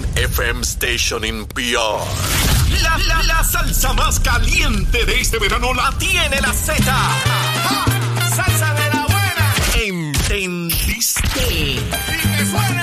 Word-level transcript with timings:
FM 0.00 0.64
station 0.64 1.24
in 1.24 1.44
PR. 1.46 2.00
La, 2.82 2.96
la, 3.06 3.22
la 3.24 3.44
salsa 3.44 3.92
más 3.92 4.18
caliente 4.20 5.04
de 5.04 5.20
este 5.20 5.38
verano 5.38 5.74
la 5.74 5.92
tiene 5.98 6.40
la 6.40 6.52
Z. 6.52 6.82
¡Salsa 8.34 8.74
de 8.74 8.88
la 8.88 9.06
buena! 9.06 9.54
¿Entendiste? 9.84 11.22
Y 11.52 11.80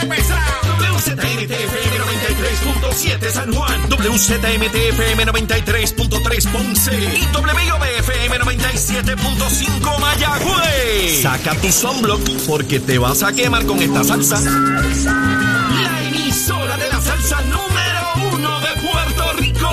pesado. 0.08 0.60
WZMTFM 0.80 1.98
93.7 1.98 3.32
San 3.32 3.54
Juan, 3.54 3.90
WZMTFM 3.90 5.26
93.3 5.26 6.52
Ponce 6.52 6.94
y 6.94 7.26
WIOBFM 7.36 8.40
97.5 8.40 10.00
Mayagüez. 10.00 11.22
Saca 11.22 11.56
tu 11.56 11.72
sunblock 11.72 12.22
porque 12.48 12.80
te 12.80 12.98
vas 12.98 13.24
a 13.24 13.34
quemar 13.34 13.66
con 13.66 13.80
esta 13.80 14.04
salsa. 14.04 14.40
La 14.40 15.89
número 17.38 18.34
uno 18.34 18.60
de 18.60 18.68
Puerto 18.82 19.34
Rico. 19.38 19.70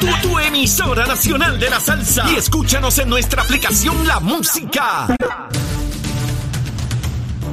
Tu, 0.00 0.28
tu 0.28 0.38
emisora 0.38 1.06
nacional 1.06 1.58
de 1.60 1.70
la 1.70 1.80
salsa. 1.80 2.24
Y 2.30 2.36
escúchanos 2.36 2.98
en 2.98 3.08
nuestra 3.08 3.42
aplicación 3.42 4.06
La 4.06 4.18
Música. 4.18 5.06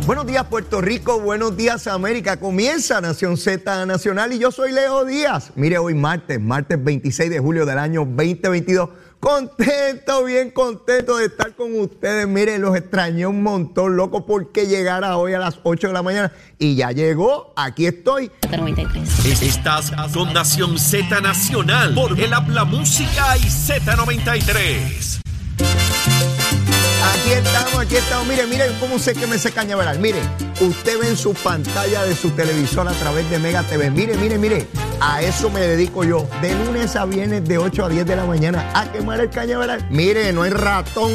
Buenos 0.05 0.25
días 0.25 0.45
Puerto 0.45 0.81
Rico, 0.81 1.19
buenos 1.19 1.55
días 1.55 1.85
América. 1.85 2.39
Comienza 2.39 2.99
Nación 2.99 3.37
Z 3.37 3.85
Nacional 3.85 4.33
y 4.33 4.39
yo 4.39 4.51
soy 4.51 4.71
Leo 4.71 5.05
Díaz. 5.05 5.51
Mire, 5.55 5.77
hoy 5.77 5.93
martes, 5.93 6.41
martes 6.41 6.83
26 6.83 7.29
de 7.29 7.39
julio 7.39 7.65
del 7.67 7.77
año 7.77 8.05
2022. 8.05 8.89
Contento, 9.19 10.23
bien 10.23 10.49
contento 10.49 11.17
de 11.17 11.25
estar 11.25 11.53
con 11.53 11.77
ustedes. 11.77 12.25
Mire, 12.27 12.57
los 12.57 12.75
extrañé 12.75 13.27
un 13.27 13.43
montón, 13.43 13.97
loco, 13.97 14.25
porque 14.25 14.65
llegara 14.65 15.17
hoy 15.17 15.33
a 15.33 15.39
las 15.39 15.59
8 15.63 15.87
de 15.87 15.93
la 15.93 16.01
mañana 16.01 16.31
y 16.57 16.75
ya 16.75 16.91
llegó. 16.91 17.53
Aquí 17.57 17.85
estoy. 17.85 18.31
93. 18.49 19.25
Es- 19.25 19.41
Estás 19.41 19.91
con 20.13 20.31
Nación 20.33 20.79
Z 20.79 21.19
Nacional 21.19 21.93
por 21.95 22.17
el 22.19 22.33
Habla 22.33 22.63
Música 22.63 23.35
y 23.37 23.41
Z93. 23.49 25.19
Aquí 27.01 27.31
estamos, 27.31 27.79
aquí 27.79 27.95
estamos. 27.95 28.27
Mire, 28.27 28.45
mire 28.45 28.65
cómo 28.79 28.99
se 28.99 29.13
quema 29.13 29.35
ese 29.35 29.51
cañaveral. 29.51 29.99
Mire, 29.99 30.19
usted 30.59 30.99
ve 30.99 31.07
en 31.07 31.17
su 31.17 31.33
pantalla 31.33 32.03
de 32.03 32.13
su 32.13 32.31
televisor 32.31 32.87
a 32.87 32.91
través 32.91 33.29
de 33.29 33.39
Mega 33.39 33.63
TV. 33.63 33.89
Mire, 33.89 34.17
mire, 34.17 34.37
mire. 34.37 34.67
A 34.99 35.21
eso 35.21 35.49
me 35.49 35.61
dedico 35.61 36.03
yo. 36.03 36.27
De 36.41 36.53
lunes 36.53 36.97
a 36.97 37.05
viernes 37.05 37.45
de 37.47 37.57
8 37.57 37.85
a 37.85 37.89
10 37.89 38.05
de 38.05 38.15
la 38.17 38.25
mañana 38.25 38.69
a 38.73 38.91
quemar 38.91 39.21
el 39.21 39.29
cañaveral. 39.29 39.87
Mire, 39.89 40.33
no 40.33 40.43
hay 40.43 40.51
ratón 40.51 41.11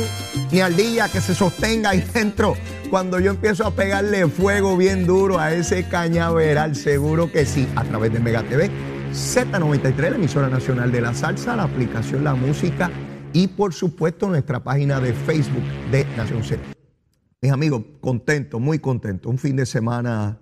ni 0.51 0.61
ardilla 0.61 1.11
que 1.11 1.21
se 1.21 1.35
sostenga 1.35 1.91
ahí 1.91 2.01
dentro. 2.01 2.57
Cuando 2.89 3.21
yo 3.21 3.31
empiezo 3.31 3.67
a 3.67 3.73
pegarle 3.73 4.27
fuego 4.29 4.77
bien 4.79 5.07
duro 5.07 5.39
a 5.39 5.53
ese 5.53 5.87
cañaveral, 5.87 6.77
seguro 6.77 7.31
que 7.31 7.45
sí, 7.45 7.69
a 7.77 7.85
través 7.85 8.13
de 8.13 8.21
Mega 8.21 8.43
TV. 8.43 8.71
Z93, 9.13 10.11
la 10.11 10.17
emisora 10.17 10.49
nacional 10.49 10.91
de 10.91 11.01
la 11.03 11.13
salsa, 11.13 11.55
la 11.55 11.65
aplicación 11.65 12.25
La 12.25 12.35
Música 12.35 12.91
y 13.35 13.49
por 13.49 13.75
supuesto 13.75 14.29
nuestra 14.29 14.65
página 14.65 14.99
de 15.01 15.13
Facebook 15.13 15.63
de 15.91 16.07
Nación 16.17 16.43
Z. 16.43 16.63
Mis 17.43 17.53
amigos, 17.53 17.83
contento, 18.01 18.59
muy 18.59 18.79
contento. 18.79 19.29
Un 19.29 19.37
fin 19.39 19.57
de 19.57 19.67
semana 19.67 20.39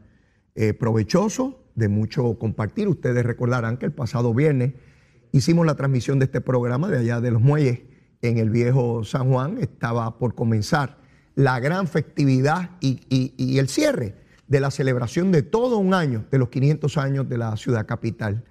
eh, 0.55 0.73
provechoso, 0.75 1.65
de 1.75 1.89
mucho 1.89 2.39
compartir. 2.39 2.87
Ustedes 2.87 3.25
recordarán 3.27 3.77
que 3.79 3.87
el 3.87 3.93
pasado 3.93 4.33
viernes 4.35 4.75
hicimos 5.33 5.67
la 5.67 5.75
transmisión 5.75 6.19
de 6.21 6.27
este 6.27 6.41
programa 6.41 6.89
de 6.89 6.99
allá 6.99 7.21
de 7.21 7.31
los 7.33 7.41
muelles 7.43 7.81
en 8.21 8.39
el 8.39 8.51
viejo 8.51 9.03
San 9.05 9.29
Juan. 9.33 9.59
Estaba 9.59 10.19
por 10.19 10.35
comenzar 10.37 10.99
la 11.35 11.59
gran 11.59 11.89
festividad 11.89 12.71
y, 12.81 13.01
y- 13.09 13.35
y 13.37 13.59
el 13.59 13.69
cierre 13.69 14.15
de 14.47 14.61
la 14.61 14.71
celebración 14.71 15.33
de 15.33 15.43
todo 15.43 15.79
un 15.79 15.95
año, 15.95 16.27
de 16.31 16.39
los 16.39 16.51
500 16.51 16.99
años 16.99 17.29
de 17.29 17.39
la 17.39 17.57
ciudad 17.57 17.87
capital 17.87 18.45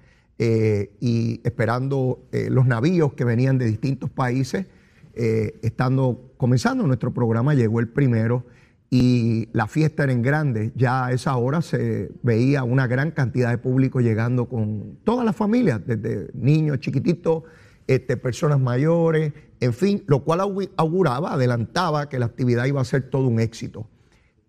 eh, 0.44 0.90
y 1.00 1.40
esperando 1.44 2.28
eh, 2.32 2.48
los 2.50 2.66
navíos 2.66 3.14
que 3.14 3.24
venían 3.26 3.60
de 3.60 3.66
distintos 3.66 4.10
países. 4.10 4.66
eh, 5.14 5.60
estando 5.62 6.32
comenzando 6.38 6.88
nuestro 6.88 7.12
programa, 7.14 7.54
llegó 7.54 7.80
el 7.80 7.90
primero 7.90 8.46
y 8.90 9.50
la 9.52 9.68
fiesta 9.68 10.04
era 10.04 10.14
en 10.14 10.22
grande. 10.22 10.72
Ya 10.76 11.06
a 11.06 11.12
esa 11.12 11.36
hora 11.36 11.62
se 11.62 12.10
veía 12.24 12.64
una 12.64 12.88
gran 12.88 13.12
cantidad 13.12 13.50
de 13.52 13.58
público 13.58 14.00
llegando 14.00 14.48
con 14.48 14.98
todas 15.04 15.26
las 15.26 15.36
familias, 15.36 15.82
desde 15.86 16.30
niños 16.34 16.80
chiquititos, 16.80 17.44
este, 17.88 18.16
personas 18.18 18.60
mayores, 18.60 19.34
en 19.60 19.74
fin, 19.74 20.04
lo 20.08 20.24
cual 20.24 20.40
augu- 20.40 20.72
auguraba, 20.78 21.34
adelantaba 21.34 22.08
que 22.10 22.18
la 22.18 22.26
actividad 22.28 22.66
iba 22.66 22.82
a 22.82 22.86
ser 22.86 23.10
todo 23.10 23.28
un 23.28 23.40
éxito 23.40 23.86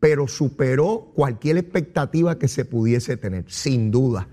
pero 0.01 0.27
superó 0.27 1.13
cualquier 1.15 1.59
expectativa 1.59 2.37
que 2.37 2.49
se 2.49 2.65
pudiese 2.65 3.17
tener, 3.17 3.45
sin 3.47 3.93
duda. 3.93 4.27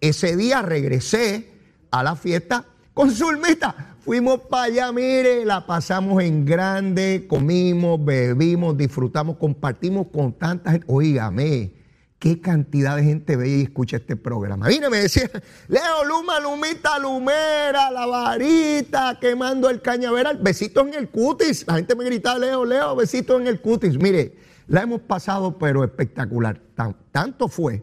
Ese 0.00 0.36
día 0.36 0.62
regresé 0.62 1.50
a 1.90 2.02
la 2.02 2.16
fiesta 2.16 2.64
con 2.94 3.10
Zulmita. 3.10 3.94
Fuimos 4.00 4.40
para 4.42 4.64
allá, 4.64 4.92
mire, 4.92 5.44
la 5.44 5.66
pasamos 5.66 6.22
en 6.22 6.44
grande, 6.44 7.26
comimos, 7.28 8.02
bebimos, 8.04 8.76
disfrutamos, 8.76 9.36
compartimos 9.36 10.06
con 10.12 10.32
tanta 10.32 10.70
gente. 10.70 10.86
Óigame, 10.88 11.72
qué 12.20 12.40
cantidad 12.40 12.94
de 12.96 13.02
gente 13.02 13.34
ve 13.36 13.48
y 13.48 13.62
escucha 13.62 13.96
este 13.96 14.14
programa. 14.14 14.68
Mire, 14.68 14.88
me 14.90 14.98
decía, 14.98 15.28
Leo, 15.66 16.04
Luma, 16.06 16.38
Lumita, 16.38 16.98
Lumera, 17.00 17.90
la 17.90 18.06
varita, 18.06 19.18
quemando 19.20 19.68
el 19.70 19.82
cañaveral, 19.82 20.38
besitos 20.40 20.86
en 20.86 20.94
el 20.94 21.08
cutis. 21.08 21.66
La 21.66 21.74
gente 21.74 21.96
me 21.96 22.04
gritaba, 22.04 22.38
Leo, 22.38 22.64
Leo, 22.64 22.94
besitos 22.94 23.40
en 23.40 23.48
el 23.48 23.60
cutis. 23.60 23.98
Mire, 23.98 24.36
la 24.68 24.82
hemos 24.82 25.00
pasado, 25.00 25.58
pero 25.58 25.82
espectacular. 25.82 26.60
Tan- 26.76 26.96
tanto 27.10 27.48
fue 27.48 27.82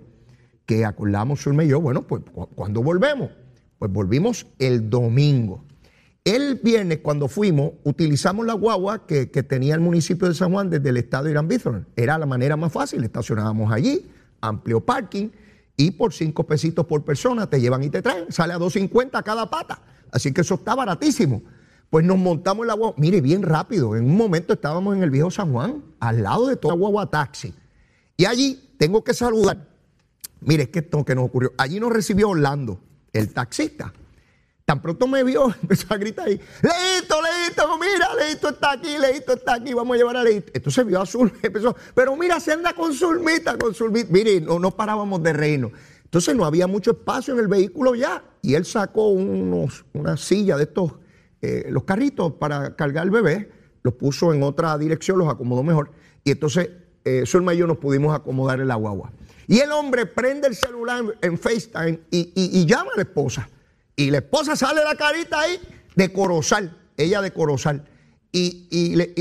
que 0.78 0.86
acordamos 0.86 1.42
Zulma 1.42 1.64
y 1.64 1.68
yo, 1.70 1.82
bueno, 1.82 2.04
pues 2.04 2.24
cu- 2.34 2.48
cuando 2.56 2.82
volvemos? 2.82 3.30
Pues 3.80 3.92
volvimos 3.92 4.48
el 4.60 4.90
domingo. 4.90 5.64
El 6.24 6.56
viernes, 6.64 7.00
cuando 7.04 7.28
fuimos, 7.28 7.74
utilizamos 7.84 8.46
la 8.46 8.54
guagua 8.54 9.06
que, 9.06 9.30
que 9.30 9.44
tenía 9.44 9.76
el 9.76 9.82
municipio 9.82 10.28
de 10.28 10.34
San 10.34 10.52
Juan 10.54 10.70
desde 10.70 10.90
el 10.90 10.98
estado 10.98 11.30
Irán 11.30 11.48
Bithorn. 11.48 11.86
Era 11.96 12.18
la 12.18 12.26
manera 12.26 12.56
más 12.56 12.72
fácil, 12.72 13.04
estacionábamos 13.04 13.72
allí, 13.74 14.10
amplio 14.40 14.80
parking, 14.80 15.30
y 15.76 15.92
por 15.92 16.14
cinco 16.14 16.46
pesitos 16.46 16.86
por 16.86 17.04
persona 17.04 17.50
te 17.50 17.60
llevan 17.60 17.84
y 17.84 17.90
te 17.90 18.02
traen. 18.02 18.32
Sale 18.32 18.54
a 18.54 18.58
2.50 18.60 19.22
cada 19.24 19.50
pata. 19.50 19.82
Así 20.12 20.32
que 20.32 20.42
eso 20.42 20.56
está 20.56 20.76
baratísimo. 20.76 21.42
Pues 21.90 22.06
nos 22.06 22.18
montamos 22.18 22.66
la 22.66 22.74
guagua. 22.76 22.96
Mire, 22.98 23.20
bien 23.22 23.42
rápido. 23.44 23.96
En 23.98 24.06
un 24.06 24.16
momento 24.16 24.54
estábamos 24.54 24.96
en 24.96 25.04
el 25.04 25.10
viejo 25.10 25.30
San 25.30 25.52
Juan, 25.52 25.84
al 26.00 26.24
lado 26.24 26.48
de 26.48 26.56
toda 26.56 26.74
guagua 26.76 27.10
taxi. 27.10 27.54
Y 28.16 28.26
allí 28.26 28.70
tengo 28.78 29.04
que 29.04 29.14
saludar. 29.14 29.73
Mire, 30.46 30.64
es 30.64 30.70
que 30.70 30.80
esto 30.80 31.04
que 31.04 31.16
nos 31.16 31.26
ocurrió. 31.26 31.54
Allí 31.58 31.80
nos 31.80 31.92
recibió 31.92 32.30
Orlando, 32.30 32.80
el 33.12 33.34
taxista. 33.34 33.94
Tan 34.66 34.82
pronto 34.82 35.08
me 35.08 35.24
vio, 35.24 35.54
empezó 35.62 35.94
a 35.94 35.98
gritar 35.98 36.28
ahí, 36.28 36.40
Leito, 36.62 37.16
Leito, 37.22 37.78
mira, 37.78 38.16
Leito 38.16 38.50
está 38.50 38.72
aquí, 38.72 38.98
Leito 38.98 39.34
está 39.34 39.56
aquí, 39.56 39.74
vamos 39.74 39.96
a 39.96 39.98
llevar 39.98 40.18
a 40.18 40.24
Leito. 40.24 40.52
Entonces 40.54 40.86
vio 40.86 41.02
a 41.02 41.06
Zul, 41.06 41.34
empezó, 41.44 41.76
pero 41.94 42.16
mira, 42.16 42.40
se 42.40 42.54
anda 42.54 42.74
con 42.74 42.94
Zulmita, 42.94 43.58
con 43.58 43.74
Zulmita. 43.74 44.08
Mire, 44.10 44.40
no, 44.40 44.60
no 44.60 44.72
parábamos 44.72 45.22
de 45.22 45.34
reírnos. 45.34 45.72
Entonces 46.06 46.36
no 46.36 46.46
había 46.46 46.68
mucho 46.68 46.92
espacio 46.92 47.34
en 47.34 47.40
el 47.40 47.48
vehículo 47.48 47.96
ya. 47.96 48.24
Y 48.42 48.54
él 48.54 48.66
sacó 48.66 49.08
unos, 49.08 49.84
una 49.94 50.16
silla 50.16 50.58
de 50.58 50.64
estos, 50.64 50.94
eh, 51.42 51.66
los 51.70 51.84
carritos 51.84 52.34
para 52.34 52.76
cargar 52.76 53.06
el 53.06 53.12
bebé, 53.12 53.52
los 53.82 53.96
puso 53.96 54.34
en 54.34 54.44
otra 54.44 54.78
dirección, 54.78 55.18
los 55.18 55.28
acomodó 55.28 55.64
mejor. 55.64 55.92
Y 56.24 56.32
entonces 56.32 56.70
eh, 57.04 57.24
Zulma 57.26 57.54
y 57.54 57.58
yo 57.58 57.68
nos 57.68 57.78
pudimos 57.78 58.16
acomodar 58.16 58.62
en 58.62 58.68
la 58.68 58.76
guagua. 58.76 59.12
Y 59.48 59.60
el 59.60 59.72
hombre 59.72 60.06
prende 60.06 60.48
el 60.48 60.56
celular 60.56 61.04
en, 61.22 61.38
FaceTime 61.38 62.00
y, 62.12 62.66
llama 62.66 62.92
a 62.94 62.98
la 62.98 63.04
esposa. 63.04 63.50
Y 63.96 64.10
la 64.10 64.20
esposa 64.20 64.56
sale 64.56 64.84
la 64.84 64.96
carita 64.96 65.42
ahí 65.42 65.60
de 65.96 66.12
Corozal, 66.12 66.76
ella 66.98 67.22
de 67.22 67.32
Corozal. 67.32 67.86
Y, 68.32 68.68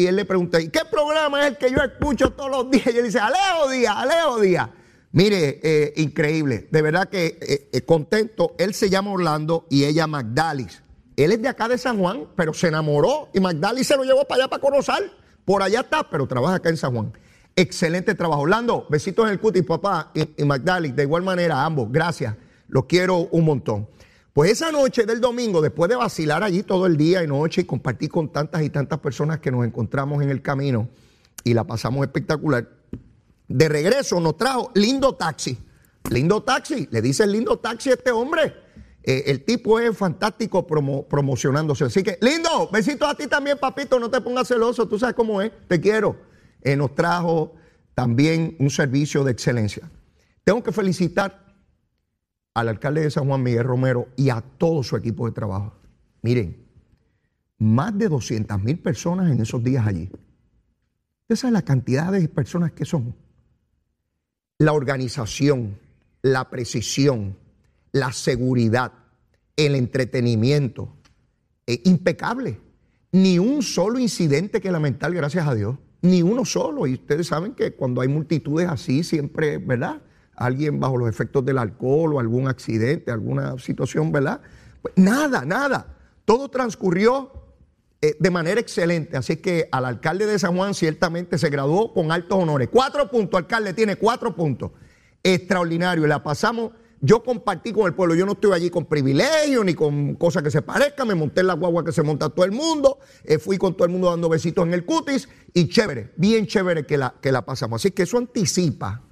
él 0.07 0.17
le 0.17 0.25
pregunta, 0.25 0.61
¿y 0.61 0.69
qué 0.69 0.81
programa 0.91 1.43
es 1.43 1.53
el 1.53 1.59
que 1.59 1.71
yo 1.71 1.79
escucho 1.79 2.33
todos 2.33 2.51
los 2.51 2.71
días? 2.71 2.87
Y 2.87 2.99
él 2.99 3.05
dice, 3.05 3.19
Aleo 3.19 3.69
Díaz, 3.69 3.95
Aleo 3.97 4.41
Díaz. 4.41 4.71
Mire, 5.13 5.61
eh, 5.63 5.93
increíble, 5.97 6.69
de 6.71 6.81
verdad 6.81 7.09
que 7.09 7.39
eh, 7.41 7.69
eh, 7.71 7.83
contento. 7.83 8.55
Él 8.59 8.73
se 8.73 8.89
llama 8.89 9.11
Orlando 9.11 9.67
y 9.69 9.85
ella 9.85 10.07
Magdalis. 10.07 10.83
Él 11.17 11.33
es 11.33 11.43
de 11.43 11.49
acá 11.49 11.69
de 11.69 11.77
San 11.77 11.99
Juan, 11.99 12.29
pero 12.35 12.55
se 12.55 12.69
enamoró 12.69 13.29
y 13.35 13.41
Magdalis 13.41 13.87
se 13.87 13.97
lo 13.97 14.05
llevó 14.05 14.27
para 14.27 14.45
allá, 14.45 14.51
para 14.51 14.63
Corozal. 14.63 15.13
Por 15.45 15.63
allá 15.63 15.81
está, 15.81 16.09
pero 16.09 16.27
trabaja 16.27 16.55
acá 16.55 16.71
en 16.71 16.79
San 16.79 16.95
Juan. 16.95 17.13
Excelente 17.55 18.15
trabajo. 18.15 18.43
Orlando, 18.43 18.87
besitos 18.89 19.27
en 19.27 19.33
el 19.33 19.41
cutis, 19.41 19.65
papá, 19.65 20.11
y, 20.15 20.23
y 20.23 20.93
de 20.93 21.03
igual 21.03 21.23
manera, 21.23 21.65
ambos, 21.65 21.91
gracias. 21.91 22.35
Los 22.69 22.87
quiero 22.87 23.19
un 23.31 23.45
montón. 23.45 23.89
Pues 24.33 24.51
esa 24.51 24.73
noche 24.73 25.05
del 25.05 25.21
domingo, 25.21 25.61
después 25.61 25.91
de 25.91 25.97
vacilar 25.97 26.43
allí 26.43 26.63
todo 26.63 26.87
el 26.87 26.97
día 26.97 27.23
y 27.23 27.27
noche 27.27 27.61
y 27.61 27.65
compartir 27.65 28.09
con 28.11 28.33
tantas 28.33 28.63
y 28.63 28.71
tantas 28.71 28.99
personas 29.01 29.41
que 29.41 29.51
nos 29.51 29.67
encontramos 29.67 30.23
en 30.23 30.31
el 30.31 30.41
camino 30.41 30.89
y 31.45 31.53
la 31.53 31.65
pasamos 31.65 32.03
espectacular, 32.07 32.67
de 33.49 33.69
regreso 33.69 34.19
nos 34.21 34.39
trajo 34.39 34.71
lindo 34.75 35.15
taxi. 35.15 35.59
Lindo 36.11 36.43
taxi, 36.43 36.89
le 36.91 37.03
dice 37.03 37.27
lindo 37.27 37.59
taxi 37.59 37.91
a 37.91 37.95
este 37.95 38.11
hombre. 38.11 38.55
Eh, 39.03 39.25
el 39.27 39.45
tipo 39.45 39.79
es 39.79 39.95
fantástico 39.97 40.67
promo- 40.67 41.07
promocionándose. 41.07 41.85
Así 41.85 42.03
que, 42.03 42.17
lindo, 42.23 42.71
besitos 42.73 43.07
a 43.09 43.15
ti 43.15 43.27
también, 43.27 43.59
papito. 43.59 44.01
No 44.01 44.09
te 44.09 44.21
pongas 44.23 44.49
celoso, 44.49 44.89
tú 44.89 44.99
sabes 44.99 45.15
cómo 45.15 45.43
es. 45.43 45.53
Te 45.69 45.79
quiero. 45.81 46.17
Eh, 46.63 46.77
nos 46.77 46.95
trajo 46.95 47.55
también 47.95 48.57
un 48.59 48.71
servicio 48.71 49.25
de 49.25 49.33
excelencia. 49.33 49.91
Tengo 50.45 50.63
que 50.63 50.73
felicitar 50.73 51.43
al 52.55 52.69
alcalde 52.69 53.03
de 53.03 53.11
San 53.11 53.27
Juan 53.27 53.43
Miguel 53.43 53.65
Romero 53.65 54.09
y 54.17 54.31
a 54.31 54.41
todo 54.41 54.83
su 54.83 54.97
equipo 54.97 55.27
de 55.27 55.33
trabajo. 55.33 55.75
Miren, 56.23 56.67
más 57.59 57.97
de 57.97 58.09
200 58.09 58.63
mil 58.63 58.79
personas 58.79 59.31
en 59.31 59.41
esos 59.41 59.63
días 59.63 59.87
allí. 59.87 60.11
Esa 61.29 61.47
es 61.47 61.53
la 61.53 61.63
cantidad 61.63 62.13
de 62.13 62.29
personas 62.29 62.73
que 62.73 62.85
son. 62.85 63.15
La 64.59 64.73
organización, 64.73 65.79
la 66.23 66.51
precisión, 66.51 67.37
la 67.93 68.13
seguridad, 68.13 68.93
el 69.57 69.75
entretenimiento, 69.75 70.97
es 71.67 71.81
impecable. 71.85 72.61
Ni 73.13 73.39
un 73.39 73.63
solo 73.63 73.99
incidente 73.99 74.61
que 74.61 74.71
lamentar, 74.71 75.13
gracias 75.15 75.47
a 75.47 75.55
Dios. 75.55 75.77
Ni 76.03 76.23
uno 76.23 76.45
solo. 76.45 76.87
Y 76.87 76.95
ustedes 76.95 77.29
saben 77.29 77.55
que 77.55 77.73
cuando 77.73 78.01
hay 78.01 78.09
multitudes 78.09 78.69
así, 78.69 79.03
siempre, 79.03 79.59
¿verdad? 79.59 80.03
Alguien 80.37 80.81
bajo 80.81 80.97
los 80.97 81.09
efectos 81.09 81.45
del 81.45 81.59
alcohol 81.59 82.15
o 82.15 82.21
algún 82.21 82.49
accidente, 82.49 83.11
alguna 83.11 83.59
situación, 83.59 84.13
¿verdad? 84.13 84.41
Pues 84.83 84.95
nada, 84.97 85.45
nada. 85.45 85.97
Todo 86.25 86.49
transcurrió 86.49 87.31
eh, 88.01 88.17
de 88.19 88.31
manera 88.31 88.61
excelente. 88.61 89.17
Así 89.17 89.37
que 89.37 89.69
al 89.71 89.85
alcalde 89.85 90.27
de 90.27 90.39
San 90.39 90.57
Juan 90.57 90.75
ciertamente 90.75 91.39
se 91.39 91.49
graduó 91.51 91.95
con 91.95 92.11
altos 92.11 92.37
honores. 92.39 92.69
Cuatro 92.71 93.09
puntos, 93.09 93.39
alcalde 93.39 93.73
tiene 93.73 93.97
cuatro 93.97 94.35
puntos. 94.35 94.73
Extraordinario. 95.23 96.07
La 96.09 96.23
pasamos. 96.23 96.73
Yo 97.05 97.23
compartí 97.23 97.73
con 97.73 97.87
el 97.87 97.95
pueblo, 97.95 98.15
yo 98.15 98.25
no 98.25 98.33
estoy 98.33 98.53
allí 98.53 98.71
con 98.71 98.87
privilegio 98.87 99.63
ni 99.65 99.75
con 99.75 100.15
cosas 100.15 100.43
que 100.43 100.51
se 100.51 100.63
parezcan, 100.63 101.09
me 101.09 101.15
monté 101.15 101.41
en 101.41 101.49
la 101.49 101.55
guagua 101.55 101.85
que 101.85 101.93
se 101.93 102.03
monta 102.03 102.29
todo 102.31 102.47
el 102.47 102.53
mundo, 102.53 103.01
eh, 103.25 103.39
fui 103.39 103.59
con 103.59 103.75
todo 103.77 103.85
el 103.85 103.91
mundo 103.91 104.09
dando 104.09 104.29
besitos 104.29 104.65
en 104.65 104.73
el 104.73 104.85
cutis 104.85 105.29
y 105.53 105.69
chévere, 105.69 106.13
bien 106.17 106.47
chévere 106.47 106.87
que 106.87 106.97
la, 106.97 107.15
que 107.21 107.33
la 107.33 107.45
pasamos. 107.45 107.83
Así 107.83 107.91
que 107.91 108.05
eso 108.05 108.19
anticipa 108.19 109.03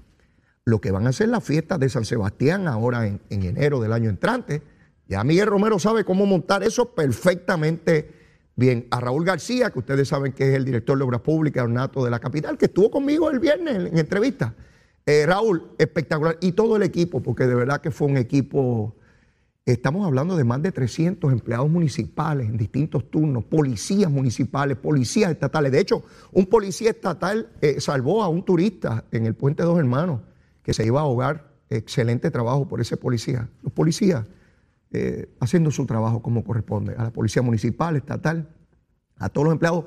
lo 0.64 0.80
que 0.80 0.92
van 0.92 1.06
a 1.08 1.12
ser 1.12 1.30
las 1.30 1.42
fiestas 1.42 1.80
de 1.80 1.88
San 1.88 2.04
Sebastián 2.04 2.68
ahora 2.68 3.06
en 3.06 3.20
enero 3.28 3.80
del 3.80 3.92
año 3.92 4.08
entrante. 4.08 4.62
Ya 5.08 5.24
Miguel 5.24 5.48
Romero 5.48 5.80
sabe 5.80 6.04
cómo 6.04 6.24
montar 6.26 6.62
eso 6.62 6.94
perfectamente 6.94 8.20
Bien, 8.60 8.86
a 8.90 9.00
Raúl 9.00 9.24
García, 9.24 9.70
que 9.70 9.78
ustedes 9.78 10.06
saben 10.08 10.32
que 10.32 10.50
es 10.50 10.54
el 10.54 10.66
director 10.66 10.98
de 10.98 11.02
Obras 11.02 11.22
Públicas 11.22 11.64
ornato 11.64 12.04
de 12.04 12.10
la 12.10 12.18
capital, 12.18 12.58
que 12.58 12.66
estuvo 12.66 12.90
conmigo 12.90 13.30
el 13.30 13.38
viernes 13.38 13.74
en, 13.74 13.96
entrevista. 13.96 14.54
Eh, 15.10 15.26
Raúl, 15.26 15.72
espectacular. 15.76 16.38
Y 16.40 16.52
todo 16.52 16.76
el 16.76 16.84
equipo, 16.84 17.20
porque 17.20 17.48
de 17.48 17.56
verdad 17.56 17.80
que 17.80 17.90
fue 17.90 18.06
un 18.06 18.16
equipo, 18.16 18.94
estamos 19.66 20.06
hablando 20.06 20.36
de 20.36 20.44
más 20.44 20.62
de 20.62 20.70
300 20.70 21.32
empleados 21.32 21.68
municipales 21.68 22.48
en 22.48 22.56
distintos 22.56 23.10
turnos, 23.10 23.42
policías 23.42 24.08
municipales, 24.08 24.76
policías 24.76 25.32
estatales. 25.32 25.72
De 25.72 25.80
hecho, 25.80 26.04
un 26.30 26.46
policía 26.46 26.90
estatal 26.90 27.50
eh, 27.60 27.80
salvó 27.80 28.22
a 28.22 28.28
un 28.28 28.44
turista 28.44 29.04
en 29.10 29.26
el 29.26 29.34
Puente 29.34 29.64
Dos 29.64 29.80
Hermanos 29.80 30.20
que 30.62 30.72
se 30.72 30.86
iba 30.86 31.00
a 31.00 31.02
ahogar. 31.02 31.50
Excelente 31.70 32.30
trabajo 32.30 32.68
por 32.68 32.80
ese 32.80 32.96
policía. 32.96 33.48
Los 33.64 33.72
policías 33.72 34.24
eh, 34.92 35.28
haciendo 35.40 35.72
su 35.72 35.86
trabajo 35.86 36.22
como 36.22 36.44
corresponde, 36.44 36.94
a 36.96 37.02
la 37.02 37.10
policía 37.10 37.42
municipal, 37.42 37.96
estatal, 37.96 38.48
a 39.16 39.28
todos 39.28 39.46
los 39.46 39.54
empleados 39.54 39.86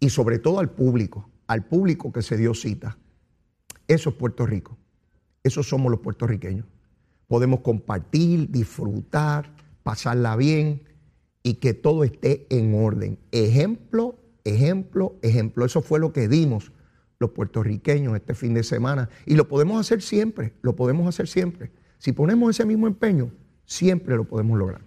y 0.00 0.08
sobre 0.08 0.38
todo 0.38 0.60
al 0.60 0.70
público, 0.70 1.28
al 1.46 1.62
público 1.66 2.10
que 2.10 2.22
se 2.22 2.38
dio 2.38 2.54
cita. 2.54 2.96
Eso 3.88 4.10
es 4.10 4.16
Puerto 4.16 4.46
Rico, 4.46 4.78
esos 5.42 5.68
somos 5.68 5.90
los 5.90 6.00
puertorriqueños. 6.00 6.66
Podemos 7.26 7.60
compartir, 7.60 8.50
disfrutar, 8.50 9.54
pasarla 9.82 10.36
bien 10.36 10.82
y 11.42 11.54
que 11.54 11.74
todo 11.74 12.04
esté 12.04 12.46
en 12.50 12.74
orden. 12.74 13.18
Ejemplo, 13.32 14.18
ejemplo, 14.44 15.16
ejemplo. 15.22 15.64
Eso 15.64 15.82
fue 15.82 15.98
lo 15.98 16.12
que 16.12 16.28
dimos 16.28 16.72
los 17.18 17.30
puertorriqueños 17.30 18.14
este 18.16 18.34
fin 18.34 18.54
de 18.54 18.62
semana 18.62 19.08
y 19.26 19.34
lo 19.36 19.48
podemos 19.48 19.80
hacer 19.80 20.02
siempre, 20.02 20.52
lo 20.62 20.76
podemos 20.76 21.08
hacer 21.08 21.28
siempre. 21.28 21.72
Si 21.98 22.12
ponemos 22.12 22.50
ese 22.50 22.66
mismo 22.66 22.86
empeño, 22.86 23.32
siempre 23.64 24.16
lo 24.16 24.24
podemos 24.24 24.58
lograr. 24.58 24.82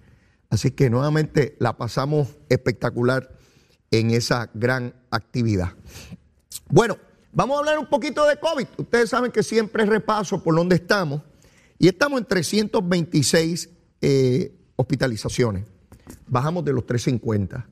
Así 0.49 0.71
que 0.71 0.89
nuevamente 0.89 1.55
la 1.59 1.77
pasamos 1.77 2.37
espectacular 2.49 3.37
en 3.91 4.11
esa 4.11 4.49
gran 4.53 4.93
actividad. 5.11 5.73
Bueno, 6.69 6.97
vamos 7.35 7.57
a 7.57 7.59
hablar 7.59 7.77
un 7.77 7.85
poquito 7.85 8.25
de 8.25 8.37
COVID. 8.39 8.65
Ustedes 8.77 9.11
saben 9.11 9.31
que 9.31 9.43
siempre 9.43 9.85
repaso 9.85 10.41
por 10.41 10.55
dónde 10.55 10.75
estamos 10.75 11.21
y 11.77 11.87
estamos 11.87 12.19
en 12.19 12.25
326 12.25 13.69
eh, 14.01 14.55
hospitalizaciones. 14.75 15.65
Bajamos 16.27 16.65
de 16.65 16.73
los 16.73 16.85
350. 16.87 17.67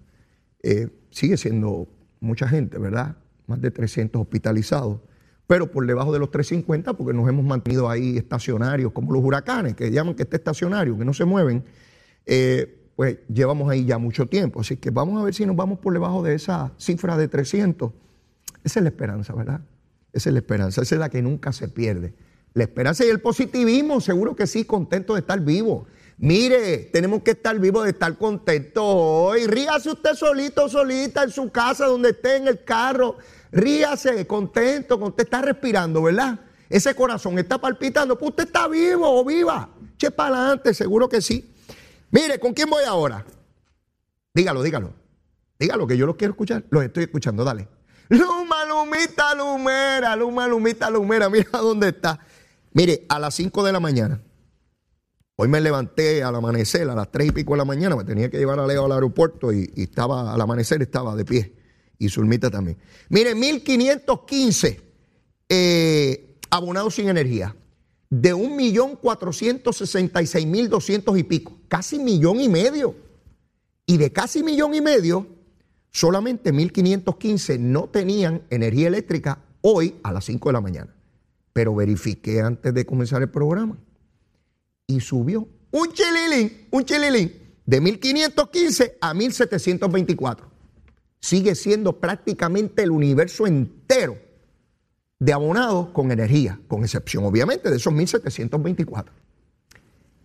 Eh, 0.62 0.90
sigue 1.10 1.38
siendo 1.38 1.88
mucha 2.20 2.48
gente, 2.48 2.78
¿verdad? 2.78 3.18
Más 3.48 3.60
de 3.60 3.72
300 3.72 4.22
hospitalizados 4.22 5.00
pero 5.46 5.70
por 5.70 5.86
debajo 5.86 6.12
de 6.12 6.20
los 6.20 6.32
350 6.32 6.94
porque 6.94 7.14
nos 7.14 7.28
hemos 7.28 7.46
mantenido 7.46 7.90
ahí 7.90 8.18
estacionarios, 8.18 8.92
como 8.92 9.14
los 9.14 9.24
huracanes, 9.24 9.76
que 9.76 9.92
llaman 9.92 10.16
que 10.16 10.24
esté 10.24 10.38
estacionario, 10.38 10.98
que 10.98 11.06
no 11.06 11.14
se 11.14 11.26
mueven, 11.26 11.64
eh, 12.26 12.90
pues 12.96 13.20
llevamos 13.28 13.70
ahí 13.70 13.86
ya 13.86 13.98
mucho 13.98 14.28
tiempo. 14.28 14.62
Así 14.62 14.78
que 14.78 14.90
vamos 14.90 15.22
a 15.22 15.26
ver 15.26 15.34
si 15.34 15.46
nos 15.46 15.56
vamos 15.56 15.80
por 15.80 15.94
debajo 15.94 16.24
de 16.24 16.36
esa 16.36 16.72
cifra 16.78 17.18
de 17.18 17.28
300. 17.28 17.92
Esa 18.64 18.80
es 18.80 18.84
la 18.84 18.90
esperanza, 18.90 19.34
¿verdad? 19.34 19.62
Esa 20.12 20.30
es 20.30 20.34
la 20.34 20.40
esperanza, 20.40 20.82
esa 20.82 20.96
es 20.96 21.00
la 21.00 21.10
que 21.10 21.22
nunca 21.22 21.52
se 21.52 21.68
pierde. 21.68 22.14
La 22.54 22.64
esperanza 22.64 23.04
y 23.04 23.10
el 23.10 23.20
positivismo, 23.20 24.00
seguro 24.00 24.36
que 24.36 24.46
sí, 24.46 24.64
contento 24.66 25.14
de 25.14 25.22
estar 25.22 25.40
vivo. 25.40 25.88
Mire, 26.18 26.90
tenemos 26.94 27.24
que 27.24 27.32
estar 27.32 27.58
vivos, 27.60 27.84
de 27.86 27.90
estar 27.92 28.18
contentos 28.18 28.84
hoy. 28.86 29.48
Ríase 29.48 29.90
usted 29.90 30.14
solito, 30.14 30.70
solita, 30.70 31.24
en 31.24 31.32
su 31.32 31.52
casa, 31.52 31.88
donde 31.88 32.12
esté, 32.12 32.38
en 32.38 32.48
el 32.48 32.64
carro. 32.64 33.18
Ríase, 33.52 34.26
contento, 34.28 34.98
usted 34.98 35.24
está 35.24 35.42
respirando, 35.42 36.04
¿verdad? 36.04 36.40
Ese 36.70 36.96
corazón 36.96 37.38
está 37.40 37.60
palpitando, 37.60 38.18
pues 38.18 38.30
usted 38.30 38.46
está 38.46 38.68
vivo 38.68 39.20
o 39.20 39.26
viva. 39.26 39.70
Che 39.98 40.12
para 40.12 40.38
adelante, 40.38 40.74
seguro 40.74 41.10
que 41.10 41.22
sí. 41.22 41.54
Mire, 42.12 42.40
¿con 42.40 42.54
quién 42.54 42.70
voy 42.70 42.84
ahora? 42.84 43.26
Dígalo, 44.34 44.62
dígalo. 44.62 44.94
Dígalo, 45.60 45.88
que 45.88 45.98
yo 45.98 46.06
lo 46.06 46.16
quiero 46.16 46.34
escuchar. 46.34 46.64
Lo 46.70 46.82
estoy 46.82 47.04
escuchando, 47.04 47.44
dale. 47.44 47.68
Lumita, 48.94 49.34
lumera, 49.34 50.16
luma, 50.16 50.48
lumita, 50.48 50.88
lumera. 50.90 51.30
Mira 51.30 51.50
dónde 51.52 51.90
está. 51.90 52.20
Mire, 52.74 53.06
a 53.10 53.20
las 53.20 53.36
5 53.36 53.64
de 53.64 53.72
la 53.72 53.80
mañana. 53.80 54.22
Hoy 55.36 55.48
me 55.48 55.62
levanté 55.62 56.22
al 56.22 56.36
amanecer, 56.36 56.88
a 56.90 56.96
las 56.96 57.12
3 57.12 57.30
y 57.30 57.32
pico 57.32 57.54
de 57.54 57.58
la 57.58 57.66
mañana. 57.66 57.96
Me 57.96 58.04
tenía 58.04 58.30
que 58.30 58.38
llevar 58.38 58.60
a 58.60 58.68
Leo 58.68 58.86
al 58.86 58.92
aeropuerto 58.92 59.52
y, 59.52 59.72
y 59.76 59.82
estaba, 59.84 60.32
al 60.32 60.40
amanecer 60.40 60.84
estaba 60.84 61.16
de 61.16 61.26
pie 61.26 61.56
y 61.98 62.10
Zulmita 62.10 62.52
también. 62.52 62.78
Mire, 63.10 63.34
1515 63.34 64.80
eh, 65.50 66.38
abonados 66.52 66.94
sin 66.96 67.10
energía. 67.10 67.56
De 68.10 68.36
1.466.200 68.36 71.18
y 71.18 71.24
pico. 71.24 71.58
Casi 71.68 71.98
millón 71.98 72.40
y 72.40 72.48
medio. 72.48 72.96
Y 73.88 73.98
de 73.98 74.12
casi 74.12 74.44
millón 74.44 74.76
y 74.76 74.82
medio, 74.82 75.26
solamente 75.94 76.54
1.515 76.54 77.58
no 77.60 77.88
tenían 77.88 78.42
energía 78.50 78.90
eléctrica 78.90 79.40
hoy 79.62 79.96
a 80.04 80.12
las 80.12 80.26
5 80.26 80.50
de 80.50 80.54
la 80.54 80.62
mañana. 80.62 80.94
Pero 81.54 81.74
verifiqué 81.74 82.42
antes 82.42 82.74
de 82.74 82.86
comenzar 82.86 83.22
el 83.22 83.30
programa. 83.30 83.78
Y 84.88 85.00
subió 85.00 85.48
un 85.72 85.94
chililín, 85.94 86.68
un 86.72 86.84
chililín, 86.84 87.32
de 87.66 87.82
1.515 87.82 88.96
a 89.00 89.14
1.724 89.14 90.54
sigue 91.24 91.56
siendo 91.56 92.02
prácticamente 92.02 92.84
el 92.84 92.92
universo 92.92 93.48
entero 93.48 94.18
de 95.20 95.32
abonados 95.32 95.88
con 95.92 96.12
energía, 96.12 96.60
con 96.68 96.84
excepción 96.84 97.24
obviamente 97.24 97.70
de 97.70 97.78
esos 97.78 97.94
1.724. 97.94 99.06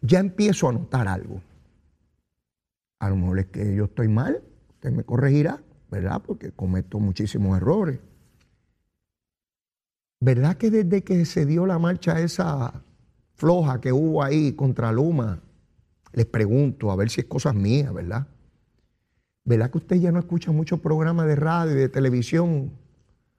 Ya 0.01 0.19
empiezo 0.19 0.69
a 0.69 0.73
notar 0.73 1.07
algo. 1.07 1.41
A 2.99 3.09
lo 3.11 3.15
mejor 3.15 3.39
es 3.39 3.47
que 3.47 3.77
yo 3.77 3.85
estoy 3.85 4.09
mal, 4.09 4.43
me 4.93 5.05
corregirá, 5.05 5.63
¿verdad? 5.91 6.23
Porque 6.25 6.53
cometo 6.53 6.99
muchísimos 6.99 7.57
errores. 7.57 7.99
¿Verdad 10.21 10.57
que 10.57 10.71
desde 10.71 11.03
que 11.03 11.25
se 11.25 11.47
dio 11.47 11.67
la 11.67 11.79
marcha 11.79 12.21
esa 12.21 12.83
floja 13.35 13.81
que 13.81 13.93
hubo 13.93 14.23
ahí 14.23 14.53
contra 14.53 14.91
Luma, 14.91 15.41
les 16.13 16.27
pregunto, 16.27 16.91
a 16.91 16.97
ver 16.97 17.09
si 17.09 17.21
es 17.21 17.27
cosas 17.27 17.55
mías, 17.55 17.93
¿verdad? 17.95 18.27
¿Verdad 19.45 19.71
que 19.71 19.79
usted 19.79 19.97
ya 19.97 20.11
no 20.11 20.19
escucha 20.19 20.51
muchos 20.51 20.81
programas 20.81 21.27
de 21.27 21.37
radio 21.37 21.73
y 21.73 21.81
de 21.81 21.89
televisión 21.89 22.73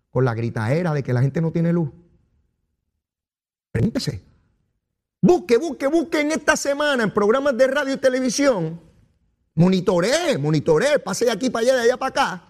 con 0.09 0.25
la 0.25 0.33
gritaera 0.33 0.93
de 0.93 1.03
que 1.03 1.13
la 1.13 1.21
gente 1.21 1.41
no 1.41 1.51
tiene 1.51 1.73
luz? 1.73 1.89
Pregúntese. 3.71 4.23
Busque, 5.21 5.57
busque, 5.57 5.87
busque 5.87 6.21
en 6.21 6.31
esta 6.31 6.55
semana 6.55 7.03
en 7.03 7.13
programas 7.13 7.57
de 7.57 7.67
radio 7.67 7.93
y 7.93 7.97
televisión. 7.97 8.79
Monitoree, 9.55 10.37
monitoree, 10.37 10.99
pase 10.99 11.25
de 11.25 11.31
aquí 11.31 11.49
para 11.49 11.63
allá, 11.63 11.75
de 11.75 11.81
allá 11.81 11.97
para 11.97 12.09
acá. 12.09 12.43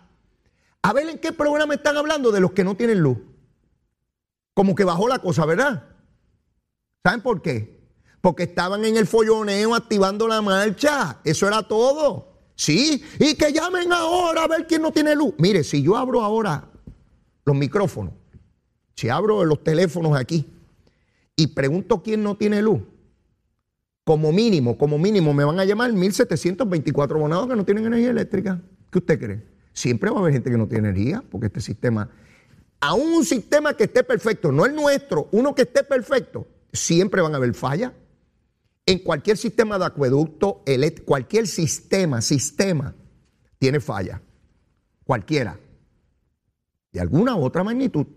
A 0.82 0.94
ver 0.94 1.10
en 1.10 1.20
qué 1.20 1.32
programa 1.34 1.74
están 1.74 1.98
hablando 1.98 2.32
de 2.32 2.40
los 2.40 2.52
que 2.52 2.64
no 2.64 2.76
tienen 2.76 3.00
luz. 3.00 3.18
Como 4.54 4.76
que 4.76 4.84
bajó 4.84 5.08
la 5.08 5.20
cosa, 5.20 5.46
¿verdad? 5.46 5.84
¿Saben 7.04 7.22
por 7.22 7.42
qué? 7.42 7.80
Porque 8.22 8.44
estaban 8.44 8.84
en 8.86 8.98
el 8.98 9.08
folloneo 9.08 9.76
activando 9.76 10.28
la 10.28 10.42
marcha. 10.42 11.20
Eso 11.24 11.48
era 11.48 11.64
todo. 11.64 12.30
Sí, 12.56 13.04
y 13.20 13.36
que 13.36 13.54
llamen 13.54 13.94
ahora 13.94 14.44
a 14.44 14.48
ver 14.48 14.68
quién 14.68 14.82
no 14.82 14.92
tiene 14.92 15.16
luz. 15.16 15.34
Mire, 15.38 15.64
si 15.64 15.82
yo 15.82 15.96
abro 15.96 16.22
ahora 16.22 16.70
los 17.46 17.56
micrófonos, 17.56 18.14
si 18.96 19.08
abro 19.08 19.46
los 19.46 19.64
teléfonos 19.64 20.18
aquí 20.18 20.46
y 21.38 21.48
pregunto 21.48 22.04
quién 22.04 22.22
no 22.22 22.36
tiene 22.36 22.62
luz, 22.62 22.82
como 24.10 24.32
mínimo, 24.32 24.76
como 24.76 24.98
mínimo 24.98 25.36
me 25.36 25.44
van 25.44 25.60
a 25.60 25.66
llamar 25.66 25.92
1.724 25.92 27.12
abonados 27.12 27.48
que 27.48 27.56
no 27.56 27.64
tienen 27.64 27.86
energía 27.86 28.10
eléctrica. 28.10 28.60
¿Qué 28.90 28.98
usted 28.98 29.20
cree? 29.20 29.46
Siempre 29.72 30.10
va 30.10 30.18
a 30.18 30.22
haber 30.22 30.34
gente 30.34 30.50
que 30.50 30.58
no 30.58 30.68
tiene 30.68 30.90
energía 30.90 31.24
porque 31.30 31.46
este 31.46 31.62
sistema, 31.62 32.10
aún 32.80 33.14
un 33.14 33.24
sistema 33.24 33.76
que 33.76 33.84
esté 33.84 34.04
perfecto, 34.04 34.52
no 34.52 34.66
el 34.66 34.74
nuestro, 34.74 35.30
uno 35.32 35.54
que 35.54 35.62
esté 35.62 35.84
perfecto, 35.84 36.48
siempre 36.74 37.22
van 37.22 37.36
a 37.36 37.38
haber 37.38 37.54
fallas. 37.54 37.92
En 38.88 38.98
cualquier 38.98 39.38
sistema 39.38 39.78
de 39.78 39.86
acueducto, 39.86 40.64
cualquier 41.06 41.46
sistema, 41.46 42.20
sistema, 42.24 42.96
tiene 43.60 43.80
falla. 43.80 44.24
Cualquiera. 45.04 45.60
De 46.92 47.00
alguna 47.00 47.36
u 47.36 47.44
otra 47.44 47.64
magnitud. 47.64 48.08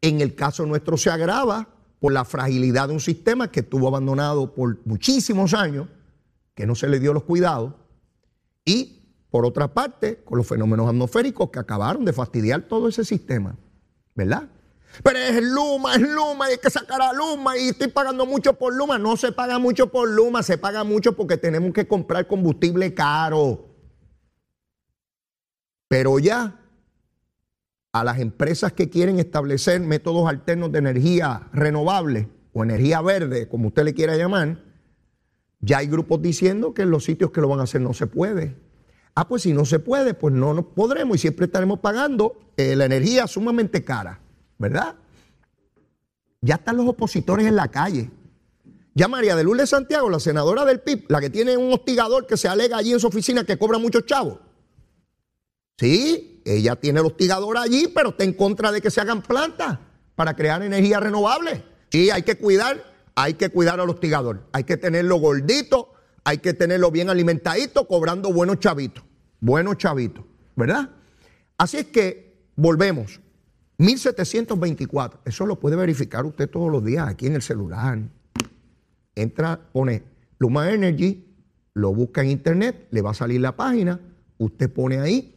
En 0.00 0.20
el 0.20 0.34
caso 0.34 0.66
nuestro 0.66 0.96
se 0.96 1.10
agrava 1.10 1.75
por 2.00 2.12
la 2.12 2.24
fragilidad 2.24 2.88
de 2.88 2.94
un 2.94 3.00
sistema 3.00 3.50
que 3.50 3.60
estuvo 3.60 3.88
abandonado 3.88 4.54
por 4.54 4.78
muchísimos 4.84 5.54
años, 5.54 5.88
que 6.54 6.66
no 6.66 6.74
se 6.74 6.88
le 6.88 7.00
dio 7.00 7.12
los 7.12 7.24
cuidados, 7.24 7.74
y 8.64 9.02
por 9.30 9.44
otra 9.44 9.72
parte, 9.72 10.22
con 10.24 10.38
los 10.38 10.46
fenómenos 10.46 10.88
atmosféricos 10.88 11.50
que 11.50 11.58
acabaron 11.58 12.04
de 12.04 12.12
fastidiar 12.12 12.62
todo 12.62 12.88
ese 12.88 13.04
sistema, 13.04 13.56
¿verdad? 14.14 14.48
Pero 15.02 15.18
es 15.18 15.42
Luma, 15.42 15.94
es 15.94 16.00
Luma, 16.00 16.48
y 16.48 16.52
hay 16.52 16.58
que 16.58 16.70
sacar 16.70 17.02
a 17.02 17.12
Luma 17.12 17.56
y 17.58 17.68
estoy 17.68 17.88
pagando 17.88 18.24
mucho 18.24 18.54
por 18.54 18.74
Luma. 18.74 18.98
No 18.98 19.16
se 19.16 19.32
paga 19.32 19.58
mucho 19.58 19.88
por 19.88 20.08
Luma, 20.08 20.42
se 20.42 20.58
paga 20.58 20.84
mucho 20.84 21.14
porque 21.14 21.36
tenemos 21.36 21.72
que 21.72 21.86
comprar 21.86 22.26
combustible 22.26 22.94
caro. 22.94 23.66
Pero 25.88 26.18
ya 26.18 26.60
a 28.00 28.04
las 28.04 28.18
empresas 28.18 28.72
que 28.72 28.90
quieren 28.90 29.18
establecer 29.18 29.80
métodos 29.80 30.28
alternos 30.28 30.70
de 30.72 30.78
energía 30.78 31.48
renovable 31.52 32.28
o 32.52 32.62
energía 32.62 33.00
verde, 33.00 33.48
como 33.48 33.68
usted 33.68 33.84
le 33.84 33.94
quiera 33.94 34.16
llamar, 34.16 34.62
ya 35.60 35.78
hay 35.78 35.86
grupos 35.86 36.20
diciendo 36.20 36.74
que 36.74 36.82
en 36.82 36.90
los 36.90 37.04
sitios 37.04 37.30
que 37.30 37.40
lo 37.40 37.48
van 37.48 37.60
a 37.60 37.62
hacer 37.62 37.80
no 37.80 37.94
se 37.94 38.06
puede. 38.06 38.56
Ah, 39.14 39.26
pues 39.26 39.42
si 39.42 39.52
no 39.52 39.64
se 39.64 39.78
puede, 39.78 40.12
pues 40.12 40.34
no 40.34 40.52
nos 40.52 40.66
podremos 40.66 41.16
y 41.16 41.20
siempre 41.20 41.46
estaremos 41.46 41.80
pagando 41.80 42.38
eh, 42.56 42.76
la 42.76 42.84
energía 42.84 43.26
sumamente 43.26 43.82
cara, 43.82 44.20
¿verdad? 44.58 44.96
Ya 46.42 46.56
están 46.56 46.76
los 46.76 46.86
opositores 46.86 47.46
en 47.46 47.56
la 47.56 47.68
calle. 47.68 48.10
Ya 48.94 49.08
María 49.08 49.36
de 49.36 49.44
Lourdes 49.44 49.70
Santiago, 49.70 50.10
la 50.10 50.20
senadora 50.20 50.64
del 50.64 50.80
PIB, 50.80 51.06
la 51.08 51.20
que 51.20 51.30
tiene 51.30 51.56
un 51.56 51.72
hostigador 51.72 52.26
que 52.26 52.36
se 52.36 52.48
alega 52.48 52.76
allí 52.76 52.92
en 52.92 53.00
su 53.00 53.06
oficina 53.06 53.44
que 53.44 53.58
cobra 53.58 53.78
muchos 53.78 54.04
chavos. 54.04 54.38
Sí, 55.78 56.35
ella 56.54 56.76
tiene 56.76 57.00
el 57.00 57.06
hostigador 57.06 57.58
allí, 57.58 57.90
pero 57.92 58.10
está 58.10 58.22
en 58.22 58.32
contra 58.32 58.70
de 58.70 58.80
que 58.80 58.90
se 58.90 59.00
hagan 59.00 59.20
plantas 59.20 59.80
para 60.14 60.36
crear 60.36 60.62
energía 60.62 61.00
renovable. 61.00 61.64
Sí, 61.90 62.10
hay 62.10 62.22
que 62.22 62.36
cuidar, 62.36 62.84
hay 63.16 63.34
que 63.34 63.50
cuidar 63.50 63.80
al 63.80 63.90
hostigador. 63.90 64.46
Hay 64.52 64.62
que 64.62 64.76
tenerlo 64.76 65.16
gordito, 65.16 65.92
hay 66.22 66.38
que 66.38 66.54
tenerlo 66.54 66.92
bien 66.92 67.10
alimentadito, 67.10 67.88
cobrando 67.88 68.32
buenos 68.32 68.60
chavitos. 68.60 69.04
Buenos 69.40 69.76
chavitos, 69.78 70.24
¿verdad? 70.54 70.90
Así 71.58 71.78
es 71.78 71.86
que 71.86 72.46
volvemos. 72.54 73.20
1724, 73.78 75.20
eso 75.24 75.46
lo 75.46 75.58
puede 75.58 75.76
verificar 75.76 76.24
usted 76.24 76.48
todos 76.48 76.70
los 76.70 76.84
días 76.84 77.08
aquí 77.08 77.26
en 77.26 77.34
el 77.34 77.42
celular. 77.42 77.98
Entra, 79.14 79.68
pone 79.72 80.04
Luma 80.38 80.70
Energy, 80.70 81.26
lo 81.74 81.92
busca 81.92 82.22
en 82.22 82.30
internet, 82.30 82.86
le 82.90 83.02
va 83.02 83.10
a 83.10 83.14
salir 83.14 83.40
la 83.40 83.56
página, 83.56 84.00
usted 84.38 84.72
pone 84.72 84.98
ahí 84.98 85.35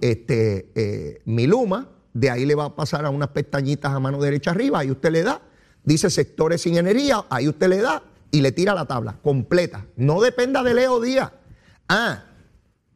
este, 0.00 0.70
eh, 0.74 1.22
mi 1.24 1.46
luma, 1.46 1.88
de 2.12 2.30
ahí 2.30 2.44
le 2.44 2.54
va 2.54 2.66
a 2.66 2.76
pasar 2.76 3.04
a 3.04 3.10
unas 3.10 3.28
pestañitas 3.28 3.92
a 3.92 4.00
mano 4.00 4.20
derecha 4.20 4.50
arriba, 4.50 4.80
ahí 4.80 4.90
usted 4.90 5.10
le 5.10 5.22
da, 5.22 5.42
dice 5.84 6.10
sectores 6.10 6.62
sin 6.62 6.76
energía, 6.76 7.24
ahí 7.30 7.48
usted 7.48 7.68
le 7.68 7.78
da 7.78 8.02
y 8.30 8.40
le 8.40 8.52
tira 8.52 8.74
la 8.74 8.86
tabla 8.86 9.18
completa. 9.22 9.86
No 9.96 10.20
dependa 10.20 10.62
de 10.62 10.74
Leo 10.74 11.00
Díaz. 11.00 11.32
Ah, 11.88 12.24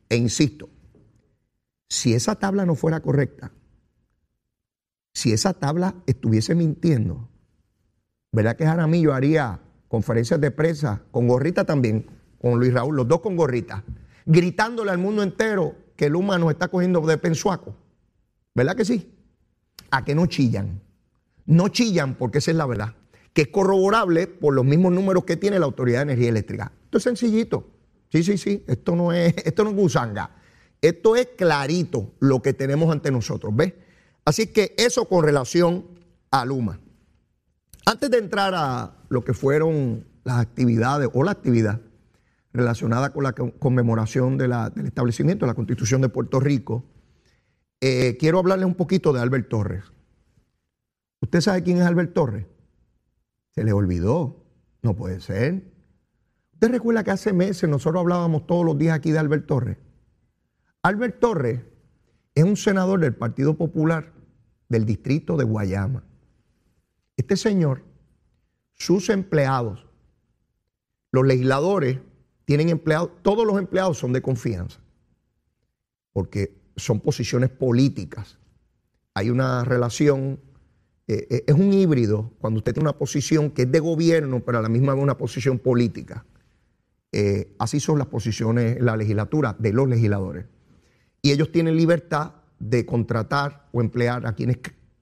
e 0.08 0.16
insisto, 0.16 0.68
si 1.88 2.14
esa 2.14 2.36
tabla 2.36 2.64
no 2.66 2.74
fuera 2.74 3.00
correcta, 3.00 3.52
si 5.12 5.32
esa 5.32 5.54
tabla 5.54 5.94
estuviese 6.06 6.54
mintiendo, 6.54 7.28
¿verdad 8.32 8.56
que 8.56 8.66
Jaramillo 8.66 9.14
haría 9.14 9.60
conferencias 9.88 10.40
de 10.40 10.50
prensa 10.50 11.02
con 11.10 11.28
gorrita 11.28 11.64
también, 11.64 12.06
con 12.40 12.58
Luis 12.58 12.74
Raúl, 12.74 12.96
los 12.96 13.08
dos 13.08 13.20
con 13.20 13.36
gorrita, 13.36 13.84
gritándole 14.26 14.90
al 14.90 14.98
mundo 14.98 15.22
entero 15.22 15.76
que 15.96 16.06
el 16.06 16.16
humano 16.16 16.50
está 16.50 16.68
cogiendo 16.68 17.00
de 17.02 17.18
pensuaco. 17.18 17.74
¿Verdad 18.54 18.76
que 18.76 18.84
sí? 18.84 19.12
A 19.90 20.04
que 20.04 20.14
no 20.14 20.26
chillan. 20.26 20.80
No 21.46 21.68
chillan 21.68 22.14
porque 22.14 22.38
esa 22.38 22.50
es 22.50 22.56
la 22.56 22.66
verdad. 22.66 22.94
Que 23.32 23.42
es 23.42 23.48
corroborable 23.48 24.26
por 24.26 24.54
los 24.54 24.64
mismos 24.64 24.92
números 24.92 25.24
que 25.24 25.36
tiene 25.36 25.58
la 25.58 25.66
Autoridad 25.66 25.98
de 25.98 26.12
Energía 26.12 26.28
Eléctrica. 26.28 26.72
Esto 26.84 26.98
es 26.98 27.04
sencillito. 27.04 27.68
Sí, 28.10 28.22
sí, 28.22 28.38
sí. 28.38 28.64
Esto 28.66 28.94
no 28.96 29.12
es, 29.12 29.34
esto 29.44 29.64
no 29.64 29.70
es 29.70 29.76
gusanga. 29.76 30.30
Esto 30.80 31.16
es 31.16 31.28
clarito 31.36 32.12
lo 32.20 32.42
que 32.42 32.52
tenemos 32.52 32.90
ante 32.90 33.10
nosotros. 33.10 33.54
¿Ves? 33.54 33.74
Así 34.24 34.48
que 34.48 34.74
eso 34.78 35.06
con 35.06 35.24
relación 35.24 35.86
a 36.30 36.44
Luma. 36.44 36.80
Antes 37.86 38.10
de 38.10 38.18
entrar 38.18 38.54
a 38.54 38.96
lo 39.08 39.24
que 39.24 39.34
fueron 39.34 40.06
las 40.24 40.38
actividades 40.38 41.08
o 41.12 41.22
la 41.22 41.32
actividad 41.32 41.80
relacionada 42.54 43.12
con 43.12 43.24
la 43.24 43.32
conmemoración 43.32 44.38
del 44.38 44.52
establecimiento 44.84 45.44
de 45.44 45.50
la 45.50 45.56
Constitución 45.56 46.00
de 46.00 46.08
Puerto 46.08 46.38
Rico, 46.38 46.84
eh, 47.80 48.16
quiero 48.18 48.38
hablarle 48.38 48.64
un 48.64 48.76
poquito 48.76 49.12
de 49.12 49.20
Albert 49.20 49.48
Torres. 49.48 49.84
¿Usted 51.20 51.40
sabe 51.40 51.64
quién 51.64 51.78
es 51.78 51.84
Albert 51.84 52.14
Torres? 52.14 52.46
Se 53.50 53.64
le 53.64 53.72
olvidó. 53.72 54.44
No 54.82 54.94
puede 54.94 55.20
ser. 55.20 55.64
¿Usted 56.52 56.70
recuerda 56.70 57.02
que 57.02 57.10
hace 57.10 57.32
meses 57.32 57.68
nosotros 57.68 58.00
hablábamos 58.00 58.46
todos 58.46 58.64
los 58.64 58.78
días 58.78 58.94
aquí 58.94 59.10
de 59.10 59.18
Albert 59.18 59.46
Torres? 59.46 59.78
Albert 60.82 61.18
Torres 61.18 61.60
es 62.34 62.44
un 62.44 62.56
senador 62.56 63.00
del 63.00 63.14
Partido 63.14 63.56
Popular 63.56 64.12
del 64.68 64.86
distrito 64.86 65.36
de 65.36 65.44
Guayama. 65.44 66.04
Este 67.16 67.36
señor, 67.36 67.82
sus 68.74 69.08
empleados, 69.08 69.86
los 71.10 71.26
legisladores, 71.26 72.00
tienen 72.44 72.68
empleados, 72.68 73.10
todos 73.22 73.46
los 73.46 73.58
empleados 73.58 73.98
son 73.98 74.12
de 74.12 74.22
confianza, 74.22 74.80
porque 76.12 76.56
son 76.76 77.00
posiciones 77.00 77.50
políticas. 77.50 78.38
Hay 79.14 79.30
una 79.30 79.64
relación, 79.64 80.40
eh, 81.06 81.26
eh, 81.30 81.44
es 81.46 81.54
un 81.54 81.72
híbrido 81.72 82.32
cuando 82.38 82.58
usted 82.58 82.74
tiene 82.74 82.88
una 82.88 82.98
posición 82.98 83.50
que 83.50 83.62
es 83.62 83.72
de 83.72 83.80
gobierno, 83.80 84.40
pero 84.44 84.58
a 84.58 84.62
la 84.62 84.68
misma 84.68 84.94
vez 84.94 85.02
una 85.02 85.16
posición 85.16 85.58
política. 85.58 86.26
Eh, 87.12 87.54
así 87.58 87.78
son 87.78 87.98
las 87.98 88.08
posiciones 88.08 88.78
en 88.78 88.84
la 88.84 88.96
legislatura 88.96 89.54
de 89.58 89.72
los 89.72 89.88
legisladores. 89.88 90.46
Y 91.22 91.30
ellos 91.30 91.52
tienen 91.52 91.76
libertad 91.76 92.32
de 92.58 92.84
contratar 92.84 93.68
o 93.72 93.80
emplear 93.80 94.26
a 94.26 94.34
quienes 94.34 94.58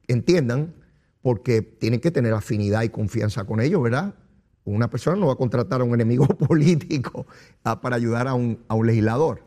entiendan, 0.08 0.74
porque 1.22 1.62
tienen 1.62 2.00
que 2.00 2.10
tener 2.10 2.34
afinidad 2.34 2.82
y 2.82 2.90
confianza 2.90 3.44
con 3.44 3.60
ellos, 3.60 3.82
¿verdad? 3.82 4.14
Una 4.64 4.88
persona 4.88 5.16
no 5.16 5.26
va 5.26 5.32
a 5.32 5.36
contratar 5.36 5.80
a 5.80 5.84
un 5.84 5.94
enemigo 5.94 6.26
político 6.48 7.26
ah, 7.64 7.80
para 7.80 7.96
ayudar 7.96 8.28
a 8.28 8.34
un, 8.34 8.58
legislador. 8.84 9.42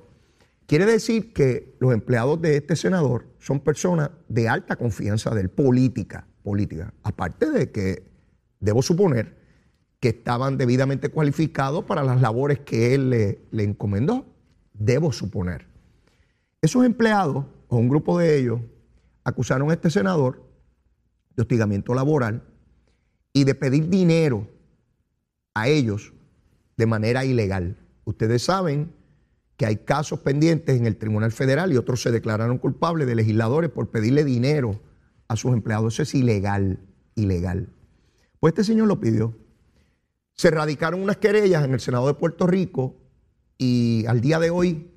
Quiere 0.68 0.86
decir 0.86 1.32
que 1.34 1.76
los 1.80 1.94
empleados 1.94 2.42
de 2.42 2.58
este 2.58 2.76
senador 2.76 3.28
son 3.40 3.60
personas 3.60 4.10
de 4.28 4.50
alta 4.50 4.76
confianza 4.76 5.34
de 5.34 5.42
él, 5.42 5.50
política, 5.50 6.28
política. 6.44 6.94
Aparte 7.04 7.50
de 7.50 7.72
que 7.72 8.04
debo 8.60 8.82
suponer 8.82 9.38
que 10.00 10.10
estaban 10.10 10.58
debidamente 10.58 11.10
cualificados 11.10 11.86
para 11.86 12.04
las 12.04 12.20
labores 12.20 12.60
que 12.60 12.94
él 12.96 13.10
le, 13.10 13.42
le 13.52 13.64
encomendó. 13.64 14.26
Debo 14.74 15.12
suponer. 15.12 15.68
Esos 16.62 16.84
empleados, 16.84 17.46
o 17.68 17.78
un 17.78 17.88
grupo 17.88 18.18
de 18.20 18.38
ellos, 18.38 18.60
acusaron 19.24 19.70
a 19.70 19.74
este 19.74 19.90
senador 19.90 20.44
de 21.36 21.44
hostigamiento 21.44 21.94
laboral 21.94 22.44
y 23.34 23.44
de 23.44 23.56
pedir 23.56 23.90
dinero 23.90 24.48
a 25.56 25.68
ellos 25.68 26.14
de 26.78 26.86
manera 26.86 27.26
ilegal. 27.26 27.78
Ustedes 28.04 28.44
saben 28.44 28.94
que 29.58 29.66
hay 29.66 29.78
casos 29.78 30.20
pendientes 30.20 30.78
en 30.78 30.86
el 30.86 30.98
Tribunal 30.98 31.32
Federal 31.32 31.72
y 31.72 31.78
otros 31.78 32.02
se 32.02 32.12
declararon 32.12 32.58
culpables 32.58 33.08
de 33.08 33.16
legisladores 33.16 33.72
por 33.72 33.90
pedirle 33.90 34.24
dinero 34.24 34.80
a 35.28 35.36
sus 35.36 35.54
empleados. 35.54 35.94
Eso 35.94 36.04
es 36.04 36.14
ilegal, 36.14 36.80
ilegal. 37.16 37.70
Pues 38.40 38.52
este 38.52 38.64
señor 38.64 38.88
lo 38.88 39.00
pidió. 39.00 39.34
Se 40.34 40.52
radicaron 40.52 41.02
unas 41.02 41.18
querellas 41.18 41.64
en 41.64 41.74
el 41.74 41.80
Senado 41.80 42.08
de 42.08 42.14
Puerto 42.14 42.46
Rico 42.46 42.98
y 43.58 44.06
al 44.08 44.20
día 44.20 44.40
de 44.40 44.50
hoy 44.50 44.92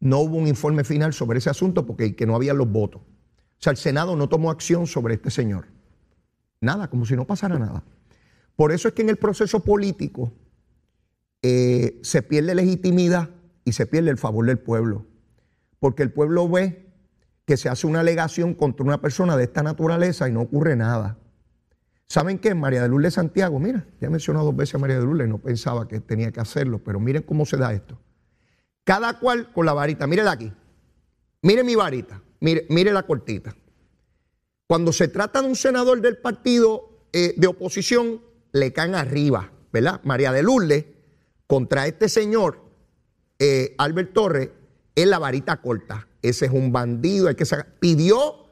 no 0.00 0.18
hubo 0.18 0.36
un 0.36 0.48
informe 0.48 0.82
final 0.82 1.12
sobre 1.14 1.38
ese 1.38 1.50
asunto 1.50 1.86
porque 1.86 2.16
que 2.16 2.26
no 2.26 2.34
había 2.34 2.54
los 2.54 2.68
votos. 2.68 3.00
O 3.00 3.62
sea, 3.62 3.70
el 3.70 3.76
Senado 3.76 4.16
no 4.16 4.28
tomó 4.28 4.50
acción 4.50 4.88
sobre 4.88 5.14
este 5.14 5.30
señor. 5.30 5.66
Nada, 6.60 6.90
como 6.90 7.06
si 7.06 7.14
no 7.14 7.24
pasara 7.24 7.60
nada. 7.60 7.84
Por 8.62 8.70
eso 8.70 8.86
es 8.86 8.94
que 8.94 9.02
en 9.02 9.08
el 9.08 9.16
proceso 9.16 9.58
político 9.64 10.32
eh, 11.42 11.98
se 12.04 12.22
pierde 12.22 12.54
legitimidad 12.54 13.30
y 13.64 13.72
se 13.72 13.86
pierde 13.86 14.10
el 14.10 14.18
favor 14.18 14.46
del 14.46 14.60
pueblo. 14.60 15.04
Porque 15.80 16.04
el 16.04 16.12
pueblo 16.12 16.48
ve 16.48 16.86
que 17.44 17.56
se 17.56 17.68
hace 17.68 17.88
una 17.88 17.98
alegación 17.98 18.54
contra 18.54 18.86
una 18.86 19.00
persona 19.00 19.36
de 19.36 19.42
esta 19.42 19.64
naturaleza 19.64 20.28
y 20.28 20.32
no 20.32 20.42
ocurre 20.42 20.76
nada. 20.76 21.18
¿Saben 22.06 22.38
qué? 22.38 22.54
María 22.54 22.82
de 22.82 22.88
Lourdes 22.88 23.14
Santiago, 23.14 23.58
mira, 23.58 23.84
ya 24.00 24.06
he 24.06 24.10
mencionado 24.10 24.46
dos 24.46 24.54
veces 24.54 24.76
a 24.76 24.78
María 24.78 25.00
de 25.00 25.06
Lourdes, 25.06 25.28
no 25.28 25.38
pensaba 25.38 25.88
que 25.88 25.98
tenía 25.98 26.30
que 26.30 26.38
hacerlo, 26.38 26.78
pero 26.84 27.00
miren 27.00 27.24
cómo 27.24 27.44
se 27.44 27.56
da 27.56 27.72
esto. 27.72 27.98
Cada 28.84 29.18
cual 29.18 29.52
con 29.52 29.66
la 29.66 29.72
varita, 29.72 30.06
mire 30.06 30.22
aquí, 30.28 30.52
mire 31.42 31.64
mi 31.64 31.74
varita, 31.74 32.22
mire, 32.38 32.64
mire 32.68 32.92
la 32.92 33.02
cortita. 33.02 33.56
Cuando 34.68 34.92
se 34.92 35.08
trata 35.08 35.42
de 35.42 35.48
un 35.48 35.56
senador 35.56 36.00
del 36.00 36.18
partido 36.18 37.08
eh, 37.12 37.34
de 37.36 37.48
oposición, 37.48 38.20
le 38.52 38.72
caen 38.72 38.94
arriba, 38.94 39.50
¿verdad? 39.72 40.00
María 40.04 40.32
de 40.32 40.42
Lourdes 40.42 40.84
contra 41.46 41.86
este 41.86 42.08
señor, 42.08 42.60
eh, 43.38 43.74
Albert 43.78 44.12
Torres, 44.12 44.50
es 44.94 45.06
la 45.06 45.18
varita 45.18 45.60
corta. 45.60 46.08
Ese 46.22 46.46
es 46.46 46.52
un 46.52 46.72
bandido, 46.72 47.28
hay 47.28 47.34
que 47.34 47.44
Pidió 47.80 48.46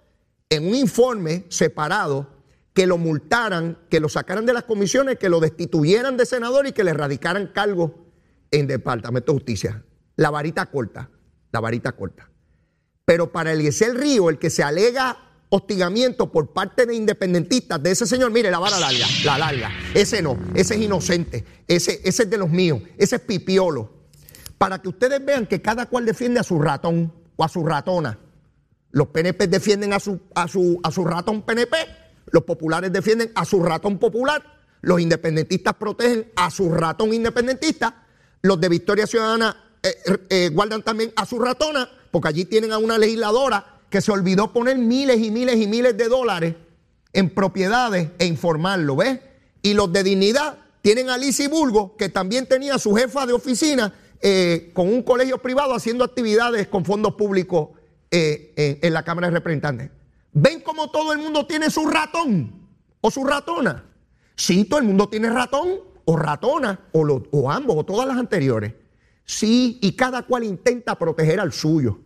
en 0.49 0.66
un 0.66 0.75
informe 0.75 1.45
separado 1.49 2.28
que 2.73 2.87
lo 2.87 2.99
multaran, 2.99 3.78
que 3.88 4.00
lo 4.00 4.09
sacaran 4.09 4.47
de 4.47 4.52
las 4.52 4.64
comisiones, 4.64 5.19
que 5.19 5.28
lo 5.28 5.40
destituyeran 5.40 6.16
de 6.16 6.26
senador 6.26 6.66
y 6.66 6.73
que 6.73 6.85
le 6.85 6.92
radicaran 6.92 7.49
cargo 7.49 8.07
en 8.50 8.66
Departamento 8.66 9.33
de 9.33 9.38
Justicia. 9.38 9.85
La 10.16 10.30
varita 10.30 10.66
corta, 10.66 11.11
la 11.52 11.61
varita 11.61 11.92
corta. 11.92 12.30
Pero 13.04 13.33
para 13.33 13.52
Eliezer 13.52 13.95
Río, 13.97 14.30
el 14.30 14.38
que 14.38 14.50
se 14.50 14.62
alega 14.62 15.30
hostigamiento 15.50 16.33
por 16.33 16.52
parte 16.52 16.87
de 16.87 16.95
independentistas 16.95 17.83
de 17.83 17.90
ese 17.90 18.07
señor, 18.07 18.30
mire, 18.30 18.50
la 18.50 18.59
vara 18.59 18.78
larga, 18.78 19.07
la 19.25 19.37
larga. 19.37 19.71
Ese 19.95 20.23
no, 20.23 20.38
ese 20.54 20.75
es 20.76 20.80
inocente, 20.80 21.45
ese, 21.69 22.00
ese 22.04 22.23
es 22.23 22.30
de 22.30 22.38
los 22.38 22.49
míos, 22.49 22.80
ese 22.97 23.16
es 23.16 23.23
pipiolo. 23.23 23.90
Para 24.57 24.80
que 24.80 24.88
ustedes 24.88 25.25
vean 25.25 25.47
que 25.47 25.61
cada 25.61 25.87
cual 25.87 26.07
defiende 26.07 26.40
a 26.40 26.45
su 26.45 26.59
ratón 26.61 27.12
o 27.37 27.45
a 27.45 27.49
su 27.49 27.64
ratona. 27.64 28.19
Los 28.92 29.09
PNP 29.09 29.47
defienden 29.47 29.92
a 29.92 30.00
su, 30.00 30.21
a 30.35 30.49
su, 30.49 30.80
a 30.83 30.90
su 30.90 31.04
ratón 31.04 31.42
PNP 31.42 31.76
los 32.33 32.45
populares 32.45 32.92
defienden 32.92 33.33
a 33.35 33.45
su 33.45 33.62
ratón 33.62 33.99
popular, 33.99 34.42
los 34.83 35.00
independentistas 35.00 35.75
protegen 35.75 36.30
a 36.37 36.50
su 36.50 36.73
ratón 36.73 37.12
independentista, 37.12 38.07
los 38.42 38.61
de 38.61 38.69
Victoria 38.69 39.07
Ciudadana 39.07 39.57
eh, 39.83 39.95
eh, 40.28 40.50
guardan 40.52 40.83
también 40.83 41.12
a 41.16 41.26
su 41.26 41.38
ratona, 41.38 41.90
porque 42.11 42.28
allí 42.28 42.45
tienen 42.45 42.73
a 42.73 42.78
una 42.78 42.99
legisladora 42.99 43.80
que 43.90 44.00
se 44.00 44.12
olvidó 44.12 44.52
poner 44.52 44.78
miles 44.78 45.20
y 45.20 45.30
miles 45.30 45.56
y 45.56 45.66
miles 45.66 45.97
de 45.97 46.09
dólares 46.09 46.54
en 47.12 47.28
propiedades 47.28 48.09
e 48.18 48.26
informarlo, 48.26 48.97
¿ves? 48.97 49.20
Y 49.62 49.75
los 49.75 49.92
de 49.92 50.02
dignidad 50.02 50.59
tienen 50.80 51.11
a 51.11 51.18
Lizy 51.18 51.49
Bulgo, 51.49 51.97
que 51.97 52.09
también 52.09 52.47
tenía 52.47 52.76
a 52.76 52.78
su 52.78 52.94
jefa 52.94 53.26
de 53.26 53.32
oficina 53.32 53.92
eh, 54.23 54.70
con 54.73 54.88
un 54.88 55.02
colegio 55.02 55.38
privado 55.38 55.75
haciendo 55.75 56.04
actividades 56.04 56.68
con 56.68 56.85
fondos 56.85 57.14
públicos 57.14 57.70
en 58.12 58.92
la 58.92 59.04
Cámara 59.04 59.28
de 59.28 59.35
Representantes. 59.35 59.90
¿Ven 60.32 60.61
cómo 60.61 60.90
todo 60.90 61.12
el 61.12 61.18
mundo 61.18 61.47
tiene 61.47 61.70
su 61.70 61.87
ratón 61.87 62.68
o 63.00 63.11
su 63.11 63.25
ratona? 63.25 63.85
Sí, 64.37 64.64
todo 64.64 64.80
el 64.80 64.87
mundo 64.87 65.09
tiene 65.09 65.30
ratón 65.30 65.68
o 66.04 66.16
ratona 66.16 66.88
o, 66.92 67.23
o 67.30 67.50
ambos 67.50 67.76
o 67.76 67.85
todas 67.85 68.09
las 68.09 68.16
anteriores. 68.16 68.75
Sí, 69.25 69.78
y 69.82 69.92
cada 69.92 70.23
cual 70.23 70.44
intenta 70.44 70.99
proteger 70.99 71.40
al 71.40 71.52
suyo. 71.52 72.00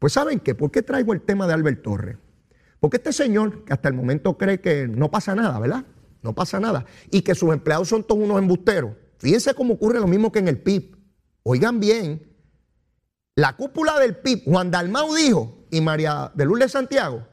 Pues 0.00 0.14
¿saben 0.14 0.40
qué? 0.40 0.54
¿Por 0.56 0.70
qué 0.72 0.82
traigo 0.82 1.12
el 1.12 1.20
tema 1.20 1.46
de 1.46 1.52
Albert 1.52 1.82
Torres? 1.82 2.16
Porque 2.80 2.96
este 2.96 3.12
señor, 3.12 3.64
que 3.64 3.74
hasta 3.74 3.88
el 3.88 3.94
momento 3.94 4.36
cree 4.38 4.60
que 4.60 4.88
no 4.88 5.10
pasa 5.10 5.34
nada, 5.34 5.60
¿verdad? 5.60 5.84
No 6.22 6.34
pasa 6.34 6.58
nada. 6.58 6.86
Y 7.10 7.20
que 7.20 7.34
sus 7.34 7.52
empleados 7.52 7.88
son 7.88 8.02
todos 8.02 8.22
unos 8.22 8.38
embusteros. 8.38 8.92
Fíjense 9.18 9.52
cómo 9.52 9.74
ocurre 9.74 10.00
lo 10.00 10.06
mismo 10.06 10.32
que 10.32 10.38
en 10.38 10.48
el 10.48 10.58
PIB. 10.58 10.96
Oigan 11.42 11.78
bien, 11.80 12.34
la 13.34 13.56
cúpula 13.56 13.98
del 14.00 14.16
PIB, 14.16 14.44
Juan 14.44 14.70
Dalmau 14.70 15.14
dijo, 15.14 15.66
y 15.70 15.82
María 15.82 16.32
de 16.34 16.46
Lourdes 16.46 16.72
Santiago, 16.72 17.26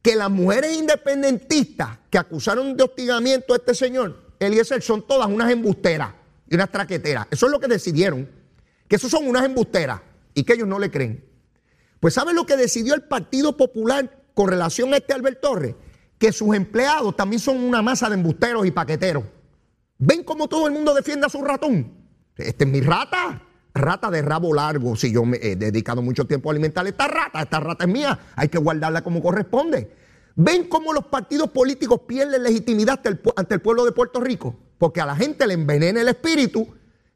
que 0.00 0.16
las 0.16 0.30
mujeres 0.30 0.76
independentistas 0.78 1.98
que 2.08 2.16
acusaron 2.16 2.74
de 2.74 2.84
hostigamiento 2.84 3.52
a 3.52 3.56
este 3.56 3.74
señor, 3.74 4.32
Eliezer, 4.38 4.80
son 4.80 5.06
todas 5.06 5.28
unas 5.28 5.50
embusteras 5.50 6.14
y 6.48 6.54
unas 6.54 6.70
traqueteras. 6.70 7.26
Eso 7.30 7.46
es 7.46 7.52
lo 7.52 7.60
que 7.60 7.68
decidieron, 7.68 8.26
que 8.88 8.96
esos 8.96 9.10
son 9.10 9.28
unas 9.28 9.44
embusteras 9.44 10.00
y 10.32 10.44
que 10.44 10.54
ellos 10.54 10.66
no 10.66 10.78
le 10.78 10.90
creen. 10.90 11.27
Pues 12.00 12.14
¿saben 12.14 12.36
lo 12.36 12.46
que 12.46 12.56
decidió 12.56 12.94
el 12.94 13.02
Partido 13.02 13.56
Popular 13.56 14.24
con 14.34 14.48
relación 14.48 14.92
a 14.94 14.98
este 14.98 15.14
Albert 15.14 15.40
Torres? 15.40 15.74
Que 16.18 16.32
sus 16.32 16.54
empleados 16.54 17.16
también 17.16 17.40
son 17.40 17.58
una 17.58 17.82
masa 17.82 18.08
de 18.08 18.14
embusteros 18.14 18.66
y 18.66 18.70
paqueteros. 18.70 19.24
¿Ven 19.98 20.24
cómo 20.24 20.48
todo 20.48 20.66
el 20.66 20.72
mundo 20.72 20.94
defiende 20.94 21.26
a 21.26 21.28
su 21.28 21.42
ratón? 21.42 21.92
Este 22.36 22.64
es 22.64 22.70
mi 22.70 22.80
rata 22.80 23.42
rata 23.78 24.10
de 24.10 24.22
rabo 24.22 24.52
largo, 24.52 24.96
si 24.96 25.12
yo 25.12 25.24
me 25.24 25.38
he 25.40 25.56
dedicado 25.56 26.02
mucho 26.02 26.26
tiempo 26.26 26.50
a 26.50 26.52
alimentar 26.52 26.86
esta 26.86 27.08
rata, 27.08 27.40
esta 27.40 27.60
rata 27.60 27.84
es 27.84 27.90
mía, 27.90 28.18
hay 28.36 28.48
que 28.48 28.58
guardarla 28.58 29.02
como 29.02 29.22
corresponde. 29.22 29.90
¿Ven 30.36 30.68
cómo 30.68 30.92
los 30.92 31.06
partidos 31.06 31.50
políticos 31.50 32.02
pierden 32.06 32.42
legitimidad 32.42 33.00
ante 33.36 33.54
el, 33.54 33.60
pueblo 33.60 33.84
de 33.84 33.92
Puerto 33.92 34.20
Rico? 34.20 34.56
Porque 34.78 35.00
a 35.00 35.06
la 35.06 35.16
gente 35.16 35.46
le 35.46 35.54
envenena 35.54 36.00
el 36.00 36.08
espíritu 36.08 36.68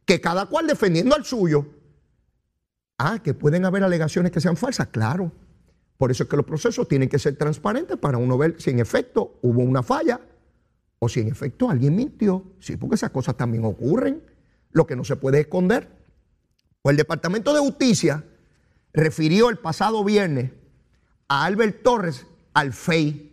que 0.05 0.21
cada 0.21 0.47
cual 0.47 0.67
defendiendo 0.67 1.15
al 1.15 1.25
suyo. 1.25 1.67
Ah, 2.99 3.21
que 3.23 3.35
pueden 3.35 3.65
haber 3.65 3.83
alegaciones 3.83 4.33
que 4.33 4.41
sean 4.41 4.57
falsas, 4.57 4.89
claro. 4.89 5.33
Por 5.97 6.11
eso 6.11 6.25
es 6.25 6.29
que 6.29 6.37
los 6.37 6.47
procesos 6.47 6.89
tienen 6.89 7.09
que 7.09 7.19
ser 7.19 7.37
transparentes 7.37 7.97
para 7.97 8.19
uno 8.19 8.37
ver 8.37 8.61
si 8.61 8.71
en 8.71 8.81
efecto 8.81 9.39
hubo 9.43 9.63
una 9.63 9.83
falla 9.83 10.21
o 10.99 11.09
si 11.09 11.21
en 11.21 11.29
efecto 11.29 11.71
alguien 11.71 11.95
mintió. 11.95 12.45
Sí, 12.61 12.77
porque 12.77 12.97
esas 12.97 13.11
cosas 13.11 13.37
también 13.37 13.65
ocurren. 13.65 14.23
Lo 14.71 14.87
que 14.87 14.97
no 14.97 15.05
se 15.05 15.17
puede 15.17 15.41
esconder. 15.41 15.89
Pues 16.81 16.95
el 16.95 16.97
Departamento 16.97 17.53
de 17.55 17.61
Justicia 17.61 18.25
refirió 18.93 19.49
el 19.49 19.59
pasado 19.59 20.03
viernes 20.05 20.51
a 21.29 21.45
Albert 21.45 21.83
Torres 21.83 22.27
al 22.55 22.73
FEI 22.73 23.33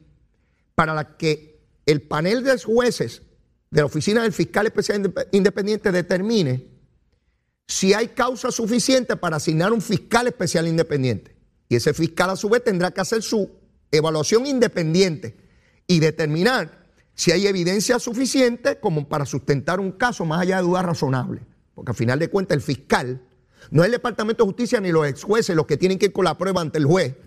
para 0.76 1.17
que 1.17 1.60
el 1.86 2.02
panel 2.02 2.43
de 2.43 2.58
jueces 2.58 3.24
de 3.72 3.82
la 3.82 3.86
Oficina 3.86 4.24
del 4.24 4.32
Fiscal 4.34 4.67
Especial 4.67 5.13
Independiente 5.32 5.91
determine 5.91 6.68
si 7.69 7.93
hay 7.93 8.08
causa 8.08 8.51
suficiente 8.51 9.15
para 9.15 9.38
asignar 9.38 9.71
un 9.71 9.79
fiscal 9.79 10.25
especial 10.25 10.67
independiente. 10.67 11.36
Y 11.69 11.75
ese 11.75 11.93
fiscal 11.93 12.32
a 12.32 12.36
su 12.36 12.49
vez 12.49 12.63
tendrá 12.63 12.89
que 12.89 12.99
hacer 12.99 13.21
su 13.21 13.47
evaluación 13.91 14.47
independiente 14.47 15.38
y 15.86 15.99
determinar 15.99 16.88
si 17.13 17.32
hay 17.32 17.45
evidencia 17.45 17.99
suficiente 17.99 18.79
como 18.79 19.08
para 19.08 19.27
sustentar 19.27 19.79
un 19.79 19.91
caso 19.91 20.25
más 20.25 20.41
allá 20.41 20.58
de 20.58 20.63
dudas 20.63 20.84
razonables. 20.84 21.43
Porque 21.75 21.91
al 21.91 21.95
final 21.95 22.17
de 22.17 22.29
cuentas 22.29 22.55
el 22.55 22.63
fiscal 22.63 23.21
no 23.69 23.84
es 23.84 23.86
el 23.86 23.91
Departamento 23.91 24.43
de 24.43 24.47
Justicia 24.47 24.82
ni 24.82 24.91
los 24.91 25.08
ex 25.08 25.23
jueces 25.23 25.55
los 25.55 25.67
que 25.67 25.77
tienen 25.77 25.99
que 25.99 26.08
ir 26.08 26.12
con 26.12 26.25
la 26.25 26.39
prueba 26.39 26.62
ante 26.62 26.79
el 26.79 26.86
juez. 26.86 27.17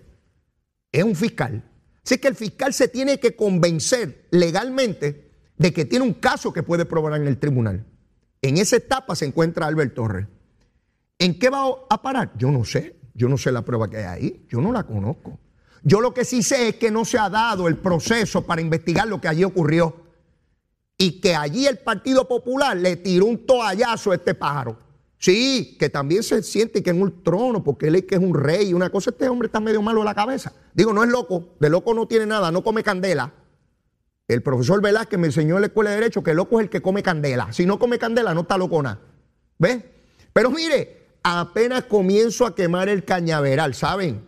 Es 0.91 1.05
un 1.05 1.15
fiscal. 1.15 1.63
Así 2.03 2.17
que 2.17 2.27
el 2.27 2.35
fiscal 2.35 2.73
se 2.73 2.89
tiene 2.89 3.17
que 3.17 3.37
convencer 3.37 4.27
legalmente 4.29 5.31
de 5.57 5.71
que 5.71 5.85
tiene 5.85 6.03
un 6.03 6.15
caso 6.15 6.51
que 6.51 6.63
puede 6.63 6.83
probar 6.83 7.13
en 7.13 7.27
el 7.27 7.39
tribunal. 7.39 7.85
En 8.43 8.57
esa 8.57 8.75
etapa 8.75 9.15
se 9.15 9.25
encuentra 9.25 9.65
Albert 9.65 9.95
Torres. 9.95 10.27
¿En 11.17 11.39
qué 11.39 11.49
va 11.49 11.65
a 11.89 12.01
parar? 12.01 12.33
Yo 12.37 12.51
no 12.51 12.65
sé. 12.65 12.97
Yo 13.13 13.29
no 13.29 13.37
sé 13.37 13.53
la 13.53 13.63
prueba 13.63 13.89
que 13.89 13.97
hay 13.97 14.03
ahí. 14.03 14.45
Yo 14.49 14.59
no 14.59 14.73
la 14.73 14.83
conozco. 14.83 15.39
Yo 15.81 16.01
lo 16.01 16.13
que 16.13 16.25
sí 16.25 16.43
sé 16.43 16.67
es 16.67 16.75
que 16.75 16.91
no 16.91 17.05
se 17.05 17.17
ha 17.17 17.29
dado 17.29 17.69
el 17.69 17.77
proceso 17.77 18.45
para 18.45 18.61
investigar 18.61 19.07
lo 19.07 19.21
que 19.21 19.29
allí 19.29 19.45
ocurrió. 19.45 19.95
Y 20.97 21.21
que 21.21 21.35
allí 21.35 21.65
el 21.67 21.79
Partido 21.79 22.27
Popular 22.27 22.75
le 22.75 22.97
tiró 22.97 23.27
un 23.27 23.45
toallazo 23.45 24.11
a 24.11 24.15
este 24.15 24.35
pájaro. 24.35 24.77
Sí, 25.17 25.77
que 25.79 25.89
también 25.89 26.21
se 26.21 26.43
siente 26.43 26.83
que 26.83 26.89
en 26.89 27.01
un 27.01 27.23
trono, 27.23 27.63
porque 27.63 27.87
él 27.87 27.95
es 27.95 28.03
que 28.03 28.15
es 28.15 28.21
un 28.21 28.33
rey. 28.33 28.73
Una 28.73 28.89
cosa, 28.89 29.11
este 29.11 29.29
hombre 29.29 29.45
está 29.45 29.61
medio 29.61 29.81
malo 29.81 30.01
de 30.01 30.05
la 30.05 30.15
cabeza. 30.15 30.51
Digo, 30.73 30.91
no 30.91 31.01
es 31.01 31.09
loco, 31.09 31.55
de 31.61 31.69
loco 31.69 31.93
no 31.93 32.07
tiene 32.09 32.25
nada, 32.25 32.51
no 32.51 32.61
come 32.61 32.83
candela. 32.83 33.31
El 34.27 34.41
profesor 34.41 34.81
Velázquez 34.81 35.19
me 35.19 35.27
enseñó 35.27 35.55
en 35.55 35.61
la 35.61 35.67
escuela 35.67 35.89
de 35.89 35.97
Derecho 35.97 36.23
que 36.23 36.33
loco 36.33 36.59
es 36.59 36.65
el 36.65 36.69
que 36.69 36.81
come 36.81 37.03
candela. 37.03 37.51
Si 37.51 37.65
no 37.65 37.77
come 37.77 37.99
candela, 37.99 38.33
no 38.33 38.41
está 38.41 38.57
loco 38.57 38.81
nada. 38.81 38.99
¿Ves? 39.59 39.83
Pero 40.31 40.49
mire, 40.49 41.17
apenas 41.23 41.83
comienzo 41.83 42.45
a 42.45 42.55
quemar 42.55 42.87
el 42.87 43.03
cañaveral, 43.03 43.75
¿saben? 43.75 44.25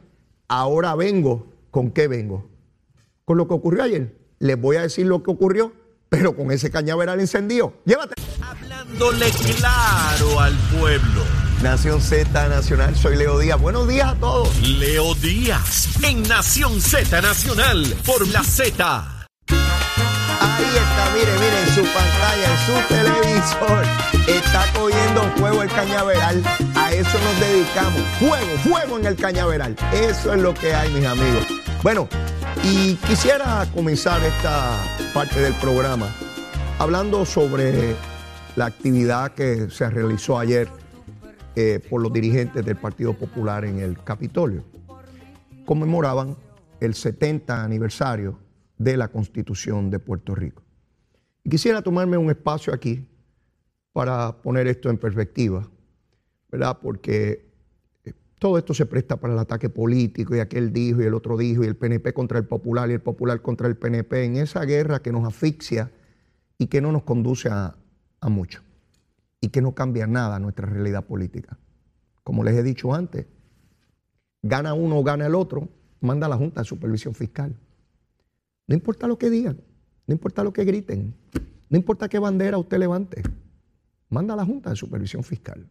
Ahora 0.47 0.95
vengo, 0.95 1.47
¿con 1.71 1.91
qué 1.91 2.08
vengo? 2.08 2.49
Con 3.23 3.38
lo 3.38 3.47
que 3.47 3.53
ocurrió 3.53 3.84
ayer. 3.84 4.15
Les 4.39 4.60
voy 4.60 4.75
a 4.75 4.81
decir 4.81 5.08
lo 5.08 5.23
que 5.23 5.31
ocurrió, 5.31 5.71
pero 6.10 6.36
con 6.36 6.51
ese 6.51 6.69
cañaveral 6.69 7.19
encendido. 7.21 7.73
Llévate. 7.86 8.15
Hablándole 8.41 9.27
claro 9.58 10.39
al 10.41 10.53
pueblo. 10.77 11.23
Nación 11.63 12.01
Z 12.01 12.49
Nacional, 12.49 12.95
soy 12.97 13.15
Leo 13.15 13.39
Díaz. 13.39 13.60
Buenos 13.60 13.88
días 13.88 14.10
a 14.10 14.15
todos. 14.15 14.62
Leo 14.62 15.15
Díaz, 15.15 16.03
en 16.03 16.21
Nación 16.23 16.81
Z 16.81 17.21
Nacional, 17.21 17.95
por 18.05 18.27
la 18.27 18.43
Z. 18.43 19.14
Ahí 20.58 20.63
está, 20.63 21.12
mire, 21.13 21.34
mire, 21.34 21.60
en 21.60 21.68
su 21.68 21.84
pantalla, 21.94 22.50
en 22.50 22.58
su 22.65 22.88
televisor, 22.88 23.84
está 24.26 24.65
cogiendo 24.74 25.22
fuego 25.36 25.63
el 25.63 25.70
cañaveral. 25.70 26.41
A 26.76 26.94
eso 26.94 27.18
nos 27.20 27.39
dedicamos. 27.41 28.02
Fuego, 28.20 28.58
fuego 28.63 29.00
en 29.00 29.06
el 29.06 29.15
cañaveral. 29.18 29.76
Eso 29.94 30.34
es 30.34 30.41
lo 30.41 30.54
que 30.54 30.74
hay, 30.74 30.89
mis 30.94 31.06
amigos. 31.06 31.46
Bueno, 31.84 32.08
y 32.63 32.96
quisiera 32.96 33.68
comenzar 33.74 34.24
esta 34.24 34.82
parte 35.13 35.41
del 35.41 35.54
programa 35.56 36.08
hablando 36.80 37.26
sobre 37.26 37.96
la 38.56 38.68
actividad 38.68 39.34
que 39.34 39.70
se 39.70 39.89
realizó 39.89 40.39
ayer 40.39 40.70
eh, 41.58 41.82
por 41.89 42.02
los 42.02 42.13
dirigentes 42.13 42.65
del 42.65 42.78
Partido 42.78 43.13
Popular 43.13 43.65
en 43.65 43.80
el 43.80 44.02
Capitolio. 44.02 44.63
Conmemoraban 45.65 46.38
el 46.80 46.96
70 46.96 47.62
aniversario 47.62 48.44
de 48.77 48.97
la 48.97 49.07
Constitución 49.07 49.89
de 49.89 49.99
Puerto 49.99 50.35
Rico. 50.35 50.63
Y 51.43 51.49
quisiera 51.49 51.81
tomarme 51.81 52.17
un 52.17 52.29
espacio 52.29 52.73
aquí 52.73 53.07
para 53.93 54.41
poner 54.41 54.67
esto 54.67 54.89
en 54.89 54.97
perspectiva, 54.97 55.69
¿verdad? 56.51 56.79
Porque 56.81 57.49
eh, 58.03 58.13
todo 58.39 58.57
esto 58.57 58.73
se 58.73 58.85
presta 58.85 59.17
para 59.17 59.33
el 59.33 59.39
ataque 59.39 59.69
político 59.69 60.35
y 60.35 60.39
aquel 60.39 60.73
dijo 60.73 61.01
y 61.01 61.05
el 61.05 61.13
otro 61.13 61.38
dijo 61.38 61.63
y 61.63 61.67
el 61.67 61.75
PNP 61.75 62.13
contra 62.13 62.38
el 62.38 62.45
popular 62.45 62.89
y 62.89 62.93
el 62.93 63.01
popular 63.01 63.41
contra 63.41 63.67
el 63.67 63.77
PNP 63.77 64.25
en 64.25 64.38
esa 64.38 64.65
guerra 64.65 65.01
que 65.01 65.11
nos 65.11 65.25
asfixia 65.25 65.91
y 66.57 66.67
que 66.67 66.81
no 66.81 66.91
nos 66.91 67.03
conduce 67.03 67.49
a, 67.49 67.75
a 68.19 68.29
mucho 68.29 68.61
y 69.39 69.49
que 69.49 69.61
no 69.61 69.73
cambia 69.75 70.07
nada 70.07 70.39
nuestra 70.39 70.67
realidad 70.67 71.05
política. 71.05 71.57
Como 72.23 72.43
les 72.43 72.55
he 72.55 72.63
dicho 72.63 72.93
antes, 72.93 73.27
gana 74.41 74.73
uno 74.73 74.97
o 74.97 75.03
gana 75.03 75.27
el 75.27 75.35
otro, 75.35 75.69
manda 76.01 76.25
a 76.25 76.29
la 76.29 76.38
Junta 76.38 76.61
de 76.61 76.65
Supervisión 76.65 77.13
Fiscal. 77.13 77.55
No 78.67 78.75
importa 78.75 79.08
lo 79.08 79.17
que 79.17 79.30
digan, 79.30 79.62
no 80.08 80.13
importa 80.13 80.43
lo 80.43 80.54
que 80.54 80.65
griten, 80.65 81.15
no 81.69 81.78
importa 81.78 82.10
qué 82.10 82.19
bandera 82.19 82.58
usted 82.58 82.78
levante, 82.78 83.21
manda 84.10 84.34
a 84.34 84.38
la 84.38 84.45
Junta 84.45 84.71
de 84.71 84.75
Supervisión 84.75 85.23
Fiscal. 85.23 85.67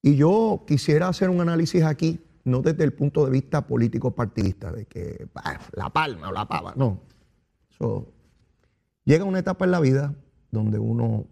Y 0.00 0.16
yo 0.16 0.64
quisiera 0.66 1.08
hacer 1.08 1.30
un 1.30 1.40
análisis 1.40 1.82
aquí, 1.82 2.20
no 2.44 2.60
desde 2.60 2.84
el 2.84 2.92
punto 2.92 3.24
de 3.24 3.30
vista 3.30 3.66
político 3.66 4.14
partidista, 4.14 4.70
de 4.70 4.86
que 4.86 5.28
la 5.72 5.90
palma 5.90 6.28
o 6.28 6.32
la 6.32 6.46
pava, 6.46 6.74
no. 6.76 7.00
llega 9.04 9.24
una 9.24 9.38
etapa 9.38 9.64
en 9.64 9.70
la 9.70 9.80
vida 9.80 10.14
donde 10.50 10.78
uno 10.78 11.26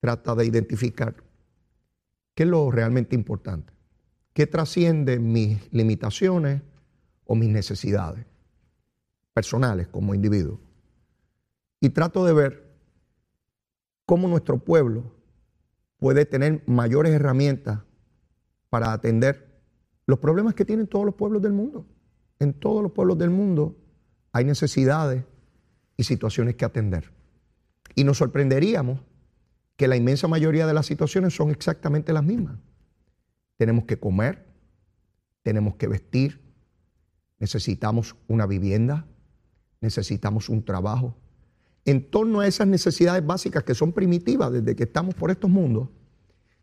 trata 0.00 0.34
de 0.34 0.46
identificar 0.46 1.16
qué 2.34 2.42
es 2.44 2.48
lo 2.48 2.70
realmente 2.70 3.14
importante, 3.14 3.72
qué 4.32 4.46
trasciende 4.46 5.18
mis 5.18 5.72
limitaciones 5.72 6.62
o 7.24 7.34
mis 7.34 7.48
necesidades 7.48 8.24
personales 9.36 9.86
como 9.88 10.14
individuo. 10.14 10.58
Y 11.78 11.90
trato 11.90 12.24
de 12.24 12.32
ver 12.32 12.72
cómo 14.06 14.28
nuestro 14.28 14.56
pueblo 14.56 15.12
puede 15.98 16.24
tener 16.24 16.62
mayores 16.66 17.12
herramientas 17.12 17.80
para 18.70 18.94
atender 18.94 19.60
los 20.06 20.20
problemas 20.20 20.54
que 20.54 20.64
tienen 20.64 20.86
todos 20.86 21.04
los 21.04 21.16
pueblos 21.16 21.42
del 21.42 21.52
mundo. 21.52 21.86
En 22.38 22.54
todos 22.54 22.82
los 22.82 22.92
pueblos 22.92 23.18
del 23.18 23.28
mundo 23.28 23.76
hay 24.32 24.46
necesidades 24.46 25.22
y 25.98 26.04
situaciones 26.04 26.54
que 26.54 26.64
atender. 26.64 27.12
Y 27.94 28.04
nos 28.04 28.16
sorprenderíamos 28.16 29.00
que 29.76 29.86
la 29.86 29.96
inmensa 29.96 30.28
mayoría 30.28 30.66
de 30.66 30.72
las 30.72 30.86
situaciones 30.86 31.34
son 31.34 31.50
exactamente 31.50 32.14
las 32.14 32.24
mismas. 32.24 32.56
Tenemos 33.58 33.84
que 33.84 34.00
comer, 34.00 34.46
tenemos 35.42 35.76
que 35.76 35.88
vestir, 35.88 36.40
necesitamos 37.38 38.16
una 38.28 38.46
vivienda, 38.46 39.06
necesitamos 39.80 40.48
un 40.48 40.64
trabajo. 40.64 41.14
En 41.84 42.10
torno 42.10 42.40
a 42.40 42.46
esas 42.46 42.66
necesidades 42.66 43.24
básicas 43.24 43.62
que 43.62 43.74
son 43.74 43.92
primitivas 43.92 44.52
desde 44.52 44.74
que 44.74 44.84
estamos 44.84 45.14
por 45.14 45.30
estos 45.30 45.50
mundos, 45.50 45.88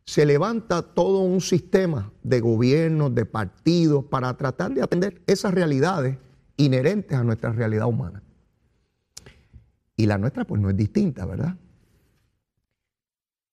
se 0.06 0.26
levanta 0.26 0.82
todo 0.82 1.20
un 1.20 1.40
sistema 1.40 2.12
de 2.24 2.42
gobiernos, 2.42 3.16
de 3.16 3.26
partidos, 3.26 4.04
para 4.06 4.36
tratar 4.36 4.74
de 4.74 4.82
atender 4.82 5.22
esas 5.28 5.54
realidades 5.54 6.18
inherentes 6.58 7.18
a 7.18 7.24
nuestra 7.24 7.54
realidad 7.54 7.88
humana. 7.88 8.22
Y 9.96 10.06
la 10.06 10.18
nuestra 10.18 10.46
pues 10.46 10.62
no 10.62 10.70
es 10.70 10.76
distinta, 10.76 11.26
¿verdad? 11.26 11.56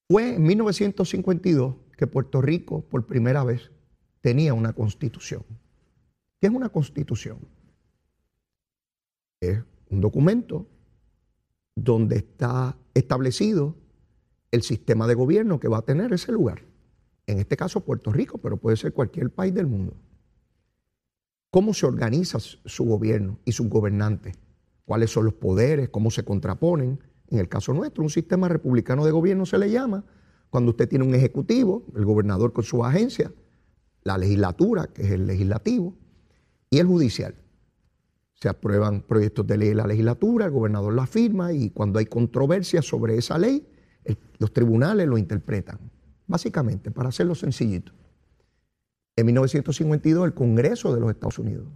Fue 0.09 0.35
en 0.35 0.42
1952 0.42 1.75
que 1.96 2.07
Puerto 2.09 2.42
Rico 2.42 2.83
por 2.83 3.07
primera 3.07 3.44
vez 3.44 3.70
tenía 4.20 4.55
una 4.55 4.73
constitución. 4.73 5.44
¿Qué 6.40 6.49
es 6.49 6.53
una 6.53 6.70
constitución? 6.70 7.38
Es 9.40 9.59
un 9.88 10.00
documento 10.00 10.66
donde 11.74 12.16
está 12.16 12.76
establecido 12.94 13.74
el 14.50 14.62
sistema 14.62 15.07
de 15.07 15.14
gobierno 15.14 15.61
que 15.61 15.68
va 15.68 15.79
a 15.79 15.83
tener 15.83 16.12
ese 16.12 16.33
lugar. 16.33 16.62
En 17.26 17.38
este 17.38 17.57
caso 17.57 17.81
Puerto 17.81 18.12
Rico, 18.12 18.38
pero 18.38 18.57
puede 18.57 18.76
ser 18.76 18.92
cualquier 18.92 19.31
país 19.31 19.55
del 19.55 19.66
mundo. 19.66 19.94
¿Cómo 21.50 21.74
se 21.74 21.87
organiza 21.87 22.38
su 22.38 22.85
gobierno 22.85 23.38
y 23.44 23.53
sus 23.53 23.68
gobernantes? 23.68 24.37
¿Cuáles 24.85 25.11
son 25.11 25.24
los 25.24 25.35
poderes? 25.35 25.88
¿Cómo 25.88 26.11
se 26.11 26.24
contraponen? 26.24 27.00
En 27.29 27.38
el 27.38 27.48
caso 27.48 27.72
nuestro, 27.72 28.03
un 28.03 28.11
sistema 28.11 28.48
republicano 28.48 29.05
de 29.05 29.12
gobierno 29.12 29.46
se 29.46 29.59
le 29.59 29.70
llama 29.70 30.05
cuando 30.50 30.70
usted 30.70 30.88
tiene 30.88 31.05
un 31.05 31.14
ejecutivo, 31.14 31.85
el 31.94 32.05
gobernador 32.05 32.53
con 32.53 32.64
su 32.64 32.85
agencia, 32.85 33.33
la 34.03 34.18
legislatura, 34.18 34.88
que 34.88 35.03
es 35.03 35.11
el 35.12 35.26
legislativo, 35.26 35.94
y 36.70 36.79
el 36.79 36.87
judicial. 36.87 37.35
Se 38.40 38.48
aprueban 38.48 39.03
proyectos 39.03 39.46
de 39.46 39.59
ley 39.59 39.68
en 39.68 39.76
la 39.76 39.87
legislatura, 39.87 40.46
el 40.46 40.50
gobernador 40.50 40.94
la 40.94 41.07
firma 41.07 41.53
y 41.53 41.70
cuando 41.70 41.98
hay 41.98 42.07
controversia 42.07 42.81
sobre 42.81 43.16
esa 43.16 43.38
ley, 43.38 43.66
los 44.38 44.53
tribunales 44.53 45.07
lo 45.07 45.18
interpretan. 45.18 45.79
Básicamente, 46.26 46.90
para 46.90 47.11
hacerlo 47.11 47.35
sencillito. 47.35 47.92
En 49.16 49.26
1952 49.26 50.24
el 50.24 50.35
Congreso 50.35 50.94
de 50.94 51.00
los 51.00 51.11
Estados 51.11 51.38
Unidos 51.38 51.66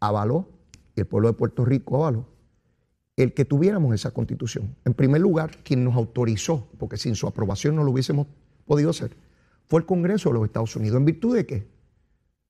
avaló, 0.00 0.48
y 0.96 1.00
el 1.00 1.06
pueblo 1.06 1.28
de 1.28 1.34
Puerto 1.34 1.64
Rico 1.64 1.96
avaló, 1.96 2.26
el 3.16 3.32
que 3.32 3.44
tuviéramos 3.44 3.94
esa 3.94 4.10
constitución. 4.10 4.74
En 4.84 4.94
primer 4.94 5.20
lugar, 5.20 5.62
quien 5.62 5.84
nos 5.84 5.94
autorizó, 5.94 6.68
porque 6.78 6.96
sin 6.96 7.14
su 7.14 7.26
aprobación 7.26 7.76
no 7.76 7.84
lo 7.84 7.92
hubiésemos 7.92 8.26
podido 8.66 8.90
hacer, 8.90 9.16
fue 9.68 9.80
el 9.80 9.86
Congreso 9.86 10.30
de 10.30 10.34
los 10.34 10.44
Estados 10.44 10.74
Unidos. 10.76 10.96
¿En 10.96 11.04
virtud 11.04 11.36
de 11.36 11.46
qué? 11.46 11.75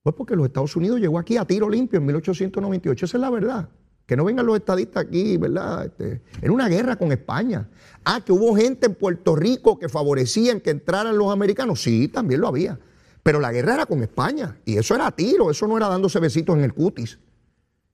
Pues 0.07 0.15
porque 0.15 0.37
los 0.37 0.45
Estados 0.45 0.73
Unidos 0.77 1.01
llegó 1.01 1.19
aquí 1.19 1.35
a 1.35 1.43
tiro 1.43 1.69
limpio 1.69 1.99
en 1.99 2.05
1898. 2.05 3.05
Esa 3.05 3.17
es 3.17 3.21
la 3.21 3.29
verdad. 3.29 3.67
Que 4.05 4.15
no 4.15 4.23
vengan 4.23 4.45
los 4.45 4.55
estadistas 4.55 5.03
aquí, 5.03 5.35
¿verdad? 5.35 5.83
Este, 5.83 6.21
era 6.41 6.53
una 6.53 6.69
guerra 6.69 6.95
con 6.95 7.11
España. 7.11 7.67
Ah, 8.05 8.21
que 8.23 8.31
hubo 8.31 8.55
gente 8.55 8.85
en 8.85 8.95
Puerto 8.95 9.35
Rico 9.35 9.77
que 9.77 9.89
favorecían 9.89 10.61
que 10.61 10.69
entraran 10.69 11.17
los 11.17 11.29
americanos. 11.29 11.81
Sí, 11.81 12.07
también 12.07 12.39
lo 12.39 12.47
había. 12.47 12.79
Pero 13.21 13.41
la 13.41 13.51
guerra 13.51 13.73
era 13.73 13.85
con 13.85 14.01
España. 14.01 14.57
Y 14.63 14.77
eso 14.77 14.95
era 14.95 15.07
a 15.07 15.11
tiro, 15.11 15.51
eso 15.51 15.67
no 15.67 15.75
era 15.75 15.89
dándose 15.89 16.21
besitos 16.21 16.55
en 16.55 16.63
el 16.63 16.73
cutis. 16.73 17.19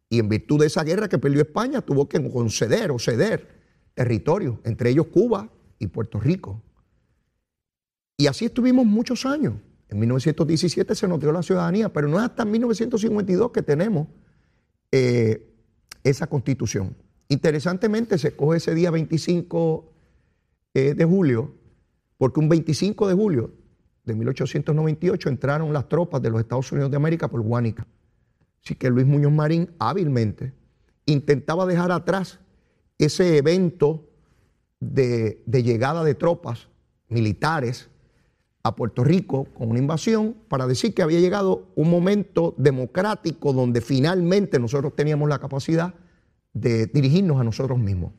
Y 0.08 0.20
en 0.20 0.30
virtud 0.30 0.60
de 0.60 0.68
esa 0.68 0.84
guerra 0.84 1.10
que 1.10 1.18
perdió 1.18 1.42
España, 1.42 1.82
tuvo 1.82 2.08
que 2.08 2.30
conceder 2.30 2.92
o 2.92 3.00
ceder 3.00 3.48
territorio, 3.96 4.60
entre 4.66 4.92
ellos 4.92 5.08
Cuba 5.08 5.50
y 5.80 5.88
Puerto 5.88 6.20
Rico. 6.20 6.62
Y 8.18 8.28
así 8.28 8.46
estuvimos 8.46 8.86
muchos 8.86 9.26
años. 9.26 9.56
En 9.94 10.00
1917 10.00 10.96
se 10.96 11.08
nos 11.08 11.20
dio 11.20 11.32
la 11.32 11.44
ciudadanía, 11.44 11.94
pero 11.94 12.08
no 12.08 12.18
es 12.18 12.24
hasta 12.24 12.46
1952 12.46 13.52
que 13.52 13.62
tenemos 13.62 14.08
eh, 14.92 15.54
esa 16.04 16.26
constitución. 16.26 16.96
Interesantemente, 17.28 18.18
se 18.18 18.36
coge 18.36 18.58
ese 18.58 18.74
día 18.74 18.90
25 18.90 19.94
eh, 20.74 20.96
de 20.96 21.06
julio, 21.06 21.54
porque 22.18 22.40
un 22.40 22.50
25 22.50 23.08
de 23.08 23.14
julio 23.14 23.54
de 24.04 24.16
1898 24.16 25.30
entraron 25.30 25.72
las 25.72 25.88
tropas 25.88 26.22
de 26.24 26.32
los 26.32 26.42
Estados 26.42 26.72
Unidos 26.72 26.90
de 26.90 26.98
América 26.98 27.28
por 27.28 27.42
Guánica. 27.42 27.86
Así 28.64 28.74
que 28.74 28.90
Luis 28.90 29.06
Muñoz 29.06 29.32
Marín 29.32 29.70
hábilmente 29.78 30.54
intentaba 31.06 31.68
dejar 31.68 31.92
atrás 31.92 32.40
ese 32.98 33.38
evento 33.38 34.10
de, 34.80 35.44
llegada 35.46 36.04
de 36.04 36.16
tropas 36.16 36.68
militares 37.10 37.90
a 38.64 38.76
Puerto 38.76 39.04
Rico 39.04 39.46
con 39.54 39.70
una 39.70 39.80
invasión 39.80 40.36
para 40.48 40.68
decir 40.68 40.94
que 40.94 41.04
había 41.04 41.20
llegado 41.20 41.68
un 41.76 41.90
momento 41.90 42.56
democrático 42.58 43.52
donde 43.52 43.82
finalmente 43.82 44.58
nosotros 44.58 44.96
teníamos 44.96 45.28
la 45.28 45.40
capacidad 45.40 45.94
de 46.54 46.88
dirigirnos 46.88 47.42
a 47.42 47.44
nosotros 47.44 47.78
mismos. 47.78 48.14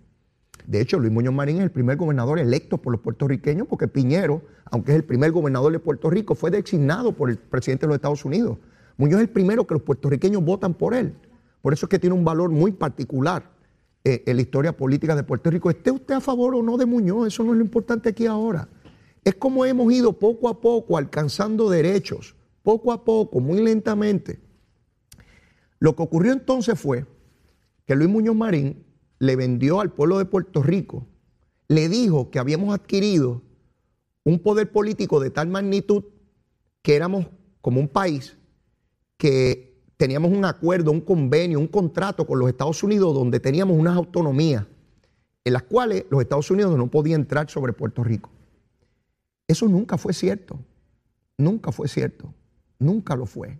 De 0.67 0.81
hecho, 0.81 0.99
Luis 0.99 1.13
Muñoz 1.13 1.35
Marín 1.35 1.57
es 1.57 1.63
el 1.63 1.71
primer 1.71 1.97
gobernador 1.97 2.39
electo 2.39 2.79
por 2.79 2.93
los 2.93 3.01
puertorriqueños 3.01 3.67
porque 3.67 3.89
Piñero, 3.89 4.43
aunque 4.67 4.93
es 4.93 4.97
el 4.97 5.05
primer 5.05 5.33
gobernador 5.33 5.73
de 5.73 5.79
Puerto 5.79 6.11
Rico, 6.11 6.35
fue 6.35 6.51
designado 6.51 7.13
por 7.13 7.31
el 7.31 7.39
presidente 7.39 7.87
de 7.87 7.89
los 7.89 7.97
Estados 7.97 8.25
Unidos. 8.25 8.59
Muñoz 8.99 9.21
es 9.21 9.29
el 9.29 9.31
primero 9.31 9.67
que 9.67 9.75
los 9.75 9.83
puertorriqueños 9.83 10.45
votan 10.45 10.75
por 10.75 10.95
él. 10.95 11.15
Por 11.63 11.73
eso 11.73 11.87
es 11.87 11.91
que 11.91 11.99
tiene 11.99 12.15
un 12.15 12.25
valor 12.25 12.51
muy 12.51 12.73
particular 12.73 13.51
eh, 14.05 14.23
en 14.27 14.37
la 14.37 14.43
historia 14.43 14.77
política 14.77 15.17
de 15.17 15.23
Puerto 15.23 15.51
Rico. 15.51 15.71
Esté 15.71 15.91
usted 15.91 16.15
a 16.15 16.21
favor 16.21 16.55
o 16.55 16.63
no 16.63 16.77
de 16.77 16.85
Muñoz, 16.85 17.29
eso 17.29 17.45
no 17.45 17.53
es 17.53 17.59
lo 17.59 17.65
importante 17.65 18.11
aquí 18.11 18.27
ahora. 18.27 18.69
Es 19.25 19.35
como 19.35 19.65
hemos 19.65 19.93
ido 19.93 20.13
poco 20.13 20.49
a 20.49 20.61
poco 20.61 20.99
alcanzando 20.99 21.71
derechos, 21.71 22.37
poco 22.63 22.93
a 22.93 23.05
poco, 23.05 23.41
muy 23.41 23.63
lentamente. 23.63 24.41
Lo 25.79 25.97
que 25.97 26.03
ocurrió 26.03 26.33
entonces 26.33 26.79
fue 26.79 27.07
que 27.87 27.95
Luis 27.95 28.11
Muñoz 28.11 28.37
Marín 28.37 28.85
le 29.19 29.37
vendió 29.37 29.81
al 29.81 29.93
pueblo 29.93 30.19
de 30.19 30.27
Puerto 30.27 30.63
Rico, 30.63 31.07
le 31.69 31.89
dijo 31.89 32.31
que 32.31 32.39
habíamos 32.39 32.75
adquirido 32.75 33.43
un 34.25 34.39
poder 34.39 34.71
político 34.71 35.21
de 35.21 35.31
tal 35.31 35.49
magnitud 35.49 36.05
que 36.83 36.97
éramos 36.97 37.27
como 37.61 37.81
un 37.81 37.89
país 37.89 38.37
que 39.17 39.83
teníamos 39.97 40.33
un 40.33 40.45
acuerdo, 40.45 40.91
un 40.91 41.01
convenio, 41.01 41.59
un 41.59 41.69
contrato 41.69 42.27
con 42.27 42.39
los 42.39 42.49
Estados 42.49 42.83
Unidos 42.83 43.15
donde 43.15 43.41
teníamos 43.41 43.79
unas 43.79 43.97
autonomías 43.97 44.67
en 45.45 45.53
las 45.53 45.63
cuales 45.63 46.05
los 46.11 46.21
Estados 46.21 46.51
Unidos 46.51 46.77
no 46.77 46.91
podían 46.91 47.23
entrar 47.23 47.49
sobre 47.51 47.73
Puerto 47.73 48.03
Rico. 48.03 48.31
Eso 49.47 49.69
nunca 49.69 49.99
fue 49.99 50.13
cierto, 50.13 50.59
nunca 51.37 51.73
fue 51.73 51.89
cierto, 51.89 52.33
nunca 52.79 53.17
lo 53.17 53.27
fue. 53.27 53.59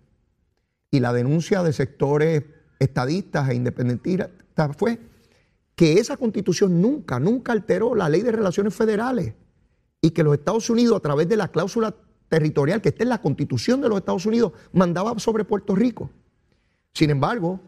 Y 0.91 0.99
la 0.99 1.13
denuncia 1.13 1.61
de 1.63 1.73
sectores 1.73 2.43
estadistas 2.79 3.49
e 3.49 3.55
independentistas 3.55 4.29
fue 4.77 4.99
que 5.75 5.93
esa 5.93 6.17
constitución 6.17 6.81
nunca, 6.81 7.19
nunca 7.19 7.51
alteró 7.51 7.95
la 7.95 8.09
ley 8.09 8.21
de 8.21 8.31
relaciones 8.31 8.73
federales 8.73 9.33
y 10.01 10.11
que 10.11 10.23
los 10.23 10.33
Estados 10.35 10.69
Unidos 10.69 10.97
a 10.97 11.01
través 11.01 11.27
de 11.27 11.37
la 11.37 11.49
cláusula 11.49 11.93
territorial 12.29 12.81
que 12.81 12.89
está 12.89 13.03
en 13.03 13.09
la 13.09 13.21
constitución 13.21 13.81
de 13.81 13.89
los 13.89 13.97
Estados 13.99 14.25
Unidos 14.25 14.53
mandaba 14.71 15.17
sobre 15.19 15.43
Puerto 15.43 15.75
Rico. 15.75 16.09
Sin 16.93 17.09
embargo, 17.09 17.59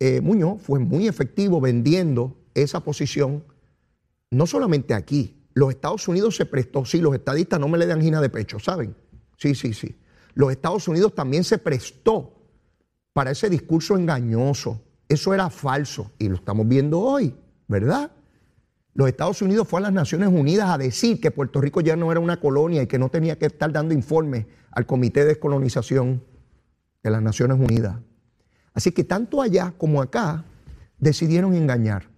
eh, 0.00 0.20
Muñoz 0.20 0.62
fue 0.62 0.78
muy 0.78 1.06
efectivo 1.06 1.60
vendiendo 1.60 2.36
esa 2.54 2.80
posición, 2.80 3.44
no 4.30 4.46
solamente 4.46 4.94
aquí, 4.94 5.41
los 5.54 5.70
Estados 5.70 6.06
Unidos 6.08 6.36
se 6.36 6.46
prestó, 6.46 6.84
sí, 6.84 7.00
los 7.00 7.14
estadistas 7.14 7.60
no 7.60 7.68
me 7.68 7.78
le 7.78 7.86
dan 7.86 8.00
gina 8.00 8.20
de 8.20 8.30
pecho, 8.30 8.58
¿saben? 8.58 8.94
Sí, 9.36 9.54
sí, 9.54 9.74
sí. 9.74 9.96
Los 10.34 10.50
Estados 10.50 10.88
Unidos 10.88 11.14
también 11.14 11.44
se 11.44 11.58
prestó 11.58 12.32
para 13.12 13.30
ese 13.30 13.50
discurso 13.50 13.96
engañoso. 13.96 14.80
Eso 15.08 15.34
era 15.34 15.50
falso 15.50 16.12
y 16.18 16.28
lo 16.28 16.36
estamos 16.36 16.66
viendo 16.66 17.00
hoy, 17.00 17.34
¿verdad? 17.68 18.10
Los 18.94 19.08
Estados 19.08 19.42
Unidos 19.42 19.68
fue 19.68 19.80
a 19.80 19.82
las 19.82 19.92
Naciones 19.92 20.28
Unidas 20.28 20.70
a 20.70 20.78
decir 20.78 21.20
que 21.20 21.30
Puerto 21.30 21.60
Rico 21.60 21.80
ya 21.80 21.96
no 21.96 22.10
era 22.10 22.20
una 22.20 22.40
colonia 22.40 22.82
y 22.82 22.86
que 22.86 22.98
no 22.98 23.10
tenía 23.10 23.38
que 23.38 23.46
estar 23.46 23.72
dando 23.72 23.94
informes 23.94 24.46
al 24.70 24.86
Comité 24.86 25.20
de 25.20 25.26
Descolonización 25.26 26.22
de 27.02 27.10
las 27.10 27.22
Naciones 27.22 27.58
Unidas. 27.58 27.96
Así 28.74 28.92
que 28.92 29.04
tanto 29.04 29.42
allá 29.42 29.74
como 29.76 30.00
acá 30.00 30.44
decidieron 30.98 31.54
engañar. 31.54 32.11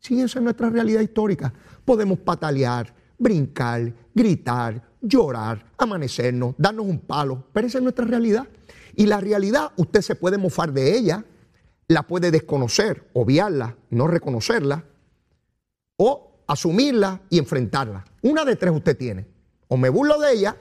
Sí, 0.00 0.20
esa 0.20 0.38
es 0.38 0.42
nuestra 0.42 0.70
realidad 0.70 1.00
histórica. 1.02 1.52
Podemos 1.84 2.18
patalear, 2.18 2.92
brincar, 3.18 3.92
gritar, 4.14 4.82
llorar, 5.00 5.72
amanecernos, 5.76 6.54
darnos 6.58 6.86
un 6.86 6.98
palo, 7.00 7.44
pero 7.52 7.66
esa 7.66 7.78
es 7.78 7.84
nuestra 7.84 8.06
realidad. 8.06 8.48
Y 8.96 9.06
la 9.06 9.20
realidad, 9.20 9.72
usted 9.76 10.00
se 10.00 10.14
puede 10.14 10.38
mofar 10.38 10.72
de 10.72 10.96
ella, 10.96 11.24
la 11.86 12.02
puede 12.02 12.30
desconocer, 12.30 13.08
obviarla, 13.12 13.76
no 13.90 14.06
reconocerla, 14.06 14.84
o 15.96 16.44
asumirla 16.46 17.20
y 17.28 17.38
enfrentarla. 17.38 18.04
Una 18.22 18.44
de 18.44 18.56
tres 18.56 18.72
usted 18.74 18.96
tiene. 18.96 19.26
O 19.68 19.76
me 19.76 19.90
burlo 19.90 20.18
de 20.18 20.32
ella, 20.32 20.56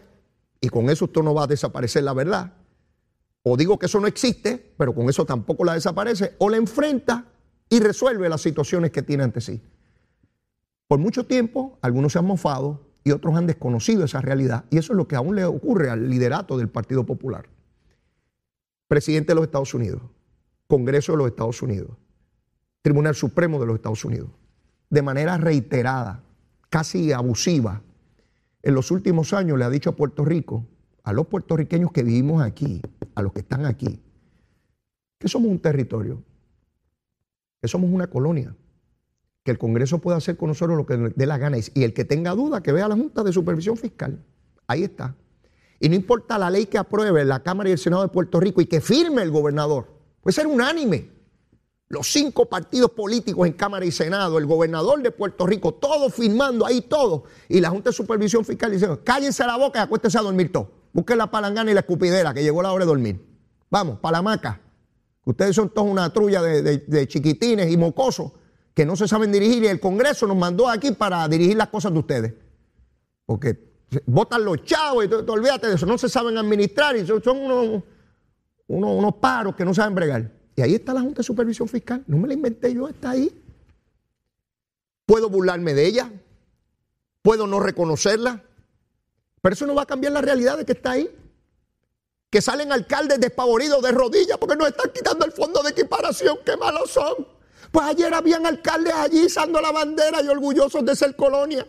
y 0.60 0.68
con 0.68 0.90
eso 0.90 1.06
usted 1.06 1.22
no 1.22 1.34
va 1.34 1.46
a 1.46 1.48
desaparecer 1.48 2.04
la 2.04 2.14
verdad, 2.14 2.54
o 3.44 3.56
digo 3.56 3.80
que 3.80 3.86
eso 3.86 4.00
no 4.02 4.08
existe, 4.08 4.74
pero 4.78 4.94
con 4.94 5.10
eso 5.10 5.26
tampoco 5.26 5.64
la 5.64 5.74
desaparece, 5.74 6.36
o 6.40 6.50
la 6.50 6.58
enfrenta 6.58 7.26
y 7.70 7.80
resuelve 7.80 8.30
las 8.30 8.42
situaciones 8.42 8.92
que 8.92 9.02
tiene 9.02 9.24
ante 9.24 9.42
sí. 9.42 9.62
Por 10.88 11.00
mucho 11.00 11.26
tiempo, 11.26 11.78
algunos 11.82 12.14
se 12.14 12.20
han 12.20 12.26
mofado 12.26 12.82
y 13.04 13.12
otros 13.12 13.36
han 13.36 13.48
desconocido 13.48 14.04
esa 14.04 14.22
realidad, 14.22 14.66
y 14.70 14.78
eso 14.78 14.94
es 14.94 14.98
lo 14.98 15.08
que 15.08 15.16
aún 15.16 15.36
le 15.36 15.46
ocurre 15.46 15.90
al 15.90 16.10
liderato 16.10 16.58
del 16.58 16.70
Partido 16.70 17.06
Popular. 17.06 17.48
Presidente 18.88 19.30
de 19.30 19.36
los 19.36 19.46
Estados 19.46 19.74
Unidos, 19.74 20.02
Congreso 20.68 21.12
de 21.12 21.20
los 21.20 21.28
Estados 21.28 21.62
Unidos, 21.62 21.92
Tribunal 22.82 23.16
Supremo 23.16 23.60
de 23.60 23.68
los 23.68 23.76
Estados 23.76 24.04
Unidos, 24.04 24.30
de 24.90 25.02
manera 25.02 25.38
reiterada, 25.38 26.24
casi 26.70 27.12
abusiva, 27.12 27.82
en 28.62 28.74
los 28.74 28.92
últimos 28.92 29.34
años 29.34 29.58
le 29.58 29.66
ha 29.66 29.70
dicho 29.70 29.92
a 29.92 29.96
Puerto 29.96 30.26
Rico, 30.26 30.66
a 31.04 31.14
los 31.14 31.28
puertorriqueños 31.28 31.92
que 31.92 32.04
vivimos 32.04 32.42
aquí, 32.42 32.82
a 33.16 33.22
los 33.22 33.32
que 33.32 33.40
están 33.40 33.66
aquí, 33.66 34.02
que 35.18 35.28
somos 35.28 35.50
un 35.50 35.60
territorio, 35.60 36.24
que 37.62 37.68
somos 37.68 37.90
una 37.92 38.08
colonia, 38.08 38.56
que 39.44 39.52
el 39.52 39.58
Congreso 39.58 40.00
puede 40.00 40.18
hacer 40.18 40.38
con 40.38 40.50
nosotros 40.50 40.78
lo 40.78 40.86
que 40.86 40.98
dé 41.16 41.26
la 41.26 41.38
gana. 41.38 41.58
Y 41.74 41.84
el 41.84 41.94
que 41.94 42.06
tenga 42.06 42.32
duda, 42.32 42.62
que 42.62 42.72
vea 42.72 42.88
la 42.88 42.96
Junta 42.96 43.24
de 43.24 43.34
Supervisión 43.34 43.78
Fiscal. 43.78 44.24
Ahí 44.68 44.84
está. 44.84 45.16
Y 45.80 45.90
no 45.90 45.96
importa 45.96 46.38
la 46.38 46.50
ley 46.50 46.66
que 46.66 46.78
apruebe 46.78 47.24
la 47.26 47.42
Cámara 47.42 47.70
y 47.70 47.72
el 47.74 47.78
Senado 47.78 48.04
de 48.04 48.10
Puerto 48.10 48.40
Rico 48.40 48.62
y 48.62 48.66
que 48.66 48.82
firme 48.82 49.22
el 49.22 49.32
gobernador, 49.32 49.88
puede 50.22 50.34
ser 50.34 50.48
unánime. 50.48 51.18
Los 51.88 52.12
cinco 52.12 52.48
partidos 52.48 52.92
políticos 52.92 53.48
en 53.48 53.54
Cámara 53.54 53.84
y 53.84 53.92
Senado, 53.92 54.38
el 54.38 54.46
gobernador 54.46 55.02
de 55.02 55.10
Puerto 55.10 55.48
Rico, 55.48 55.74
todos 55.74 56.14
firmando 56.14 56.66
ahí, 56.66 56.82
todos. 56.82 57.24
Y 57.48 57.60
la 57.62 57.72
Junta 57.72 57.90
de 57.90 57.96
Supervisión 57.96 58.46
Fiscal 58.46 58.72
diciendo, 58.72 59.02
cállense 59.04 59.44
la 59.46 59.58
boca 59.58 59.80
y 59.80 59.82
acuéstense 59.84 60.20
a 60.20 60.22
dormir 60.22 60.52
todos. 60.52 60.68
Busquen 60.94 61.18
la 61.18 61.32
palangana 61.32 61.72
y 61.72 61.74
la 61.74 61.80
escupidera, 61.80 62.34
que 62.34 62.44
llegó 62.44 62.62
la 62.62 62.72
hora 62.72 62.86
de 62.86 62.90
dormir. 62.90 63.26
Vamos, 63.72 64.00
para 64.00 64.18
la 64.18 64.22
maca. 64.22 64.62
Ustedes 65.30 65.56
son 65.56 65.70
todos 65.70 65.88
una 65.88 66.12
trulla 66.12 66.42
de, 66.42 67.08
chiquitines 67.08 67.72
y 67.72 67.78
mocosos 67.78 68.32
que 68.74 68.84
no 68.84 68.96
se 68.96 69.08
saben 69.08 69.32
dirigir 69.32 69.64
y 69.64 69.68
el 69.68 69.80
Congreso 69.80 70.26
nos 70.26 70.36
mandó 70.36 70.68
aquí 70.68 70.92
para 70.92 71.28
dirigir 71.28 71.56
las 71.56 71.68
cosas 71.68 71.94
de 71.94 72.00
ustedes. 72.00 72.34
Porque 73.28 73.76
votan 74.08 74.44
los 74.44 74.64
chavos 74.64 75.06
y 75.06 75.08
te, 75.08 75.18
olvídate 75.18 75.68
de 75.68 75.76
eso, 75.76 75.86
no 75.86 76.00
se 76.00 76.10
saben 76.10 76.36
administrar 76.36 76.96
y 76.96 77.06
son, 77.06 77.22
unos, 77.38 77.84
unos, 78.66 79.16
paros 79.18 79.56
que 79.56 79.64
no 79.64 79.72
saben 79.72 79.94
bregar. 79.94 80.32
Y 80.56 80.64
ahí 80.64 80.74
está 80.74 80.96
la 80.96 81.02
Junta 81.02 81.20
de 81.20 81.24
Supervisión 81.26 81.68
Fiscal, 81.68 82.04
no 82.08 82.18
me 82.18 82.28
la 82.28 82.34
inventé 82.34 82.74
yo, 82.74 82.88
está 82.88 83.12
ahí. 83.12 83.32
Puedo 85.06 85.30
burlarme 85.30 85.76
de 85.76 85.86
ella, 85.86 86.12
puedo 87.22 87.46
no 87.46 87.60
reconocerla, 87.60 88.44
pero 89.44 89.54
eso 89.54 89.68
no 89.68 89.76
va 89.76 89.84
a 89.84 89.86
cambiar 89.86 90.12
la 90.12 90.22
realidad 90.22 90.58
de 90.58 90.66
que 90.66 90.72
está 90.72 90.94
ahí 90.94 91.08
que 92.30 92.42
salen 92.42 92.72
alcaldes 92.72 93.20
despavoridos 93.20 93.82
de 93.82 93.92
rodillas 93.92 94.38
porque 94.38 94.56
nos 94.56 94.68
están 94.68 94.92
quitando 94.94 95.26
el 95.26 95.32
fondo 95.32 95.64
de 95.64 95.72
equiparación, 95.72 96.40
qué 96.46 96.56
malos 96.56 96.92
son. 96.92 97.28
Pues 97.72 97.86
ayer 97.86 98.14
habían 98.14 98.46
alcaldes 98.46 98.94
allí 98.94 99.26
izando 99.26 99.62
la 99.62 99.72
bandera 99.72 100.22
y 100.22 100.28
orgullosos 100.28 100.86
de 100.86 100.96
ser 100.96 101.16
colonia. 101.16 101.66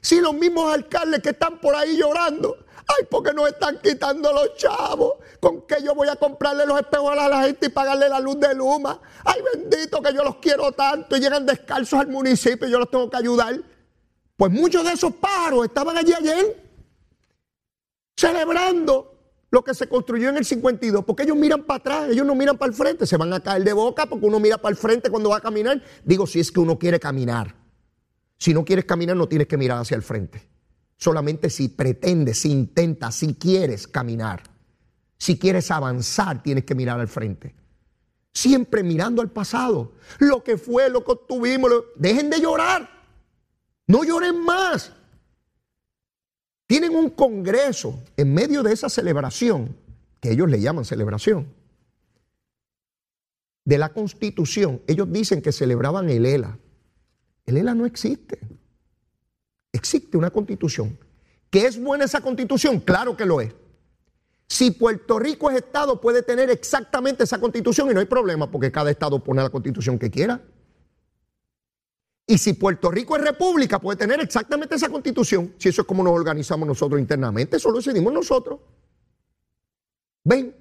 Si 0.00 0.20
los 0.20 0.34
mismos 0.34 0.72
alcaldes 0.72 1.22
que 1.22 1.30
están 1.30 1.58
por 1.58 1.74
ahí 1.74 1.96
llorando, 1.96 2.58
ay, 2.86 3.06
porque 3.10 3.32
nos 3.32 3.48
están 3.48 3.78
quitando 3.82 4.32
los 4.32 4.54
chavos, 4.56 5.14
con 5.40 5.62
que 5.62 5.82
yo 5.82 5.94
voy 5.94 6.08
a 6.08 6.16
comprarle 6.16 6.66
los 6.66 6.78
espejos 6.78 7.16
a 7.16 7.28
la 7.28 7.42
gente 7.42 7.66
y 7.66 7.68
pagarle 7.70 8.08
la 8.08 8.20
luz 8.20 8.38
de 8.40 8.54
Luma. 8.54 9.00
Ay, 9.24 9.40
bendito 9.54 10.02
que 10.02 10.12
yo 10.12 10.22
los 10.22 10.36
quiero 10.36 10.72
tanto 10.72 11.16
y 11.16 11.20
llegan 11.20 11.46
descalzos 11.46 12.00
al 12.00 12.08
municipio 12.08 12.68
y 12.68 12.70
yo 12.70 12.78
los 12.78 12.90
tengo 12.90 13.08
que 13.08 13.16
ayudar. 13.16 13.58
Pues 14.36 14.50
muchos 14.50 14.84
de 14.84 14.92
esos 14.92 15.14
pájaros 15.14 15.64
estaban 15.66 15.96
allí 15.96 16.12
ayer 16.12 16.62
celebrando 18.16 19.13
lo 19.54 19.62
que 19.62 19.72
se 19.72 19.88
construyó 19.88 20.30
en 20.30 20.36
el 20.36 20.44
52, 20.44 21.04
porque 21.04 21.22
ellos 21.22 21.36
miran 21.36 21.62
para 21.62 21.78
atrás, 21.78 22.10
ellos 22.10 22.26
no 22.26 22.34
miran 22.34 22.58
para 22.58 22.70
el 22.70 22.76
frente, 22.76 23.06
se 23.06 23.16
van 23.16 23.32
a 23.32 23.38
caer 23.38 23.62
de 23.62 23.72
boca 23.72 24.04
porque 24.06 24.26
uno 24.26 24.40
mira 24.40 24.58
para 24.58 24.72
el 24.72 24.76
frente 24.76 25.10
cuando 25.10 25.30
va 25.30 25.36
a 25.36 25.40
caminar. 25.40 25.80
Digo, 26.04 26.26
si 26.26 26.40
es 26.40 26.50
que 26.50 26.58
uno 26.58 26.76
quiere 26.76 26.98
caminar. 26.98 27.54
Si 28.36 28.52
no 28.52 28.64
quieres 28.64 28.84
caminar, 28.84 29.16
no 29.16 29.28
tienes 29.28 29.46
que 29.46 29.56
mirar 29.56 29.78
hacia 29.78 29.94
el 29.94 30.02
frente. 30.02 30.42
Solamente 30.96 31.50
si 31.50 31.68
pretendes, 31.68 32.40
si 32.40 32.50
intentas, 32.50 33.14
si 33.14 33.34
quieres 33.34 33.86
caminar. 33.86 34.42
Si 35.18 35.38
quieres 35.38 35.70
avanzar, 35.70 36.42
tienes 36.42 36.64
que 36.64 36.74
mirar 36.74 36.98
al 36.98 37.06
frente. 37.06 37.54
Siempre 38.32 38.82
mirando 38.82 39.22
al 39.22 39.30
pasado. 39.30 39.92
Lo 40.18 40.42
que 40.42 40.58
fue, 40.58 40.90
lo 40.90 41.04
que 41.04 41.12
obtuvimos. 41.12 41.70
Dejen 41.94 42.28
de 42.28 42.40
llorar. 42.40 42.90
No 43.86 44.02
lloren 44.02 44.36
más. 44.44 44.92
Tienen 46.66 46.94
un 46.94 47.10
congreso 47.10 48.02
en 48.16 48.32
medio 48.32 48.62
de 48.62 48.72
esa 48.72 48.88
celebración, 48.88 49.76
que 50.20 50.32
ellos 50.32 50.48
le 50.48 50.60
llaman 50.60 50.84
celebración, 50.84 51.46
de 53.64 53.78
la 53.78 53.90
constitución. 53.90 54.82
Ellos 54.86 55.10
dicen 55.10 55.42
que 55.42 55.52
celebraban 55.52 56.08
el 56.10 56.26
ELA. 56.26 56.58
El 57.46 57.56
ELA 57.58 57.74
no 57.74 57.86
existe. 57.86 58.38
Existe 59.72 60.16
una 60.16 60.30
constitución. 60.30 60.98
¿Que 61.50 61.66
es 61.66 61.80
buena 61.80 62.04
esa 62.04 62.20
constitución? 62.20 62.80
Claro 62.80 63.16
que 63.16 63.26
lo 63.26 63.40
es. 63.40 63.52
Si 64.48 64.70
Puerto 64.70 65.18
Rico 65.18 65.50
es 65.50 65.56
Estado, 65.56 66.00
puede 66.00 66.22
tener 66.22 66.50
exactamente 66.50 67.24
esa 67.24 67.40
constitución 67.40 67.90
y 67.90 67.94
no 67.94 68.00
hay 68.00 68.06
problema 68.06 68.50
porque 68.50 68.70
cada 68.70 68.90
Estado 68.90 69.22
pone 69.22 69.42
la 69.42 69.50
constitución 69.50 69.98
que 69.98 70.10
quiera. 70.10 70.40
Y 72.26 72.38
si 72.38 72.54
Puerto 72.54 72.90
Rico 72.90 73.16
es 73.16 73.22
república, 73.22 73.78
puede 73.78 73.98
tener 73.98 74.20
exactamente 74.20 74.76
esa 74.76 74.88
constitución. 74.88 75.54
Si 75.58 75.68
eso 75.68 75.82
es 75.82 75.86
como 75.86 76.02
nos 76.02 76.14
organizamos 76.14 76.66
nosotros 76.66 76.98
internamente, 76.98 77.58
eso 77.58 77.70
lo 77.70 77.76
decidimos 77.76 78.12
nosotros. 78.12 78.60
¿Ven? 80.24 80.56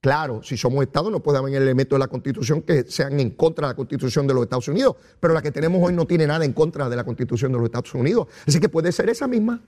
Claro, 0.00 0.42
si 0.42 0.56
somos 0.56 0.82
Estado 0.84 1.10
no 1.10 1.20
puede 1.20 1.38
haber 1.38 1.60
elementos 1.60 1.96
de 1.96 1.98
la 1.98 2.06
Constitución 2.06 2.62
que 2.62 2.84
sean 2.84 3.18
en 3.20 3.30
contra 3.30 3.66
de 3.66 3.72
la 3.72 3.76
Constitución 3.76 4.26
de 4.26 4.32
los 4.32 4.44
Estados 4.44 4.68
Unidos, 4.68 4.96
pero 5.20 5.34
la 5.34 5.42
que 5.42 5.50
tenemos 5.50 5.82
hoy 5.82 5.92
no 5.92 6.06
tiene 6.06 6.26
nada 6.26 6.44
en 6.44 6.52
contra 6.52 6.88
de 6.88 6.96
la 6.96 7.04
Constitución 7.04 7.52
de 7.52 7.58
los 7.58 7.66
Estados 7.66 7.92
Unidos. 7.94 8.28
Así 8.46 8.60
que 8.60 8.68
puede 8.68 8.92
ser 8.92 9.10
esa 9.10 9.26
misma. 9.26 9.60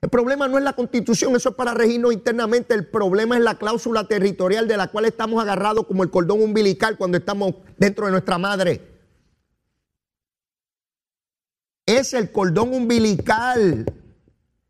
El 0.00 0.08
problema 0.08 0.48
no 0.48 0.58
es 0.58 0.64
la 0.64 0.72
Constitución, 0.72 1.36
eso 1.36 1.50
es 1.50 1.54
para 1.54 1.74
regirnos 1.74 2.12
internamente. 2.12 2.74
El 2.74 2.86
problema 2.86 3.36
es 3.36 3.44
la 3.44 3.58
cláusula 3.58 4.08
territorial 4.08 4.66
de 4.66 4.76
la 4.76 4.88
cual 4.88 5.04
estamos 5.04 5.40
agarrados 5.40 5.86
como 5.86 6.02
el 6.02 6.10
cordón 6.10 6.42
umbilical 6.42 6.96
cuando 6.96 7.18
estamos 7.18 7.54
dentro 7.76 8.06
de 8.06 8.12
nuestra 8.12 8.38
madre 8.38 8.95
es 11.98 12.14
el 12.14 12.30
cordón 12.30 12.74
umbilical. 12.74 13.86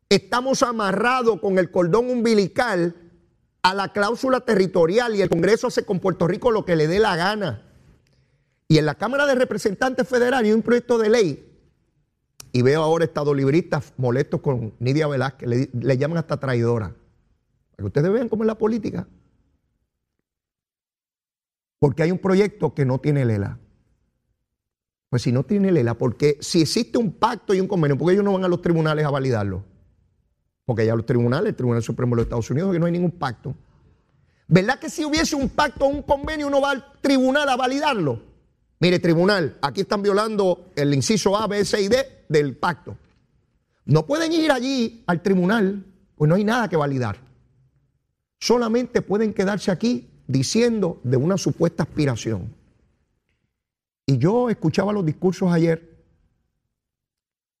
Estamos 0.09 0.63
amarrados 0.63 1.39
con 1.39 1.59
el 1.59 1.69
cordón 1.71 2.09
umbilical 2.09 2.95
a 3.61 3.73
la 3.73 3.91
cláusula 3.91 4.41
territorial 4.41 5.15
y 5.15 5.21
el 5.21 5.29
Congreso 5.29 5.67
hace 5.67 5.85
con 5.85 5.99
Puerto 5.99 6.27
Rico 6.27 6.51
lo 6.51 6.65
que 6.65 6.75
le 6.75 6.87
dé 6.87 6.99
la 6.99 7.15
gana. 7.15 7.63
Y 8.67 8.77
en 8.77 8.85
la 8.85 8.95
Cámara 8.95 9.25
de 9.25 9.35
Representantes 9.35 10.07
Federal 10.07 10.45
hay 10.45 10.51
un 10.51 10.61
proyecto 10.61 10.97
de 10.97 11.09
ley, 11.09 11.47
y 12.51 12.61
veo 12.61 12.81
ahora 12.81 13.05
estados 13.05 13.35
libristas 13.35 13.93
molestos 13.97 14.41
con 14.41 14.73
Nidia 14.79 15.07
Velázquez, 15.07 15.47
le, 15.47 15.69
le 15.73 15.97
llaman 15.97 16.17
hasta 16.17 16.37
traidora. 16.37 16.95
Para 17.75 17.87
ustedes 17.87 18.11
vean 18.11 18.29
cómo 18.29 18.43
es 18.43 18.47
la 18.47 18.57
política. 18.57 19.07
Porque 21.79 22.03
hay 22.03 22.11
un 22.11 22.17
proyecto 22.17 22.73
que 22.73 22.85
no 22.85 22.99
tiene 22.99 23.25
lela. 23.25 23.59
Pues 25.09 25.21
si 25.21 25.31
no 25.31 25.43
tiene 25.43 25.71
lela, 25.71 25.93
porque 25.93 26.37
si 26.41 26.61
existe 26.61 26.97
un 26.97 27.13
pacto 27.13 27.53
y 27.53 27.61
un 27.61 27.67
convenio, 27.67 27.97
¿por 27.97 28.07
qué 28.07 28.13
ellos 28.13 28.25
no 28.25 28.33
van 28.33 28.43
a 28.43 28.47
los 28.47 28.61
tribunales 28.61 29.05
a 29.05 29.09
validarlo? 29.09 29.63
Porque 30.65 30.85
ya 30.85 30.95
los 30.95 31.05
tribunales, 31.05 31.49
el 31.49 31.55
Tribunal 31.55 31.81
Supremo 31.81 32.11
de 32.11 32.17
los 32.17 32.25
Estados 32.25 32.49
Unidos, 32.49 32.73
que 32.73 32.79
no 32.79 32.87
hay 32.87 32.91
ningún 32.91 33.11
pacto. 33.11 33.55
¿Verdad 34.49 34.79
que 34.79 34.89
si 34.89 35.05
hubiese 35.05 35.35
un 35.35 35.47
pacto 35.49 35.85
o 35.85 35.87
un 35.87 36.01
convenio 36.01 36.47
uno 36.47 36.59
va 36.59 36.71
al 36.71 36.85
tribunal 37.01 37.47
a 37.47 37.55
validarlo? 37.55 38.21
Mire, 38.79 38.99
tribunal, 38.99 39.57
aquí 39.61 39.81
están 39.81 40.01
violando 40.01 40.71
el 40.75 40.93
inciso 40.93 41.37
A, 41.37 41.47
B, 41.47 41.63
C 41.63 41.81
y 41.81 41.87
D 41.87 42.25
del 42.27 42.57
pacto. 42.57 42.97
No 43.85 44.05
pueden 44.05 44.33
ir 44.33 44.51
allí 44.51 45.03
al 45.07 45.21
tribunal, 45.21 45.85
pues 46.15 46.27
no 46.27 46.35
hay 46.35 46.43
nada 46.43 46.67
que 46.67 46.75
validar. 46.75 47.17
Solamente 48.39 49.01
pueden 49.01 49.33
quedarse 49.33 49.71
aquí 49.71 50.09
diciendo 50.27 50.99
de 51.03 51.15
una 51.15 51.37
supuesta 51.37 51.83
aspiración. 51.83 52.53
Y 54.09 54.17
yo 54.17 54.49
escuchaba 54.49 54.93
los 54.93 55.05
discursos 55.05 55.51
ayer 55.51 55.97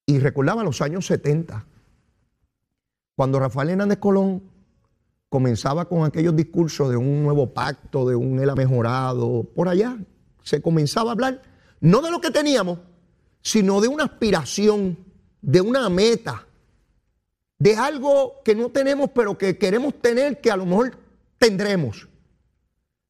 y 0.05 0.17
recordaba 0.19 0.63
los 0.63 0.81
años 0.81 1.05
70, 1.05 1.65
cuando 3.15 3.39
Rafael 3.39 3.71
Hernández 3.71 3.97
Colón 3.97 4.41
comenzaba 5.27 5.89
con 5.89 6.05
aquellos 6.05 6.33
discursos 6.33 6.89
de 6.89 6.95
un 6.95 7.21
nuevo 7.21 7.53
pacto, 7.53 8.07
de 8.07 8.15
un 8.15 8.39
ELA 8.39 8.55
mejorado, 8.55 9.43
por 9.53 9.67
allá, 9.67 9.97
se 10.41 10.61
comenzaba 10.61 11.09
a 11.09 11.13
hablar 11.13 11.41
no 11.81 12.01
de 12.01 12.11
lo 12.11 12.21
que 12.21 12.31
teníamos, 12.31 12.79
sino 13.41 13.81
de 13.81 13.89
una 13.89 14.05
aspiración, 14.05 14.97
de 15.41 15.59
una 15.59 15.89
meta, 15.89 16.47
de 17.59 17.75
algo 17.75 18.35
que 18.45 18.55
no 18.55 18.69
tenemos, 18.69 19.09
pero 19.09 19.37
que 19.37 19.57
queremos 19.57 19.99
tener, 19.99 20.39
que 20.39 20.49
a 20.49 20.55
lo 20.55 20.65
mejor 20.65 20.97
tendremos. 21.37 22.07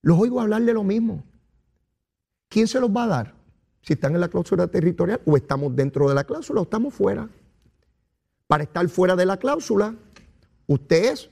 Los 0.02 0.20
oigo 0.20 0.42
hablar 0.42 0.64
de 0.64 0.74
lo 0.74 0.84
mismo. 0.84 1.24
¿Quién 2.50 2.68
se 2.68 2.80
los 2.80 2.90
va 2.90 3.04
a 3.04 3.08
dar? 3.08 3.34
Si 3.82 3.94
están 3.94 4.16
en 4.16 4.22
la 4.22 4.28
cláusula 4.28 4.68
territorial 4.68 5.22
o 5.26 5.38
estamos 5.38 5.76
dentro 5.76 6.10
de 6.10 6.16
la 6.16 6.24
cláusula 6.24 6.62
o 6.62 6.64
estamos 6.64 6.94
fuera. 6.94 7.30
Para 8.48 8.64
estar 8.64 8.88
fuera 8.90 9.16
de 9.16 9.26
la 9.26 9.38
cláusula, 9.38 9.96
usted 10.68 11.14
es 11.14 11.30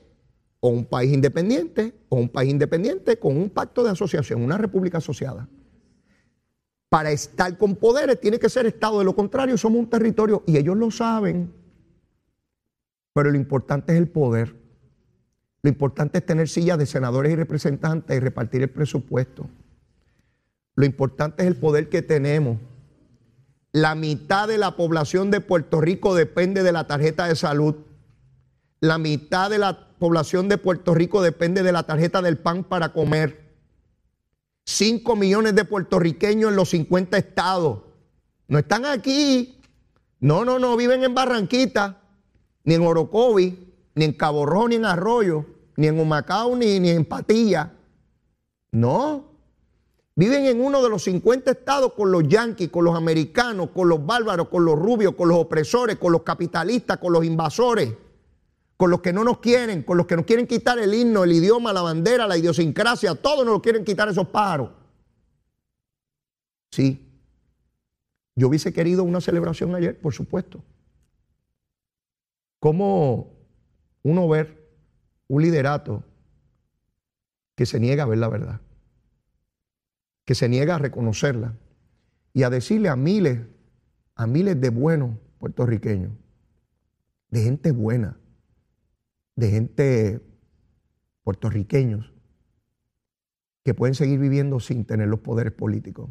o 0.60 0.68
un 0.68 0.84
país 0.84 1.12
independiente 1.12 1.94
o 2.08 2.16
un 2.16 2.28
país 2.28 2.50
independiente 2.50 3.18
con 3.18 3.36
un 3.36 3.50
pacto 3.50 3.84
de 3.84 3.90
asociación, 3.90 4.42
una 4.42 4.58
república 4.58 4.98
asociada. 4.98 5.48
Para 6.88 7.10
estar 7.10 7.58
con 7.58 7.76
poderes 7.76 8.20
tiene 8.20 8.38
que 8.38 8.48
ser 8.48 8.66
Estado, 8.66 8.98
de 8.98 9.04
lo 9.04 9.14
contrario 9.14 9.58
somos 9.58 9.80
un 9.80 9.90
territorio 9.90 10.42
y 10.46 10.56
ellos 10.56 10.76
lo 10.76 10.90
saben. 10.90 11.52
Pero 13.12 13.30
lo 13.30 13.36
importante 13.36 13.92
es 13.92 13.98
el 13.98 14.08
poder. 14.08 14.54
Lo 15.62 15.70
importante 15.70 16.18
es 16.18 16.26
tener 16.26 16.48
sillas 16.48 16.78
de 16.78 16.86
senadores 16.86 17.32
y 17.32 17.36
representantes 17.36 18.16
y 18.16 18.20
repartir 18.20 18.62
el 18.62 18.70
presupuesto. 18.70 19.48
Lo 20.76 20.84
importante 20.84 21.42
es 21.42 21.48
el 21.48 21.56
poder 21.56 21.88
que 21.88 22.02
tenemos. 22.02 22.58
La 23.72 23.94
mitad 23.94 24.46
de 24.46 24.58
la 24.58 24.76
población 24.76 25.30
de 25.30 25.40
Puerto 25.40 25.80
Rico 25.80 26.14
depende 26.14 26.62
de 26.62 26.72
la 26.72 26.86
tarjeta 26.86 27.26
de 27.26 27.34
salud. 27.34 27.74
La 28.80 28.98
mitad 28.98 29.50
de 29.50 29.58
la 29.58 29.88
población 29.98 30.48
de 30.48 30.58
Puerto 30.58 30.94
Rico 30.94 31.22
depende 31.22 31.62
de 31.62 31.72
la 31.72 31.82
tarjeta 31.82 32.22
del 32.22 32.38
pan 32.38 32.62
para 32.62 32.92
comer. 32.92 33.46
5 34.66 35.16
millones 35.16 35.54
de 35.54 35.64
puertorriqueños 35.64 36.50
en 36.50 36.56
los 36.56 36.70
50 36.70 37.16
estados. 37.16 37.82
No 38.48 38.58
están 38.58 38.84
aquí. 38.84 39.60
No, 40.20 40.44
no, 40.44 40.58
no, 40.58 40.76
viven 40.76 41.04
en 41.04 41.14
Barranquita, 41.14 42.02
ni 42.64 42.74
en 42.74 42.82
Orocovi, 42.82 43.72
ni 43.94 44.04
en 44.04 44.12
Cabo 44.12 44.44
Rojo, 44.46 44.68
ni 44.68 44.76
en 44.76 44.84
Arroyo, 44.84 45.44
ni 45.76 45.86
en 45.86 46.00
Humacao, 46.00 46.56
ni, 46.56 46.80
ni 46.80 46.90
en 46.90 47.04
Patilla. 47.04 47.72
No. 48.72 49.35
Viven 50.16 50.46
en 50.46 50.60
uno 50.60 50.82
de 50.82 50.88
los 50.88 51.04
50 51.04 51.50
estados 51.50 51.92
con 51.92 52.10
los 52.10 52.26
yanquis, 52.26 52.70
con 52.70 52.84
los 52.84 52.96
americanos, 52.96 53.70
con 53.70 53.88
los 53.88 54.04
bárbaros, 54.04 54.48
con 54.48 54.64
los 54.64 54.78
rubios, 54.78 55.14
con 55.14 55.28
los 55.28 55.38
opresores, 55.38 55.96
con 55.96 56.10
los 56.10 56.22
capitalistas, 56.22 56.96
con 56.96 57.12
los 57.12 57.24
invasores 57.24 57.92
con 58.76 58.90
los 58.90 59.00
que 59.00 59.12
no 59.12 59.24
nos 59.24 59.38
quieren, 59.38 59.82
con 59.82 59.96
los 59.96 60.06
que 60.06 60.16
nos 60.16 60.26
quieren 60.26 60.46
quitar 60.46 60.78
el 60.78 60.92
himno, 60.92 61.24
el 61.24 61.32
idioma, 61.32 61.72
la 61.72 61.82
bandera, 61.82 62.26
la 62.26 62.36
idiosincrasia, 62.36 63.14
todos 63.14 63.44
nos 63.44 63.54
lo 63.54 63.62
quieren 63.62 63.84
quitar 63.84 64.08
esos 64.08 64.28
pájaros. 64.28 64.70
Sí. 66.70 67.02
Yo 68.34 68.48
hubiese 68.48 68.72
querido 68.72 69.02
una 69.02 69.22
celebración 69.22 69.74
ayer, 69.74 69.98
por 69.98 70.12
supuesto. 70.12 70.62
¿Cómo 72.60 73.32
uno 74.02 74.28
ver 74.28 74.68
un 75.28 75.42
liderato 75.42 76.04
que 77.54 77.64
se 77.64 77.80
niega 77.80 78.02
a 78.02 78.06
ver 78.06 78.18
la 78.18 78.28
verdad? 78.28 78.60
Que 80.26 80.34
se 80.34 80.50
niega 80.50 80.74
a 80.74 80.78
reconocerla 80.78 81.56
y 82.34 82.42
a 82.42 82.50
decirle 82.50 82.90
a 82.90 82.96
miles, 82.96 83.40
a 84.14 84.26
miles 84.26 84.60
de 84.60 84.68
buenos 84.68 85.16
puertorriqueños, 85.38 86.12
de 87.30 87.42
gente 87.42 87.72
buena, 87.72 88.18
de 89.36 89.50
gente 89.50 90.20
puertorriqueños 91.22 92.12
que 93.66 93.74
pueden 93.74 93.94
seguir 93.96 94.20
viviendo 94.20 94.60
sin 94.60 94.84
tener 94.84 95.08
los 95.08 95.20
poderes 95.20 95.52
políticos. 95.52 96.10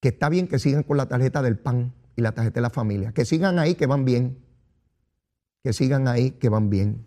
Que 0.00 0.08
está 0.08 0.28
bien 0.28 0.46
que 0.46 0.58
sigan 0.58 0.82
con 0.82 0.98
la 0.98 1.08
tarjeta 1.08 1.40
del 1.40 1.58
PAN 1.58 1.94
y 2.16 2.22
la 2.22 2.32
tarjeta 2.32 2.56
de 2.56 2.60
la 2.60 2.70
familia. 2.70 3.12
Que 3.12 3.24
sigan 3.24 3.58
ahí 3.58 3.76
que 3.76 3.86
van 3.86 4.04
bien. 4.04 4.44
Que 5.62 5.72
sigan 5.72 6.06
ahí 6.06 6.32
que 6.32 6.50
van 6.50 6.68
bien. 6.68 7.06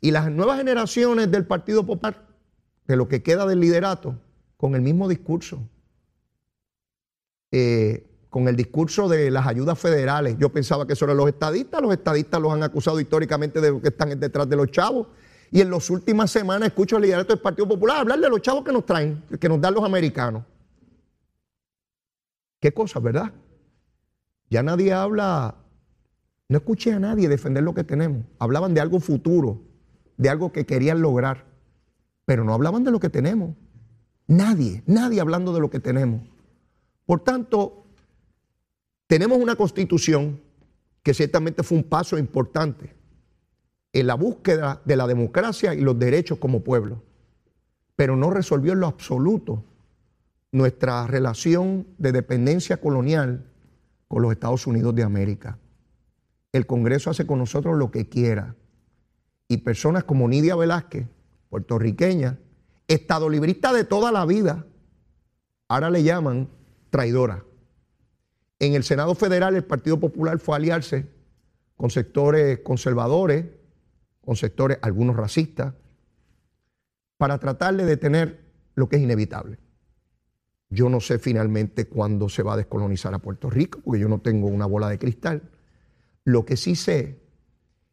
Y 0.00 0.10
las 0.10 0.28
nuevas 0.30 0.58
generaciones 0.58 1.30
del 1.30 1.46
Partido 1.46 1.86
Popular, 1.86 2.26
de 2.88 2.96
lo 2.96 3.06
que 3.06 3.22
queda 3.22 3.46
del 3.46 3.60
liderato, 3.60 4.20
con 4.64 4.74
el 4.74 4.80
mismo 4.80 5.06
discurso. 5.08 5.60
Eh, 7.52 8.06
con 8.30 8.48
el 8.48 8.56
discurso 8.56 9.10
de 9.10 9.30
las 9.30 9.46
ayudas 9.46 9.78
federales. 9.78 10.38
Yo 10.38 10.48
pensaba 10.48 10.86
que 10.86 10.94
eso 10.94 11.04
eran 11.04 11.18
los 11.18 11.28
estadistas, 11.28 11.82
los 11.82 11.92
estadistas 11.92 12.40
los 12.40 12.50
han 12.50 12.62
acusado 12.62 12.98
históricamente 12.98 13.60
de 13.60 13.78
que 13.78 13.88
están 13.88 14.18
detrás 14.18 14.48
de 14.48 14.56
los 14.56 14.70
chavos. 14.70 15.08
Y 15.50 15.60
en 15.60 15.70
las 15.70 15.90
últimas 15.90 16.30
semanas 16.30 16.68
escucho 16.68 16.96
al 16.96 17.02
liderato 17.02 17.34
del 17.34 17.42
Partido 17.42 17.68
Popular 17.68 17.98
hablar 17.98 18.18
de 18.18 18.30
los 18.30 18.40
chavos 18.40 18.64
que 18.64 18.72
nos 18.72 18.86
traen, 18.86 19.22
que 19.38 19.50
nos 19.50 19.60
dan 19.60 19.74
los 19.74 19.84
americanos. 19.84 20.44
Qué 22.58 22.72
cosa, 22.72 23.00
¿verdad? 23.00 23.32
Ya 24.48 24.62
nadie 24.62 24.94
habla, 24.94 25.56
no 26.48 26.56
escuché 26.56 26.94
a 26.94 26.98
nadie 26.98 27.28
defender 27.28 27.62
lo 27.62 27.74
que 27.74 27.84
tenemos. 27.84 28.24
Hablaban 28.38 28.72
de 28.72 28.80
algo 28.80 28.98
futuro, 28.98 29.60
de 30.16 30.30
algo 30.30 30.52
que 30.52 30.64
querían 30.64 31.02
lograr, 31.02 31.44
pero 32.24 32.44
no 32.44 32.54
hablaban 32.54 32.82
de 32.82 32.92
lo 32.92 32.98
que 32.98 33.10
tenemos. 33.10 33.54
Nadie, 34.26 34.82
nadie 34.86 35.20
hablando 35.20 35.52
de 35.52 35.60
lo 35.60 35.70
que 35.70 35.80
tenemos. 35.80 36.22
Por 37.06 37.20
tanto, 37.20 37.84
tenemos 39.06 39.38
una 39.38 39.56
constitución 39.56 40.40
que 41.02 41.14
ciertamente 41.14 41.62
fue 41.62 41.78
un 41.78 41.84
paso 41.84 42.16
importante 42.16 42.94
en 43.92 44.06
la 44.06 44.14
búsqueda 44.14 44.80
de 44.84 44.96
la 44.96 45.06
democracia 45.06 45.74
y 45.74 45.80
los 45.80 45.98
derechos 45.98 46.38
como 46.38 46.64
pueblo, 46.64 47.02
pero 47.94 48.16
no 48.16 48.30
resolvió 48.30 48.72
en 48.72 48.80
lo 48.80 48.86
absoluto 48.86 49.62
nuestra 50.50 51.06
relación 51.06 51.86
de 51.98 52.12
dependencia 52.12 52.80
colonial 52.80 53.44
con 54.08 54.22
los 54.22 54.32
Estados 54.32 54.66
Unidos 54.66 54.94
de 54.94 55.02
América. 55.02 55.58
El 56.52 56.66
Congreso 56.66 57.10
hace 57.10 57.26
con 57.26 57.38
nosotros 57.38 57.76
lo 57.76 57.90
que 57.90 58.08
quiera 58.08 58.54
y 59.48 59.58
personas 59.58 60.04
como 60.04 60.28
Nidia 60.28 60.56
Velázquez, 60.56 61.06
puertorriqueña, 61.50 62.38
estadolibrista 62.88 63.72
de 63.72 63.84
toda 63.84 64.12
la 64.12 64.26
vida, 64.26 64.66
ahora 65.68 65.90
le 65.90 66.02
llaman 66.02 66.48
traidora. 66.90 67.44
En 68.58 68.74
el 68.74 68.84
Senado 68.84 69.14
Federal 69.14 69.56
el 69.56 69.64
Partido 69.64 69.98
Popular 69.98 70.38
fue 70.38 70.54
a 70.54 70.56
aliarse 70.56 71.08
con 71.76 71.90
sectores 71.90 72.60
conservadores, 72.60 73.46
con 74.20 74.36
sectores 74.36 74.78
algunos 74.82 75.16
racistas, 75.16 75.74
para 77.16 77.38
tratar 77.38 77.76
de 77.76 77.84
detener 77.84 78.44
lo 78.74 78.88
que 78.88 78.96
es 78.96 79.02
inevitable. 79.02 79.58
Yo 80.70 80.88
no 80.88 81.00
sé 81.00 81.18
finalmente 81.18 81.86
cuándo 81.86 82.28
se 82.28 82.42
va 82.42 82.54
a 82.54 82.56
descolonizar 82.56 83.14
a 83.14 83.18
Puerto 83.18 83.50
Rico, 83.50 83.80
porque 83.84 84.00
yo 84.00 84.08
no 84.08 84.20
tengo 84.20 84.48
una 84.48 84.66
bola 84.66 84.88
de 84.88 84.98
cristal. 84.98 85.42
Lo 86.24 86.44
que 86.44 86.56
sí 86.56 86.74
sé 86.74 87.20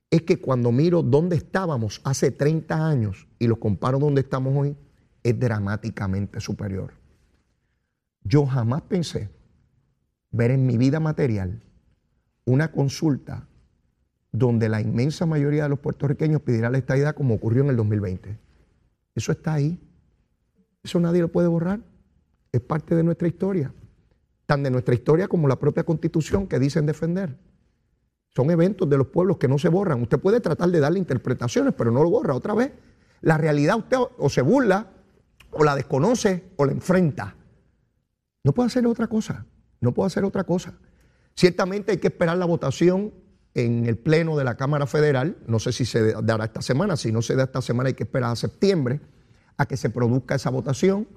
es 0.09 0.24
que 0.24 0.39
cuando 0.39 0.72
miro 0.72 1.03
dónde 1.03 1.36
estábamos 1.36 2.01
hace 2.03 2.32
30 2.32 2.88
años 2.88 3.28
y 3.39 3.47
lo 3.47 3.59
comparo 3.59 3.99
donde 3.99 4.22
estamos 4.22 4.53
hoy, 4.55 4.76
es 5.24 5.39
dramáticamente 5.39 6.39
superior. 6.39 6.93
Yo 8.24 8.45
jamás 8.45 8.84
pensé 8.84 9.30
ver 10.32 10.51
en 10.51 10.65
mi 10.65 10.78
vida 10.78 10.99
material 10.99 11.61
una 12.45 12.72
consulta 12.72 13.47
donde 14.32 14.69
la 14.69 14.82
inmensa 14.82 15.26
mayoría 15.26 15.63
de 15.63 15.69
los 15.69 15.80
puertorriqueños 15.80 16.41
pedirá 16.41 16.69
la 16.69 16.78
estadidad 16.78 17.15
como 17.15 17.36
ocurrió 17.36 17.63
en 17.63 17.69
el 17.69 17.76
2020. 17.76 18.38
Eso 19.15 19.32
está 19.32 19.53
ahí. 19.53 19.80
Eso 20.84 20.99
nadie 20.99 21.22
lo 21.22 21.28
puede 21.28 21.47
borrar. 21.47 21.82
Es 22.51 22.61
parte 22.61 22.95
de 22.95 23.03
nuestra 23.03 23.28
historia. 23.28 23.74
Tan 24.45 24.63
de 24.63 24.72
nuestra 24.72 24.95
historia 24.95 25.28
como 25.28 25.47
la 25.47 25.59
propia 25.59 25.84
constitución 25.84 26.47
que 26.47 26.59
dicen 26.59 26.86
defender. 26.86 27.38
Son 28.34 28.49
eventos 28.49 28.89
de 28.89 28.97
los 28.97 29.07
pueblos 29.07 29.38
que 29.38 29.49
no 29.49 29.57
se 29.57 29.67
borran. 29.67 30.01
Usted 30.01 30.19
puede 30.19 30.39
tratar 30.39 30.69
de 30.69 30.80
darle 30.80 30.99
interpretaciones, 30.99 31.74
pero 31.78 31.91
no 31.91 32.01
lo 32.01 32.09
borra 32.09 32.34
otra 32.34 32.53
vez. 32.53 32.72
La 33.19 33.38
realidad 33.38 33.78
usted 33.78 33.97
o 34.17 34.30
se 34.30 34.41
burla, 34.41 34.88
o 35.52 35.64
la 35.64 35.76
desconoce, 35.76 36.52
o 36.56 36.66
la 36.66 36.72
enfrenta. 36.72 37.36
No 38.43 38.54
puedo 38.54 38.68
hacer 38.68 38.86
otra 38.88 39.08
cosa. 39.08 39.45
No 39.80 39.93
puedo 39.93 40.08
hacer 40.08 40.24
otra 40.24 40.43
cosa. 40.43 40.74
Ciertamente 41.36 41.91
hay 41.91 41.97
que 41.97 42.08
esperar 42.08 42.38
la 42.38 42.45
votación 42.45 43.14
en 43.54 43.86
el 43.86 43.97
Pleno 43.97 44.38
de 44.38 44.43
la 44.43 44.56
Cámara 44.56 44.88
Federal. 44.88 45.38
No 45.47 45.60
sé 45.60 45.72
si 45.72 45.86
se 45.86 46.14
dará 46.24 46.45
esta 46.45 46.62
semana. 46.62 46.95
Si 46.95 47.12
no 47.12 47.22
se 47.22 47.36
da 47.36 47.43
esta 47.43 47.62
semana, 47.62 47.88
hay 47.88 47.93
que 47.93 48.04
esperar 48.04 48.32
a 48.32 48.36
septiembre 48.36 49.02
a 49.58 49.66
que 49.66 49.78
se 49.78 49.89
produzca 49.89 50.36
esa 50.36 50.49
votación. 50.49 51.08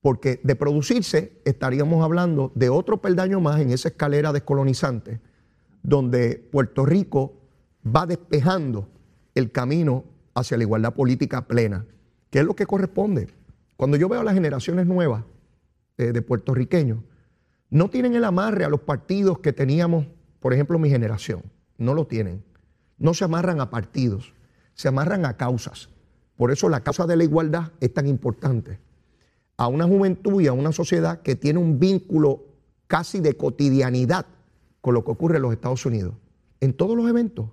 Porque 0.00 0.40
de 0.44 0.54
producirse, 0.54 1.40
estaríamos 1.44 2.04
hablando 2.04 2.52
de 2.54 2.68
otro 2.68 3.00
peldaño 3.00 3.40
más 3.40 3.60
en 3.60 3.70
esa 3.70 3.88
escalera 3.88 4.32
descolonizante, 4.32 5.20
donde 5.82 6.36
Puerto 6.52 6.84
Rico 6.84 7.40
va 7.84 8.06
despejando 8.06 8.88
el 9.34 9.50
camino 9.50 10.04
hacia 10.34 10.56
la 10.56 10.64
igualdad 10.64 10.94
política 10.94 11.46
plena, 11.46 11.86
que 12.30 12.40
es 12.40 12.44
lo 12.44 12.54
que 12.54 12.66
corresponde. 12.66 13.28
Cuando 13.76 13.96
yo 13.96 14.08
veo 14.08 14.20
a 14.20 14.24
las 14.24 14.34
generaciones 14.34 14.86
nuevas 14.86 15.24
eh, 15.98 16.12
de 16.12 16.22
puertorriqueños, 16.22 17.00
no 17.70 17.90
tienen 17.90 18.14
el 18.14 18.24
amarre 18.24 18.64
a 18.64 18.68
los 18.68 18.80
partidos 18.80 19.40
que 19.40 19.52
teníamos, 19.52 20.06
por 20.40 20.52
ejemplo, 20.52 20.78
mi 20.78 20.88
generación. 20.88 21.42
No 21.78 21.94
lo 21.94 22.06
tienen. 22.06 22.44
No 22.98 23.12
se 23.12 23.24
amarran 23.24 23.60
a 23.60 23.70
partidos, 23.70 24.32
se 24.74 24.88
amarran 24.88 25.26
a 25.26 25.36
causas. 25.36 25.90
Por 26.36 26.50
eso 26.50 26.68
la 26.68 26.80
causa 26.80 27.06
de 27.06 27.16
la 27.16 27.24
igualdad 27.24 27.72
es 27.80 27.92
tan 27.92 28.06
importante. 28.06 28.78
A 29.58 29.68
una 29.68 29.86
juventud 29.86 30.40
y 30.40 30.46
a 30.46 30.52
una 30.52 30.72
sociedad 30.72 31.22
que 31.22 31.34
tiene 31.34 31.58
un 31.58 31.78
vínculo 31.78 32.44
casi 32.86 33.20
de 33.20 33.36
cotidianidad 33.36 34.26
con 34.80 34.94
lo 34.94 35.04
que 35.04 35.10
ocurre 35.10 35.36
en 35.36 35.42
los 35.42 35.52
Estados 35.52 35.84
Unidos. 35.84 36.14
En 36.60 36.72
todos 36.72 36.96
los 36.96 37.08
eventos. 37.08 37.50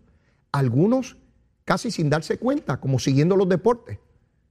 Algunos 0.51 1.17
casi 1.65 1.91
sin 1.91 2.09
darse 2.09 2.37
cuenta, 2.37 2.79
como 2.79 2.99
siguiendo 2.99 3.35
los 3.35 3.49
deportes. 3.49 3.99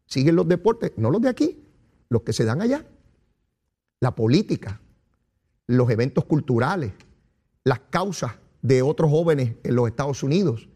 Siguen 0.06 0.36
los 0.36 0.48
deportes, 0.48 0.92
no 0.96 1.10
los 1.10 1.22
de 1.22 1.28
aquí, 1.28 1.61
los 2.12 2.22
que 2.22 2.32
se 2.32 2.44
dan 2.44 2.60
allá. 2.60 2.84
La 4.00 4.14
política, 4.14 4.80
los 5.66 5.90
eventos 5.90 6.24
culturales, 6.26 6.92
las 7.64 7.80
causas 7.90 8.32
de 8.60 8.82
otros 8.82 9.10
jóvenes 9.10 9.56
en 9.64 9.74
los 9.74 9.88
Estados 9.88 10.22
Unidos. 10.22 10.68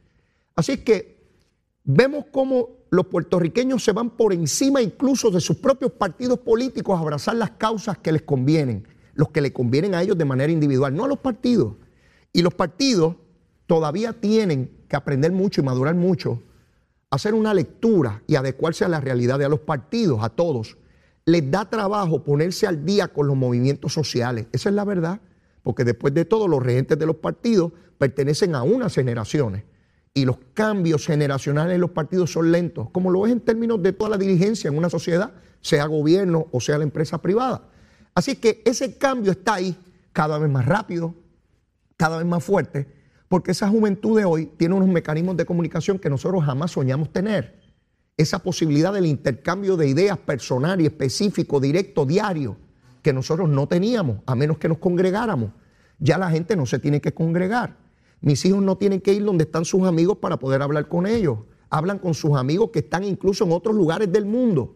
Así 0.55 0.79
que 0.79 1.31
vemos 1.85 2.25
cómo 2.33 2.71
los 2.91 3.07
puertorriqueños 3.07 3.85
se 3.85 3.93
van 3.93 4.11
por 4.11 4.33
encima 4.33 4.81
incluso 4.81 5.31
de 5.31 5.41
sus 5.41 5.57
propios 5.57 5.93
partidos 5.93 6.39
políticos 6.39 6.97
a 6.97 7.03
abrazar 7.03 7.37
las 7.37 7.51
causas 7.53 7.99
que 7.99 8.13
les 8.13 8.23
convienen, 8.23 8.89
los 9.15 9.29
que 9.29 9.43
le 9.43 9.53
convienen 9.53 9.95
a 9.95 10.03
ellos 10.03 10.17
de 10.17 10.25
manera 10.25 10.53
individual, 10.53 10.95
no 10.95 11.05
a 11.05 11.09
los 11.09 11.19
partidos. 11.19 11.75
Y 12.33 12.43
los 12.43 12.55
partidos 12.55 13.17
todavía 13.67 14.15
tienen 14.15 14.85
que 14.89 14.97
aprender 14.97 15.33
mucho 15.33 15.61
y 15.61 15.65
madurar 15.65 15.95
mucho, 15.97 16.43
hacer 17.11 17.35
una 17.35 17.53
lectura 17.53 18.23
y 18.27 18.37
adecuarse 18.37 18.85
a 18.85 18.89
la 18.89 19.01
realidad 19.01 19.39
de 19.39 19.45
a 19.45 19.49
los 19.49 19.61
partidos, 19.61 20.23
a 20.23 20.31
todos 20.31 20.79
les 21.27 21.51
da 21.51 21.69
trabajo 21.69 22.23
ponerse 22.23 22.69
al 22.69 22.85
día 22.85 23.09
con 23.09 23.27
los 23.27 23.37
movimientos 23.37 23.93
sociales. 23.93 24.47
Esa 24.53 24.69
es 24.69 24.75
la 24.75 24.85
verdad, 24.85 25.21
porque 25.65 25.85
después 25.85 26.15
de 26.15 26.25
todo 26.25 26.47
los 26.47 26.63
regentes 26.63 26.97
de 26.99 27.05
los 27.05 27.17
partidos 27.17 27.73
pertenecen 27.99 28.55
a 28.55 28.63
unas 28.63 28.95
generaciones 28.95 29.65
y 30.15 30.25
los 30.25 30.39
cambios 30.55 31.05
generacionales 31.05 31.75
en 31.75 31.81
los 31.81 31.91
partidos 31.91 32.31
son 32.31 32.53
lentos, 32.53 32.91
como 32.91 33.11
lo 33.11 33.27
es 33.27 33.33
en 33.33 33.41
términos 33.41 33.83
de 33.83 33.93
toda 33.93 34.11
la 34.11 34.19
dirigencia 34.19 34.69
en 34.69 34.79
una 34.79 34.89
sociedad, 34.89 35.33
sea 35.61 35.87
gobierno 35.87 36.47
o 36.53 36.61
sea 36.61 36.79
la 36.79 36.85
empresa 36.85 37.21
privada. 37.21 37.69
Así 38.15 38.37
que 38.37 38.63
ese 38.65 38.97
cambio 38.97 39.33
está 39.33 39.55
ahí 39.55 39.77
cada 40.13 40.39
vez 40.39 40.49
más 40.49 40.65
rápido, 40.65 41.13
cada 41.97 42.19
vez 42.19 42.27
más 42.27 42.45
fuerte, 42.45 42.87
porque 43.29 43.51
esa 43.51 43.69
juventud 43.69 44.17
de 44.17 44.25
hoy 44.25 44.47
tiene 44.47 44.77
unos 44.77 44.89
mecanismos 44.89 45.37
de 45.37 45.45
comunicación 45.45 45.99
que 45.99 46.09
nosotros 46.09 46.45
jamás 46.45 46.71
soñamos 46.71 47.13
tener 47.13 47.66
esa 48.17 48.39
posibilidad 48.39 48.93
del 48.93 49.07
intercambio 49.07 49.77
de 49.77 49.89
ideas 49.89 50.19
personal 50.19 50.81
y 50.81 50.87
específico, 50.87 51.61
directo, 51.61 52.07
diario, 52.07 52.57
que 53.03 53.13
nosotros 53.13 53.49
no 53.49 53.69
teníamos, 53.69 54.19
a 54.27 54.35
menos 54.35 54.59
que 54.59 54.69
nos 54.69 54.79
congregáramos. 54.79 55.51
Ya 55.99 56.19
la 56.19 56.31
gente 56.31 56.57
no 56.57 56.67
se 56.67 56.79
tiene 56.79 57.01
que 57.01 57.13
congregar. 57.13 57.77
Mis 58.21 58.45
hijos 58.45 58.63
no 58.63 58.77
tienen 58.77 59.01
que 59.01 59.13
ir 59.13 59.25
donde 59.25 59.45
están 59.45 59.65
sus 59.65 59.87
amigos 59.87 60.19
para 60.19 60.39
poder 60.39 60.63
hablar 60.63 60.89
con 60.89 61.07
ellos. 61.07 61.39
Hablan 61.69 61.99
con 61.99 62.15
sus 62.15 62.37
amigos 62.37 62.71
que 62.71 62.81
están 62.81 63.05
incluso 63.05 63.45
en 63.45 63.53
otros 63.53 63.75
lugares 63.75 64.11
del 64.11 64.25
mundo 64.25 64.75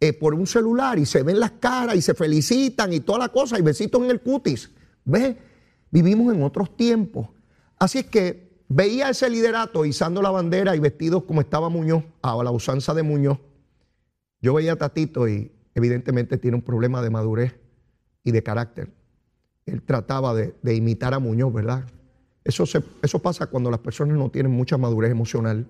eh, 0.00 0.12
por 0.12 0.34
un 0.34 0.46
celular 0.46 0.98
y 0.98 1.06
se 1.06 1.22
ven 1.22 1.38
las 1.38 1.52
caras 1.52 1.94
y 1.94 2.02
se 2.02 2.14
felicitan 2.14 2.92
y 2.92 3.00
toda 3.00 3.18
la 3.20 3.28
cosa 3.28 3.58
y 3.58 3.62
besitos 3.62 4.02
en 4.02 4.10
el 4.10 4.20
cutis. 4.20 4.70
¿Ves? 5.04 5.36
Vivimos 5.90 6.34
en 6.34 6.42
otros 6.42 6.76
tiempos. 6.76 7.28
Así 7.78 7.98
es 7.98 8.06
que 8.06 8.49
Veía 8.72 9.10
ese 9.10 9.28
liderato 9.28 9.84
izando 9.84 10.22
la 10.22 10.30
bandera 10.30 10.76
y 10.76 10.78
vestidos 10.78 11.24
como 11.24 11.40
estaba 11.40 11.68
Muñoz, 11.68 12.04
a 12.22 12.40
la 12.44 12.52
usanza 12.52 12.94
de 12.94 13.02
Muñoz. 13.02 13.40
Yo 14.40 14.54
veía 14.54 14.74
a 14.74 14.76
Tatito 14.76 15.26
y 15.28 15.50
evidentemente 15.74 16.38
tiene 16.38 16.56
un 16.56 16.62
problema 16.62 17.02
de 17.02 17.10
madurez 17.10 17.58
y 18.22 18.30
de 18.30 18.44
carácter. 18.44 18.92
Él 19.66 19.82
trataba 19.82 20.34
de, 20.34 20.54
imitar 20.72 21.14
a 21.14 21.18
Muñoz, 21.18 21.52
¿verdad? 21.52 21.84
Eso, 22.44 22.62
eso 23.02 23.18
pasa 23.18 23.48
cuando 23.48 23.72
las 23.72 23.80
personas 23.80 24.16
no 24.16 24.30
tienen 24.30 24.52
mucha 24.52 24.78
madurez 24.78 25.10
emocional 25.10 25.66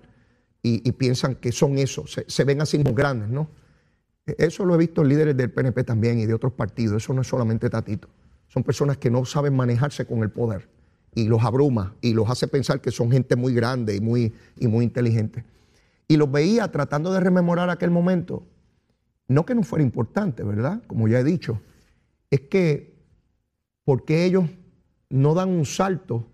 y, 0.61 0.91
piensan 0.91 1.33
que 1.33 1.51
son 1.51 1.79
eso, 1.79 2.05
se, 2.05 2.23
se, 2.27 2.43
ven 2.43 2.61
así 2.61 2.77
como 2.77 2.93
grandes, 2.93 3.29
¿no? 3.29 3.49
Eso 4.27 4.63
lo 4.63 4.75
he 4.75 4.77
visto 4.77 5.01
en 5.01 5.09
líderes 5.09 5.35
del 5.35 5.49
PNP 5.49 5.83
también 5.85 6.19
y 6.19 6.27
de 6.27 6.35
otros 6.35 6.53
partidos. 6.53 7.01
Eso 7.01 7.15
no 7.15 7.21
es 7.21 7.27
solamente 7.27 7.67
Tatito. 7.67 8.09
Son 8.47 8.63
personas 8.63 8.97
que 8.97 9.09
no 9.09 9.25
saben 9.25 9.55
manejarse 9.55 10.05
con 10.05 10.21
el 10.21 10.29
poder 10.29 10.69
y 11.13 11.25
los 11.25 11.43
abruma 11.43 11.95
y 12.01 12.13
los 12.13 12.29
hace 12.29 12.47
pensar 12.47 12.81
que 12.81 12.91
son 12.91 13.11
gente 13.11 13.35
muy 13.35 13.53
grande 13.53 13.95
y 13.95 14.01
muy, 14.01 14.33
y 14.57 14.67
muy 14.67 14.85
inteligente. 14.85 15.43
Y 16.07 16.17
los 16.17 16.31
veía 16.31 16.71
tratando 16.71 17.11
de 17.11 17.19
rememorar 17.19 17.69
aquel 17.69 17.91
momento. 17.91 18.43
No 19.27 19.45
que 19.45 19.55
no 19.55 19.63
fuera 19.63 19.83
importante, 19.83 20.43
¿verdad? 20.43 20.81
Como 20.87 21.07
ya 21.07 21.19
he 21.19 21.23
dicho, 21.23 21.61
es 22.29 22.41
que 22.41 22.93
porque 23.83 24.25
ellos 24.25 24.45
no 25.09 25.33
dan 25.33 25.49
un 25.49 25.65
salto 25.65 26.27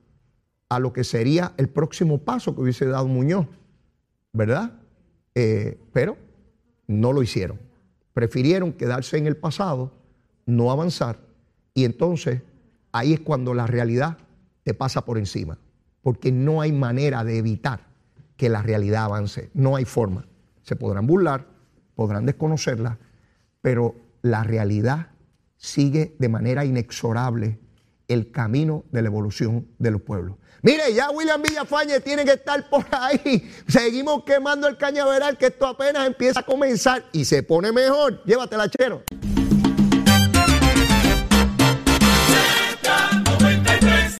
a 0.69 0.79
lo 0.79 0.93
que 0.93 1.03
sería 1.03 1.53
el 1.57 1.69
próximo 1.69 2.19
paso 2.19 2.53
que 2.53 2.61
hubiese 2.61 2.85
dado 2.85 3.07
Muñoz, 3.07 3.47
¿verdad? 4.33 4.73
Eh, 5.35 5.79
pero 5.93 6.17
no 6.87 7.13
lo 7.13 7.23
hicieron. 7.23 7.59
Prefirieron 8.13 8.73
quedarse 8.73 9.17
en 9.17 9.27
el 9.27 9.37
pasado, 9.37 9.91
no 10.45 10.71
avanzar, 10.71 11.19
y 11.73 11.85
entonces 11.85 12.41
ahí 12.91 13.13
es 13.13 13.19
cuando 13.19 13.53
la 13.53 13.67
realidad 13.67 14.17
te 14.67 14.73
pasa 14.73 15.05
por 15.05 15.17
encima, 15.17 15.57
porque 16.01 16.29
no 16.29 16.59
hay 16.59 16.73
manera 16.73 17.23
de 17.23 17.37
evitar 17.37 17.87
que 18.35 18.49
la 18.49 18.61
realidad 18.61 19.05
avance, 19.05 19.49
no 19.53 19.77
hay 19.77 19.85
forma. 19.85 20.27
Se 20.61 20.75
podrán 20.75 21.07
burlar, 21.07 21.47
podrán 21.95 22.25
desconocerla, 22.25 22.97
pero 23.61 23.95
la 24.23 24.43
realidad 24.43 25.07
sigue 25.55 26.17
de 26.19 26.27
manera 26.27 26.65
inexorable 26.65 27.61
el 28.09 28.29
camino 28.31 28.83
de 28.91 29.03
la 29.03 29.07
evolución 29.07 29.69
de 29.79 29.91
los 29.91 30.01
pueblos. 30.01 30.35
Mire, 30.63 30.93
ya 30.93 31.11
William 31.11 31.41
Villafañe 31.41 32.01
tiene 32.01 32.25
que 32.25 32.33
estar 32.33 32.69
por 32.69 32.85
ahí. 32.91 33.49
Seguimos 33.69 34.25
quemando 34.25 34.67
el 34.67 34.75
cañaveral 34.75 35.37
que 35.37 35.45
esto 35.45 35.65
apenas 35.65 36.05
empieza 36.05 36.41
a 36.41 36.43
comenzar 36.43 37.05
y 37.13 37.23
se 37.23 37.41
pone 37.41 37.71
mejor. 37.71 38.21
Llévatela, 38.25 38.69
chero. 38.69 39.03